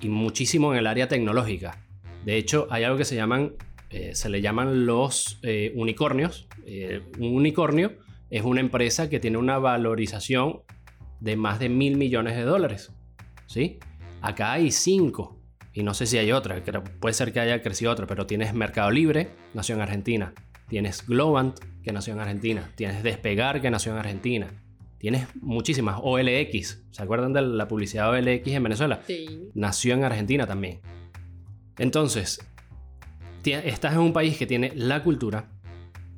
y 0.00 0.08
muchísimo 0.08 0.72
en 0.72 0.78
el 0.78 0.86
área 0.86 1.08
tecnológica. 1.08 1.78
De 2.24 2.36
hecho, 2.36 2.68
hay 2.70 2.84
algo 2.84 2.98
que 2.98 3.04
se 3.04 3.16
llaman 3.16 3.54
eh, 3.92 4.14
se 4.14 4.30
le 4.30 4.40
llaman 4.40 4.86
los 4.86 5.38
eh, 5.42 5.72
unicornios. 5.74 6.48
Eh, 6.64 7.02
un 7.18 7.34
unicornio 7.34 7.92
es 8.30 8.42
una 8.42 8.60
empresa 8.60 9.10
que 9.10 9.20
tiene 9.20 9.36
una 9.36 9.58
valorización 9.58 10.62
de 11.22 11.36
más 11.36 11.60
de 11.60 11.68
mil 11.68 11.96
millones 11.96 12.36
de 12.36 12.42
dólares. 12.42 12.92
¿sí? 13.46 13.78
Acá 14.20 14.52
hay 14.52 14.70
cinco. 14.70 15.38
Y 15.72 15.84
no 15.84 15.94
sé 15.94 16.06
si 16.06 16.18
hay 16.18 16.32
otra, 16.32 16.62
puede 17.00 17.14
ser 17.14 17.32
que 17.32 17.40
haya 17.40 17.62
crecido 17.62 17.92
otra, 17.92 18.06
pero 18.06 18.26
tienes 18.26 18.52
Mercado 18.52 18.90
Libre, 18.90 19.30
nació 19.54 19.74
en 19.76 19.80
Argentina. 19.80 20.34
Tienes 20.68 21.06
Globant, 21.06 21.58
que 21.82 21.92
nació 21.92 22.12
en 22.12 22.20
Argentina. 22.20 22.70
Tienes 22.74 23.02
Despegar, 23.02 23.62
que 23.62 23.70
nació 23.70 23.92
en 23.92 23.98
Argentina. 23.98 24.48
Tienes 24.98 25.26
muchísimas. 25.40 25.98
OLX, 26.02 26.84
¿se 26.90 27.02
acuerdan 27.02 27.32
de 27.32 27.42
la 27.42 27.68
publicidad 27.68 28.10
OLX 28.10 28.46
en 28.48 28.62
Venezuela? 28.62 29.00
Sí. 29.06 29.50
Nació 29.54 29.94
en 29.94 30.04
Argentina 30.04 30.46
también. 30.46 30.80
Entonces, 31.78 32.40
estás 33.44 33.94
en 33.94 34.00
un 34.00 34.12
país 34.12 34.36
que 34.36 34.46
tiene 34.46 34.72
la 34.74 35.02
cultura, 35.02 35.50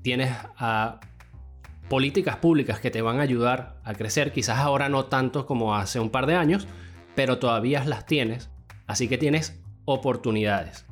tienes 0.02 0.30
a 0.56 1.00
políticas 1.94 2.38
públicas 2.38 2.80
que 2.80 2.90
te 2.90 3.02
van 3.02 3.20
a 3.20 3.22
ayudar 3.22 3.80
a 3.84 3.94
crecer, 3.94 4.32
quizás 4.32 4.58
ahora 4.58 4.88
no 4.88 5.04
tanto 5.04 5.46
como 5.46 5.76
hace 5.76 6.00
un 6.00 6.10
par 6.10 6.26
de 6.26 6.34
años, 6.34 6.66
pero 7.14 7.38
todavía 7.38 7.84
las 7.84 8.04
tienes, 8.04 8.50
así 8.88 9.06
que 9.06 9.16
tienes 9.16 9.62
oportunidades 9.84 10.86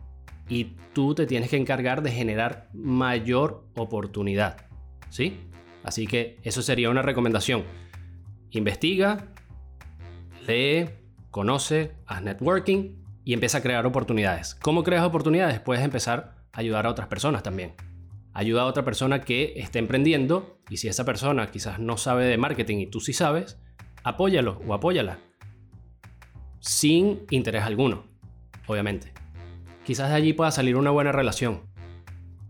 y 0.49 0.77
tú 0.93 1.17
te 1.17 1.27
tienes 1.27 1.51
que 1.51 1.57
encargar 1.57 2.03
de 2.03 2.13
generar 2.13 2.69
mayor 2.73 3.67
oportunidad, 3.75 4.69
¿sí? 5.11 5.41
Así 5.83 6.07
que 6.07 6.39
eso 6.45 6.63
sería 6.63 6.89
una 6.89 7.03
recomendación. 7.03 7.65
Investiga, 8.53 9.27
lee, 10.47 10.89
conoce, 11.33 11.97
haz 12.07 12.23
networking 12.23 13.03
y 13.25 13.33
empieza 13.33 13.59
a 13.59 13.63
crear 13.63 13.85
oportunidades. 13.87 14.55
¿Cómo 14.55 14.85
creas 14.85 15.05
oportunidades? 15.05 15.59
Puedes 15.59 15.83
empezar 15.83 16.37
a 16.53 16.61
ayudar 16.61 16.87
a 16.87 16.91
otras 16.91 17.09
personas 17.09 17.43
también. 17.43 17.73
Ayuda 18.35 18.63
a 18.63 18.67
otra 18.67 18.85
persona 18.85 19.21
que 19.21 19.53
esté 19.57 19.79
emprendiendo 19.79 20.59
y 20.71 20.79
si 20.79 20.89
esa 20.89 21.05
persona 21.05 21.51
quizás 21.51 21.79
no 21.79 21.97
sabe 21.99 22.25
de 22.25 22.39
marketing 22.39 22.79
y 22.79 22.87
tú 22.87 23.01
sí 23.01 23.13
sabes, 23.13 23.59
apóyalo 24.05 24.61
o 24.67 24.73
apóyala. 24.73 25.19
Sin 26.61 27.27
interés 27.31 27.65
alguno, 27.65 28.05
obviamente. 28.67 29.13
Quizás 29.85 30.09
de 30.09 30.15
allí 30.15 30.33
pueda 30.33 30.51
salir 30.51 30.77
una 30.77 30.91
buena 30.91 31.13
relación. 31.13 31.63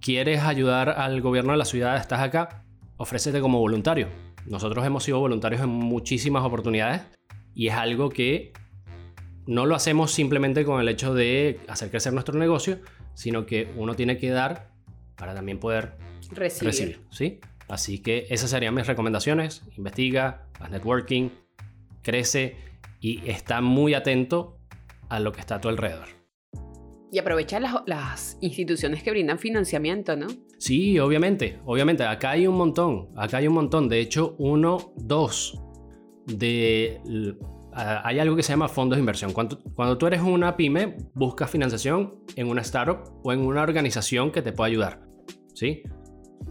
¿Quieres 0.00 0.42
ayudar 0.42 0.90
al 0.90 1.20
gobierno 1.20 1.52
de 1.52 1.58
la 1.58 1.64
ciudad? 1.64 1.96
¿Estás 1.96 2.20
acá? 2.20 2.64
Ofrécete 2.96 3.40
como 3.40 3.58
voluntario. 3.58 4.08
Nosotros 4.46 4.84
hemos 4.84 5.04
sido 5.04 5.18
voluntarios 5.18 5.62
en 5.62 5.68
muchísimas 5.68 6.44
oportunidades 6.44 7.02
y 7.54 7.68
es 7.68 7.74
algo 7.74 8.08
que 8.08 8.52
no 9.46 9.66
lo 9.66 9.74
hacemos 9.74 10.12
simplemente 10.12 10.64
con 10.64 10.80
el 10.80 10.88
hecho 10.88 11.14
de 11.14 11.60
hacer 11.68 11.90
crecer 11.90 12.12
nuestro 12.12 12.38
negocio, 12.38 12.80
sino 13.14 13.46
que 13.46 13.72
uno 13.76 13.94
tiene 13.94 14.18
que 14.18 14.30
dar 14.30 14.71
para 15.22 15.36
también 15.36 15.60
poder 15.60 15.92
recibir. 16.32 16.98
¿sí? 17.10 17.38
Así 17.68 18.00
que 18.00 18.26
esas 18.30 18.50
serían 18.50 18.74
mis 18.74 18.88
recomendaciones. 18.88 19.62
Investiga, 19.76 20.48
haz 20.58 20.68
networking, 20.68 21.28
crece 22.02 22.56
y 23.00 23.30
está 23.30 23.60
muy 23.60 23.94
atento 23.94 24.58
a 25.08 25.20
lo 25.20 25.30
que 25.30 25.38
está 25.38 25.54
a 25.54 25.60
tu 25.60 25.68
alrededor. 25.68 26.08
Y 27.12 27.20
aprovecha 27.20 27.60
las, 27.60 27.74
las, 27.86 28.36
instituciones 28.40 29.04
que 29.04 29.12
brindan 29.12 29.38
financiamiento, 29.38 30.16
¿no? 30.16 30.26
Sí, 30.58 30.98
obviamente, 30.98 31.60
obviamente. 31.66 32.02
Acá 32.02 32.30
hay 32.30 32.48
un 32.48 32.56
montón, 32.56 33.10
acá 33.16 33.36
hay 33.36 33.46
un 33.46 33.54
montón. 33.54 33.88
De 33.88 34.00
hecho, 34.00 34.34
uno, 34.40 34.92
dos 34.96 35.56
de 36.26 37.00
hay 37.72 38.18
algo 38.18 38.34
que 38.34 38.42
se 38.42 38.54
llama 38.54 38.66
fondos 38.66 38.96
de 38.96 39.00
inversión. 39.00 39.32
Cuando, 39.32 39.60
cuando, 39.76 39.96
tú 39.96 40.08
eres 40.08 40.20
una 40.20 40.56
pyme, 40.56 40.96
buscas 41.14 41.48
financiación 41.48 42.16
en 42.34 42.48
una 42.48 42.62
startup 42.62 43.20
o 43.22 43.32
en 43.32 43.38
una 43.38 43.62
organización 43.62 44.32
que 44.32 44.42
te 44.42 44.52
pueda 44.52 44.66
ayudar. 44.66 45.11
¿Sí? 45.54 45.82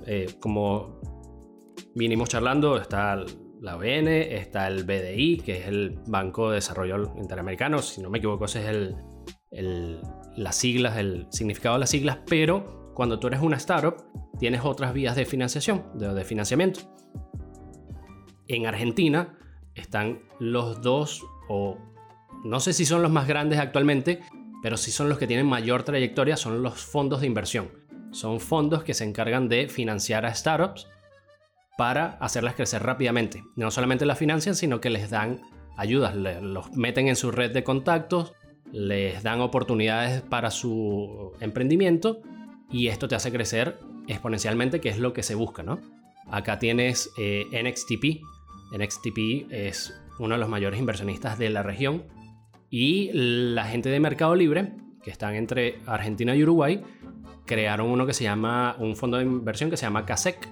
Eh, 0.06 0.36
como 0.40 1.00
vinimos 1.96 2.30
charlando, 2.30 2.78
está 2.78 3.24
la 3.62 3.76
ON, 3.78 4.08
está 4.08 4.68
el 4.68 4.84
BDI, 4.84 5.38
que 5.38 5.60
es 5.60 5.68
el 5.68 6.00
Banco 6.08 6.50
de 6.50 6.56
Desarrollo 6.56 7.14
Interamericano. 7.18 7.80
Si 7.80 8.02
no 8.02 8.10
me 8.10 8.18
equivoco, 8.18 8.46
ese 8.46 8.62
es 8.62 8.68
el, 8.68 8.96
el, 9.52 10.02
las 10.36 10.56
siglas, 10.56 10.98
el 10.98 11.28
significado 11.30 11.76
de 11.76 11.82
las 11.82 11.90
siglas. 11.90 12.20
Pero 12.28 12.92
cuando 12.96 13.20
tú 13.20 13.28
eres 13.28 13.42
una 13.42 13.58
startup, 13.58 13.96
tienes 14.40 14.62
otras 14.64 14.94
vías 14.94 15.16
de 15.16 15.26
financiación, 15.26 15.84
de, 15.94 16.14
de 16.14 16.24
financiamiento. 16.24 16.82
En 18.48 18.66
Argentina, 18.66 19.38
están 19.76 20.24
los 20.40 20.82
dos, 20.82 21.24
o 21.48 21.78
no 22.44 22.60
sé 22.60 22.74
si 22.74 22.86
son 22.86 23.02
los 23.02 23.12
más 23.12 23.28
grandes 23.28 23.60
actualmente, 23.60 24.22
pero 24.62 24.78
sí 24.78 24.92
son 24.92 25.10
los 25.10 25.18
que 25.18 25.28
tienen 25.28 25.46
mayor 25.46 25.84
trayectoria, 25.84 26.36
son 26.36 26.64
los 26.64 26.82
fondos 26.82 27.22
de 27.22 27.28
inversión. 27.28 27.81
Son 28.12 28.40
fondos 28.40 28.84
que 28.84 28.94
se 28.94 29.04
encargan 29.04 29.50
de 29.50 29.68
financiar 29.68 30.26
a 30.26 30.34
startups 30.34 30.88
para 31.78 32.18
hacerlas 32.20 32.56
crecer 32.56 32.84
rápidamente. 32.84 33.44
No 33.56 33.72
solamente 33.72 34.06
las 34.06 34.18
financian, 34.18 34.56
sino 34.56 34.82
que 34.82 34.90
les 34.90 35.10
dan 35.10 35.42
ayudas, 35.78 36.16
los 36.16 36.72
meten 36.74 37.08
en 37.08 37.16
su 37.16 37.32
red 37.32 37.52
de 37.52 37.64
contactos, 37.64 38.34
les 38.72 39.24
dan 39.24 39.42
oportunidades 39.42 40.22
para 40.22 40.52
su 40.52 41.34
emprendimiento 41.40 42.22
y 42.70 42.88
esto 42.88 43.08
te 43.08 43.16
hace 43.16 43.32
crecer 43.32 43.80
exponencialmente, 44.08 44.80
que 44.80 44.90
es 44.90 45.00
lo 45.00 45.14
que 45.14 45.24
se 45.24 45.36
busca, 45.36 45.64
¿no? 45.64 45.80
Acá 46.30 46.60
tienes 46.60 47.12
eh, 47.18 47.46
NXTP, 47.52 48.22
NXTP 48.78 49.52
es 49.52 49.94
uno 50.20 50.36
de 50.36 50.40
los 50.40 50.50
mayores 50.50 50.80
inversionistas 50.80 51.38
de 51.38 51.50
la 51.50 51.64
región 51.64 52.04
Y 52.70 53.10
la 53.14 53.66
gente 53.66 53.90
de 53.90 54.00
Mercado 54.00 54.36
Libre, 54.36 54.74
que 55.04 55.12
están 55.12 55.36
entre 55.36 55.80
Argentina 55.86 56.36
y 56.36 56.44
Uruguay, 56.44 56.82
crearon 57.52 57.90
uno 57.90 58.08
que 58.08 58.14
se 58.14 58.24
llama, 58.24 58.78
un 58.80 58.96
fondo 58.96 59.18
de 59.18 59.24
inversión 59.24 59.70
que 59.70 59.76
se 59.76 59.86
llama 59.86 60.06
CASEC, 60.06 60.48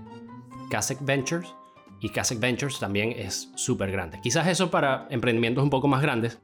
CASEC 0.69 0.97
Ventures, 0.99 1.47
y 2.01 2.09
CASEC 2.09 2.41
Ventures 2.41 2.77
también 2.77 3.13
es 3.15 3.53
súper 3.55 3.89
grande. 3.89 4.19
Quizás 4.21 4.47
eso 4.47 4.69
para 4.69 5.07
emprendimientos 5.09 5.63
un 5.63 5.69
poco 5.69 5.87
más 5.87 6.01
grandes, 6.01 6.41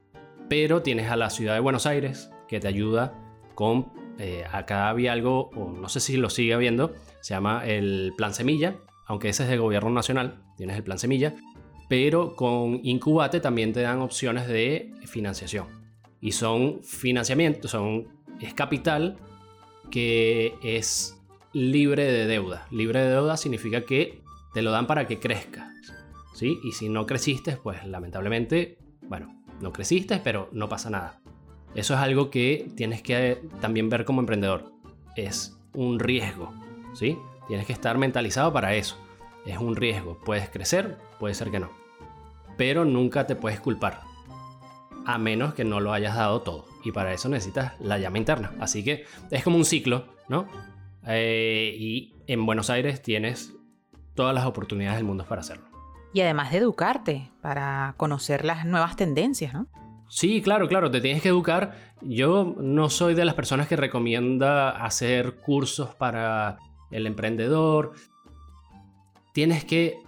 pero 0.48 0.80
tienes 0.80 1.10
a 1.10 1.16
la 1.16 1.28
ciudad 1.28 1.52
de 1.52 1.60
Buenos 1.60 1.84
Aires 1.84 2.30
que 2.48 2.58
te 2.58 2.68
ayuda 2.68 3.12
con, 3.54 3.92
eh, 4.18 4.44
acá 4.50 4.88
había 4.88 5.12
algo, 5.12 5.50
o 5.50 5.72
no 5.72 5.90
sé 5.90 6.00
si 6.00 6.16
lo 6.16 6.30
sigue 6.30 6.54
habiendo, 6.54 6.94
se 7.20 7.34
llama 7.34 7.62
el 7.66 8.14
Plan 8.16 8.32
Semilla, 8.32 8.76
aunque 9.04 9.28
ese 9.28 9.42
es 9.42 9.50
de 9.50 9.58
gobierno 9.58 9.90
nacional, 9.90 10.42
tienes 10.56 10.76
el 10.76 10.84
Plan 10.84 10.98
Semilla, 10.98 11.34
pero 11.86 12.34
con 12.34 12.80
Incubate 12.82 13.40
también 13.40 13.74
te 13.74 13.82
dan 13.82 14.00
opciones 14.00 14.48
de 14.48 14.90
financiación. 15.04 15.66
Y 16.18 16.32
son 16.32 16.82
financiamientos, 16.82 17.72
son, 17.72 18.08
es 18.40 18.54
capital 18.54 19.18
que 19.90 20.54
es 20.62 21.16
libre 21.52 22.04
de 22.04 22.26
deuda. 22.26 22.66
Libre 22.70 23.00
de 23.00 23.10
deuda 23.10 23.36
significa 23.36 23.82
que 23.82 24.22
te 24.52 24.62
lo 24.62 24.70
dan 24.70 24.86
para 24.86 25.06
que 25.06 25.18
crezcas. 25.18 25.68
¿sí? 26.34 26.60
Y 26.62 26.72
si 26.72 26.88
no 26.88 27.06
creciste, 27.06 27.56
pues 27.56 27.84
lamentablemente, 27.86 28.78
bueno, 29.02 29.42
no 29.60 29.72
creciste, 29.72 30.20
pero 30.22 30.48
no 30.52 30.68
pasa 30.68 30.90
nada. 30.90 31.20
Eso 31.74 31.94
es 31.94 32.00
algo 32.00 32.30
que 32.30 32.70
tienes 32.76 33.02
que 33.02 33.42
también 33.60 33.88
ver 33.88 34.04
como 34.04 34.20
emprendedor. 34.20 34.72
Es 35.16 35.58
un 35.74 35.98
riesgo, 35.98 36.52
¿sí? 36.94 37.18
Tienes 37.48 37.66
que 37.66 37.72
estar 37.72 37.96
mentalizado 37.98 38.52
para 38.52 38.74
eso. 38.74 38.96
Es 39.44 39.58
un 39.58 39.76
riesgo. 39.76 40.18
Puedes 40.24 40.48
crecer, 40.50 40.96
puede 41.18 41.34
ser 41.34 41.50
que 41.50 41.60
no. 41.60 41.70
Pero 42.56 42.84
nunca 42.84 43.26
te 43.26 43.36
puedes 43.36 43.60
culpar. 43.60 44.00
A 45.04 45.18
menos 45.18 45.54
que 45.54 45.64
no 45.64 45.80
lo 45.80 45.92
hayas 45.92 46.16
dado 46.16 46.42
todo. 46.42 46.66
Y 46.86 46.92
para 46.92 47.12
eso 47.12 47.28
necesitas 47.28 47.72
la 47.80 47.98
llama 47.98 48.18
interna. 48.18 48.52
Así 48.60 48.84
que 48.84 49.06
es 49.32 49.42
como 49.42 49.56
un 49.56 49.64
ciclo, 49.64 50.06
¿no? 50.28 50.46
Eh, 51.04 51.74
y 51.76 52.14
en 52.28 52.46
Buenos 52.46 52.70
Aires 52.70 53.02
tienes 53.02 53.52
todas 54.14 54.32
las 54.32 54.46
oportunidades 54.46 54.96
del 54.96 55.04
mundo 55.04 55.26
para 55.28 55.40
hacerlo. 55.40 55.66
Y 56.14 56.20
además 56.20 56.52
de 56.52 56.58
educarte, 56.58 57.32
para 57.42 57.94
conocer 57.96 58.44
las 58.44 58.66
nuevas 58.66 58.94
tendencias, 58.94 59.52
¿no? 59.52 59.66
Sí, 60.08 60.40
claro, 60.42 60.68
claro, 60.68 60.88
te 60.88 61.00
tienes 61.00 61.22
que 61.22 61.30
educar. 61.30 61.76
Yo 62.02 62.54
no 62.56 62.88
soy 62.88 63.14
de 63.14 63.24
las 63.24 63.34
personas 63.34 63.66
que 63.66 63.74
recomienda 63.74 64.70
hacer 64.70 65.38
cursos 65.40 65.92
para 65.92 66.58
el 66.92 67.04
emprendedor. 67.08 67.94
Tienes 69.32 69.64
que 69.64 69.98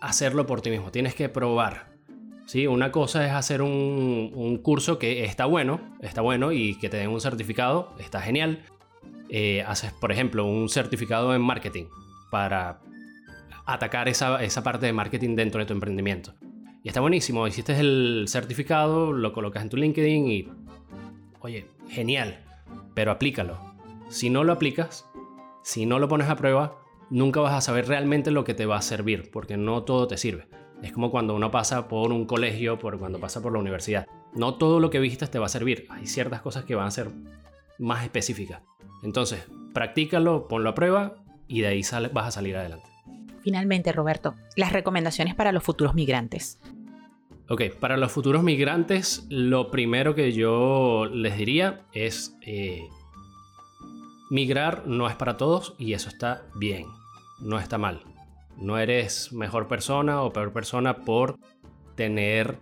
hacerlo 0.00 0.46
por 0.46 0.62
ti 0.62 0.70
mismo, 0.70 0.90
tienes 0.90 1.14
que 1.14 1.28
probar. 1.28 1.85
¿Sí? 2.46 2.66
Una 2.66 2.90
cosa 2.90 3.26
es 3.26 3.32
hacer 3.32 3.60
un, 3.62 4.58
curso 4.62 4.98
que 4.98 5.24
está 5.24 5.44
bueno, 5.44 5.80
está 6.00 6.22
bueno 6.22 6.52
y 6.52 6.78
que 6.78 6.88
te 6.88 6.96
den 6.96 7.10
un 7.10 7.20
certificado, 7.20 7.94
está 7.98 8.20
genial. 8.20 8.62
Eh, 9.28 9.62
haces, 9.66 9.92
por 9.92 10.12
ejemplo, 10.12 10.46
un 10.46 10.68
certificado 10.68 11.34
en 11.34 11.42
marketing 11.42 11.86
para 12.30 12.80
atacar 13.66 14.08
esa, 14.08 14.42
esa 14.42 14.62
parte 14.62 14.86
de 14.86 14.92
marketing 14.92 15.36
dentro 15.36 15.60
de 15.60 15.66
tu 15.66 15.74
emprendimiento. 15.74 16.34
Y 16.82 16.88
está 16.88 17.00
buenísimo, 17.00 17.46
hiciste 17.48 17.78
el 17.78 18.26
certificado, 18.28 19.12
lo 19.12 19.32
colocas 19.32 19.62
en 19.64 19.68
tu 19.68 19.76
LinkedIn 19.76 20.28
y, 20.28 20.48
oye, 21.40 21.66
genial, 21.88 22.38
pero 22.94 23.10
aplícalo. 23.10 23.58
Si 24.08 24.30
no 24.30 24.44
lo 24.44 24.52
aplicas, 24.52 25.04
si 25.64 25.84
no 25.84 25.98
lo 25.98 26.06
pones 26.06 26.28
a 26.28 26.36
prueba, 26.36 26.78
nunca 27.10 27.40
vas 27.40 27.54
a 27.54 27.60
saber 27.60 27.88
realmente 27.88 28.30
lo 28.30 28.44
que 28.44 28.54
te 28.54 28.66
va 28.66 28.76
a 28.76 28.82
servir, 28.82 29.30
porque 29.32 29.56
no 29.56 29.82
todo 29.82 30.06
te 30.06 30.16
sirve. 30.16 30.46
Es 30.82 30.92
como 30.92 31.10
cuando 31.10 31.34
uno 31.34 31.50
pasa 31.50 31.88
por 31.88 32.12
un 32.12 32.26
colegio, 32.26 32.78
por 32.78 32.98
cuando 32.98 33.18
pasa 33.18 33.40
por 33.40 33.52
la 33.52 33.58
universidad. 33.58 34.06
No 34.34 34.54
todo 34.54 34.80
lo 34.80 34.90
que 34.90 34.98
vistas 34.98 35.30
te 35.30 35.38
va 35.38 35.46
a 35.46 35.50
servir. 35.50 35.86
Hay 35.90 36.06
ciertas 36.06 36.42
cosas 36.42 36.64
que 36.64 36.74
van 36.74 36.86
a 36.86 36.90
ser 36.90 37.10
más 37.78 38.04
específicas. 38.04 38.62
Entonces, 39.02 39.46
practícalo, 39.72 40.48
ponlo 40.48 40.70
a 40.70 40.74
prueba 40.74 41.16
y 41.48 41.60
de 41.60 41.68
ahí 41.68 41.82
vas 42.12 42.26
a 42.26 42.30
salir 42.30 42.56
adelante. 42.56 42.90
Finalmente, 43.42 43.92
Roberto, 43.92 44.34
las 44.56 44.72
recomendaciones 44.72 45.34
para 45.34 45.52
los 45.52 45.62
futuros 45.62 45.94
migrantes. 45.94 46.58
Ok, 47.48 47.62
para 47.78 47.96
los 47.96 48.10
futuros 48.10 48.42
migrantes, 48.42 49.24
lo 49.30 49.70
primero 49.70 50.16
que 50.16 50.32
yo 50.32 51.06
les 51.06 51.38
diría 51.38 51.86
es 51.92 52.36
eh, 52.42 52.88
migrar 54.30 54.86
no 54.86 55.08
es 55.08 55.14
para 55.14 55.36
todos 55.36 55.74
y 55.78 55.92
eso 55.92 56.08
está 56.08 56.42
bien, 56.56 56.86
no 57.38 57.60
está 57.60 57.78
mal. 57.78 58.02
No 58.56 58.78
eres 58.78 59.32
mejor 59.32 59.68
persona 59.68 60.22
o 60.22 60.32
peor 60.32 60.52
persona 60.52 60.96
por 60.96 61.38
tener 61.94 62.58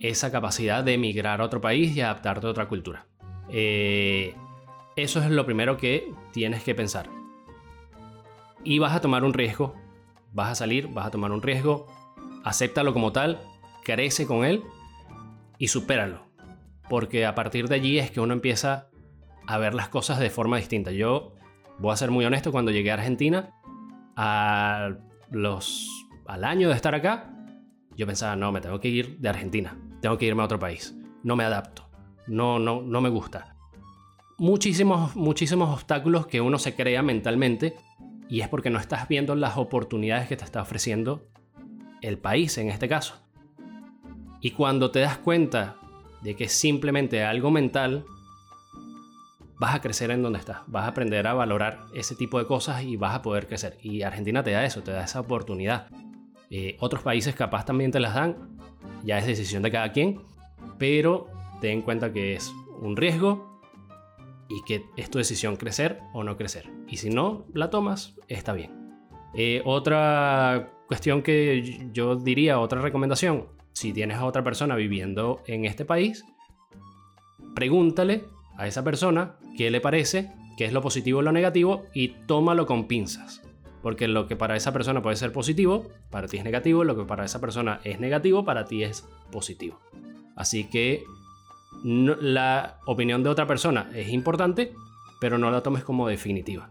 esa 0.00 0.32
capacidad 0.32 0.82
de 0.82 0.98
migrar 0.98 1.40
a 1.40 1.44
otro 1.44 1.60
país 1.60 1.96
y 1.96 2.00
adaptarte 2.00 2.46
a 2.46 2.50
otra 2.50 2.68
cultura. 2.68 3.06
Eh, 3.48 4.34
eso 4.96 5.20
es 5.20 5.30
lo 5.30 5.44
primero 5.44 5.76
que 5.76 6.12
tienes 6.32 6.62
que 6.62 6.74
pensar. 6.74 7.08
Y 8.64 8.78
vas 8.78 8.94
a 8.94 9.00
tomar 9.00 9.24
un 9.24 9.34
riesgo 9.34 9.74
vas 10.34 10.50
a 10.50 10.54
salir, 10.54 10.88
vas 10.88 11.06
a 11.06 11.10
tomar 11.10 11.32
un 11.32 11.40
riesgo, 11.40 11.86
acéptalo 12.44 12.92
como 12.92 13.12
tal, 13.12 13.40
crece 13.84 14.26
con 14.26 14.44
él 14.44 14.62
y 15.58 15.68
supéralo. 15.68 16.26
Porque 16.90 17.24
a 17.24 17.34
partir 17.34 17.68
de 17.68 17.76
allí 17.76 17.98
es 17.98 18.10
que 18.10 18.20
uno 18.20 18.34
empieza 18.34 18.88
a 19.46 19.58
ver 19.58 19.72
las 19.72 19.88
cosas 19.88 20.18
de 20.18 20.28
forma 20.28 20.58
distinta. 20.58 20.90
Yo 20.90 21.32
voy 21.78 21.92
a 21.92 21.96
ser 21.96 22.10
muy 22.10 22.24
honesto, 22.24 22.52
cuando 22.52 22.72
llegué 22.72 22.90
a 22.90 22.94
Argentina, 22.94 23.54
a 24.16 24.90
los, 25.30 25.88
al 26.26 26.44
año 26.44 26.68
de 26.68 26.74
estar 26.74 26.94
acá, 26.94 27.30
yo 27.96 28.06
pensaba, 28.06 28.36
no, 28.36 28.52
me 28.52 28.60
tengo 28.60 28.80
que 28.80 28.88
ir 28.88 29.18
de 29.18 29.28
Argentina, 29.28 29.78
tengo 30.00 30.18
que 30.18 30.26
irme 30.26 30.42
a 30.42 30.46
otro 30.46 30.58
país, 30.58 30.96
no 31.22 31.36
me 31.36 31.44
adapto, 31.44 31.88
no, 32.26 32.58
no, 32.58 32.82
no 32.82 33.00
me 33.00 33.08
gusta. 33.08 33.56
Muchísimos, 34.38 35.14
muchísimos 35.14 35.70
obstáculos 35.70 36.26
que 36.26 36.40
uno 36.40 36.58
se 36.58 36.74
crea 36.74 37.02
mentalmente 37.02 37.76
y 38.28 38.40
es 38.40 38.48
porque 38.48 38.70
no 38.70 38.78
estás 38.78 39.08
viendo 39.08 39.34
las 39.34 39.56
oportunidades 39.56 40.28
que 40.28 40.36
te 40.36 40.44
está 40.44 40.62
ofreciendo 40.62 41.28
el 42.02 42.18
país 42.18 42.58
en 42.58 42.68
este 42.68 42.88
caso. 42.88 43.14
Y 44.40 44.50
cuando 44.50 44.90
te 44.90 45.00
das 45.00 45.18
cuenta 45.18 45.76
de 46.22 46.34
que 46.34 46.44
es 46.44 46.52
simplemente 46.52 47.22
algo 47.22 47.50
mental, 47.50 48.04
vas 49.58 49.74
a 49.74 49.80
crecer 49.80 50.10
en 50.10 50.22
donde 50.22 50.38
estás, 50.38 50.58
vas 50.66 50.84
a 50.84 50.88
aprender 50.88 51.26
a 51.26 51.34
valorar 51.34 51.86
ese 51.94 52.14
tipo 52.14 52.38
de 52.38 52.46
cosas 52.46 52.82
y 52.82 52.96
vas 52.96 53.14
a 53.14 53.22
poder 53.22 53.46
crecer. 53.46 53.78
Y 53.82 54.02
Argentina 54.02 54.42
te 54.42 54.52
da 54.52 54.64
eso, 54.64 54.82
te 54.82 54.90
da 54.90 55.04
esa 55.04 55.20
oportunidad. 55.20 55.88
Eh, 56.50 56.76
otros 56.80 57.02
países 57.02 57.34
capaz 57.34 57.64
también 57.64 57.90
te 57.90 58.00
las 58.00 58.14
dan, 58.14 58.58
ya 59.04 59.18
es 59.18 59.26
decisión 59.26 59.62
de 59.62 59.70
cada 59.70 59.92
quien, 59.92 60.20
pero 60.78 61.28
ten 61.60 61.72
en 61.72 61.82
cuenta 61.82 62.12
que 62.12 62.34
es 62.34 62.52
un 62.80 62.96
riesgo 62.96 63.60
y 64.48 64.62
que 64.64 64.84
es 64.96 65.10
tu 65.10 65.18
decisión 65.18 65.56
crecer 65.56 66.00
o 66.12 66.24
no 66.24 66.36
crecer. 66.36 66.70
Y 66.88 66.98
si 66.98 67.10
no 67.10 67.46
la 67.54 67.70
tomas, 67.70 68.14
está 68.28 68.52
bien. 68.52 68.98
Eh, 69.34 69.62
otra 69.64 70.70
cuestión 70.86 71.22
que 71.22 71.88
yo 71.92 72.16
diría, 72.16 72.60
otra 72.60 72.80
recomendación, 72.80 73.48
si 73.72 73.92
tienes 73.92 74.18
a 74.18 74.26
otra 74.26 74.44
persona 74.44 74.76
viviendo 74.76 75.42
en 75.46 75.64
este 75.64 75.84
país, 75.84 76.24
pregúntale 77.54 78.24
a 78.56 78.66
esa 78.66 78.84
persona 78.84 79.36
qué 79.56 79.70
le 79.70 79.80
parece, 79.80 80.32
qué 80.56 80.64
es 80.64 80.72
lo 80.72 80.82
positivo 80.82 81.20
y 81.20 81.24
lo 81.24 81.32
negativo 81.32 81.84
y 81.94 82.08
tómalo 82.26 82.66
con 82.66 82.86
pinzas. 82.86 83.42
Porque 83.82 84.08
lo 84.08 84.26
que 84.26 84.36
para 84.36 84.56
esa 84.56 84.72
persona 84.72 85.02
puede 85.02 85.16
ser 85.16 85.32
positivo, 85.32 85.88
para 86.10 86.26
ti 86.26 86.38
es 86.38 86.44
negativo, 86.44 86.84
lo 86.84 86.96
que 86.96 87.04
para 87.04 87.24
esa 87.24 87.40
persona 87.40 87.80
es 87.84 88.00
negativo, 88.00 88.44
para 88.44 88.64
ti 88.64 88.82
es 88.82 89.06
positivo. 89.30 89.80
Así 90.36 90.64
que 90.64 91.04
la 91.84 92.78
opinión 92.86 93.22
de 93.22 93.28
otra 93.28 93.46
persona 93.46 93.90
es 93.94 94.08
importante, 94.08 94.72
pero 95.20 95.38
no 95.38 95.50
la 95.50 95.62
tomes 95.62 95.84
como 95.84 96.08
definitiva, 96.08 96.70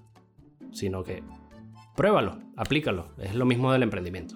sino 0.72 1.04
que 1.04 1.24
pruébalo, 1.96 2.40
aplícalo. 2.58 3.14
Es 3.20 3.36
lo 3.36 3.46
mismo 3.46 3.72
del 3.72 3.84
emprendimiento. 3.84 4.36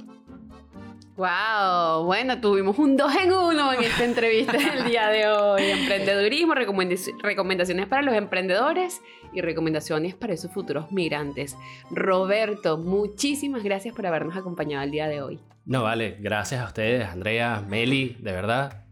Wow, 1.17 2.03
bueno, 2.05 2.39
tuvimos 2.39 2.77
un 2.77 2.95
dos 2.95 3.11
en 3.15 3.33
uno 3.33 3.73
en 3.73 3.83
esta 3.83 4.05
entrevista 4.05 4.51
del 4.51 4.85
día 4.85 5.07
de 5.07 5.27
hoy. 5.27 5.63
Emprendedurismo, 5.63 6.53
recomendaciones 6.53 7.87
para 7.87 8.03
los 8.03 8.13
emprendedores 8.13 9.01
y 9.33 9.41
recomendaciones 9.41 10.13
para 10.13 10.33
esos 10.33 10.51
futuros 10.51 10.91
migrantes. 10.91 11.57
Roberto, 11.89 12.77
muchísimas 12.77 13.63
gracias 13.63 13.95
por 13.95 14.05
habernos 14.05 14.37
acompañado 14.37 14.83
el 14.83 14.91
día 14.91 15.07
de 15.07 15.23
hoy. 15.23 15.39
No, 15.65 15.81
vale, 15.81 16.17
gracias 16.19 16.61
a 16.61 16.65
ustedes, 16.65 17.07
Andrea, 17.07 17.63
Meli, 17.67 18.15
de 18.19 18.31
verdad, 18.33 18.85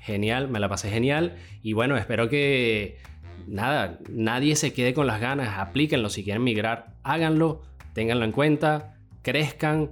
genial, 0.00 0.48
me 0.48 0.60
la 0.60 0.70
pasé 0.70 0.88
genial. 0.88 1.36
Y 1.60 1.74
bueno, 1.74 1.98
espero 1.98 2.30
que 2.30 2.96
nada, 3.46 3.98
nadie 4.08 4.56
se 4.56 4.72
quede 4.72 4.94
con 4.94 5.06
las 5.06 5.20
ganas, 5.20 5.58
aplíquenlo 5.58 6.08
si 6.08 6.24
quieren 6.24 6.42
migrar, 6.42 6.94
háganlo, 7.02 7.60
ténganlo 7.92 8.24
en 8.24 8.32
cuenta, 8.32 8.96
crezcan. 9.20 9.90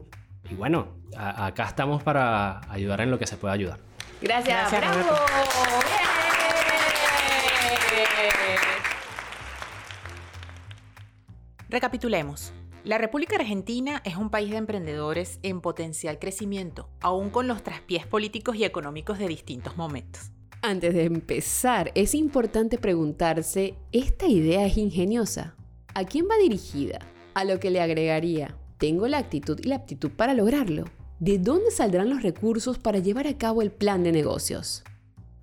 Y 0.51 0.55
bueno, 0.55 1.04
acá 1.17 1.65
estamos 1.65 2.03
para 2.03 2.61
ayudar 2.71 3.01
en 3.01 3.11
lo 3.11 3.19
que 3.19 3.27
se 3.27 3.37
pueda 3.37 3.55
ayudar. 3.55 3.79
Gracias, 4.21 4.71
bravo. 4.71 5.17
Recapitulemos. 11.69 12.53
La 12.85 12.99
República 12.99 13.37
Argentina 13.37 14.03
es 14.05 14.17
un 14.17 14.29
país 14.29 14.51
de 14.51 14.59
emprendedores 14.59 15.41
en 15.43 15.61
potencial 15.61 16.19
crecimiento, 16.19 16.89
aún 17.01 17.31
con 17.31 17.49
los 17.49 17.63
traspiés 17.63 18.07
políticos 18.07 18.57
y 18.57 18.65
económicos 18.65 19.19
de 19.19 19.27
distintos 19.27 19.77
momentos. 19.77 20.31
Antes 20.61 20.95
de 20.95 21.05
empezar, 21.05 21.93
es 21.95 22.15
importante 22.15 22.79
preguntarse, 22.79 23.75
¿esta 23.91 24.27
idea 24.27 24.67
es 24.67 24.77
ingeniosa? 24.77 25.57
¿A 25.95 26.05
quién 26.05 26.27
va 26.31 26.37
dirigida? 26.37 26.99
A 27.35 27.45
lo 27.45 27.59
que 27.59 27.71
le 27.71 27.81
agregaría, 27.81 28.55
¿tengo 28.79 29.09
la 29.09 29.19
actitud 29.19 29.59
y 29.63 29.69
la 29.69 29.77
aptitud 29.77 30.11
para 30.11 30.35
lograrlo? 30.35 30.85
¿De 31.21 31.39
dónde 31.39 31.71
saldrán 31.71 32.11
los 32.11 32.23
recursos 32.23 32.79
para 32.79 32.99
llevar 32.99 33.29
a 33.29 33.39
cabo 33.39 33.63
el 33.63 33.71
plan 33.71 34.03
de 34.03 34.11
negocios? 34.11 34.83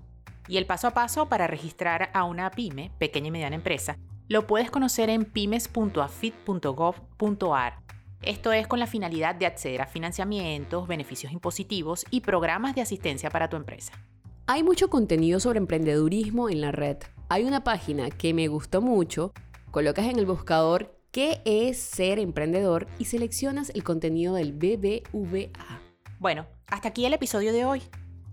Y 0.48 0.56
el 0.56 0.64
paso 0.64 0.86
a 0.86 0.92
paso 0.92 1.28
para 1.28 1.48
registrar 1.48 2.08
a 2.14 2.24
una 2.24 2.50
pyme, 2.50 2.92
pequeña 2.98 3.28
y 3.28 3.30
mediana 3.30 3.56
empresa, 3.56 3.98
lo 4.26 4.46
puedes 4.46 4.70
conocer 4.70 5.10
en 5.10 5.26
pymes.afit.gov.ar 5.26 7.74
esto 8.22 8.52
es 8.52 8.66
con 8.66 8.78
la 8.78 8.86
finalidad 8.86 9.34
de 9.34 9.44
acceder 9.44 9.82
a 9.82 9.86
financiamientos, 9.86 10.88
beneficios 10.88 11.30
impositivos 11.30 12.06
y 12.10 12.20
programas 12.20 12.74
de 12.74 12.80
asistencia 12.80 13.28
para 13.28 13.50
tu 13.50 13.56
empresa. 13.56 13.92
Hay 14.46 14.62
mucho 14.62 14.88
contenido 14.88 15.40
sobre 15.40 15.58
emprendedurismo 15.58 16.48
en 16.48 16.62
la 16.62 16.72
red. 16.72 16.96
Hay 17.32 17.44
una 17.44 17.64
página 17.64 18.10
que 18.10 18.34
me 18.34 18.46
gustó 18.46 18.82
mucho. 18.82 19.32
Colocas 19.70 20.04
en 20.04 20.18
el 20.18 20.26
buscador 20.26 20.94
qué 21.12 21.40
es 21.46 21.80
ser 21.80 22.18
emprendedor 22.18 22.86
y 22.98 23.06
seleccionas 23.06 23.70
el 23.70 23.82
contenido 23.82 24.34
del 24.34 24.52
BBVA. 24.52 25.80
Bueno, 26.18 26.46
hasta 26.66 26.88
aquí 26.88 27.06
el 27.06 27.14
episodio 27.14 27.54
de 27.54 27.64
hoy. 27.64 27.80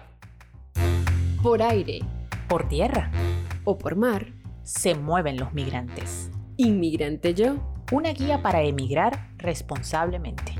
Por 1.42 1.62
aire 1.62 2.00
por 2.54 2.68
tierra 2.68 3.10
o 3.64 3.80
por 3.80 3.96
mar, 3.96 4.28
se 4.62 4.94
mueven 4.94 5.38
los 5.38 5.56
migrantes. 5.56 6.30
Inmigrante 6.56 7.34
yo. 7.34 7.56
Una 7.92 8.14
guía 8.14 8.44
para 8.44 8.62
emigrar 8.62 9.32
responsablemente. 9.38 10.54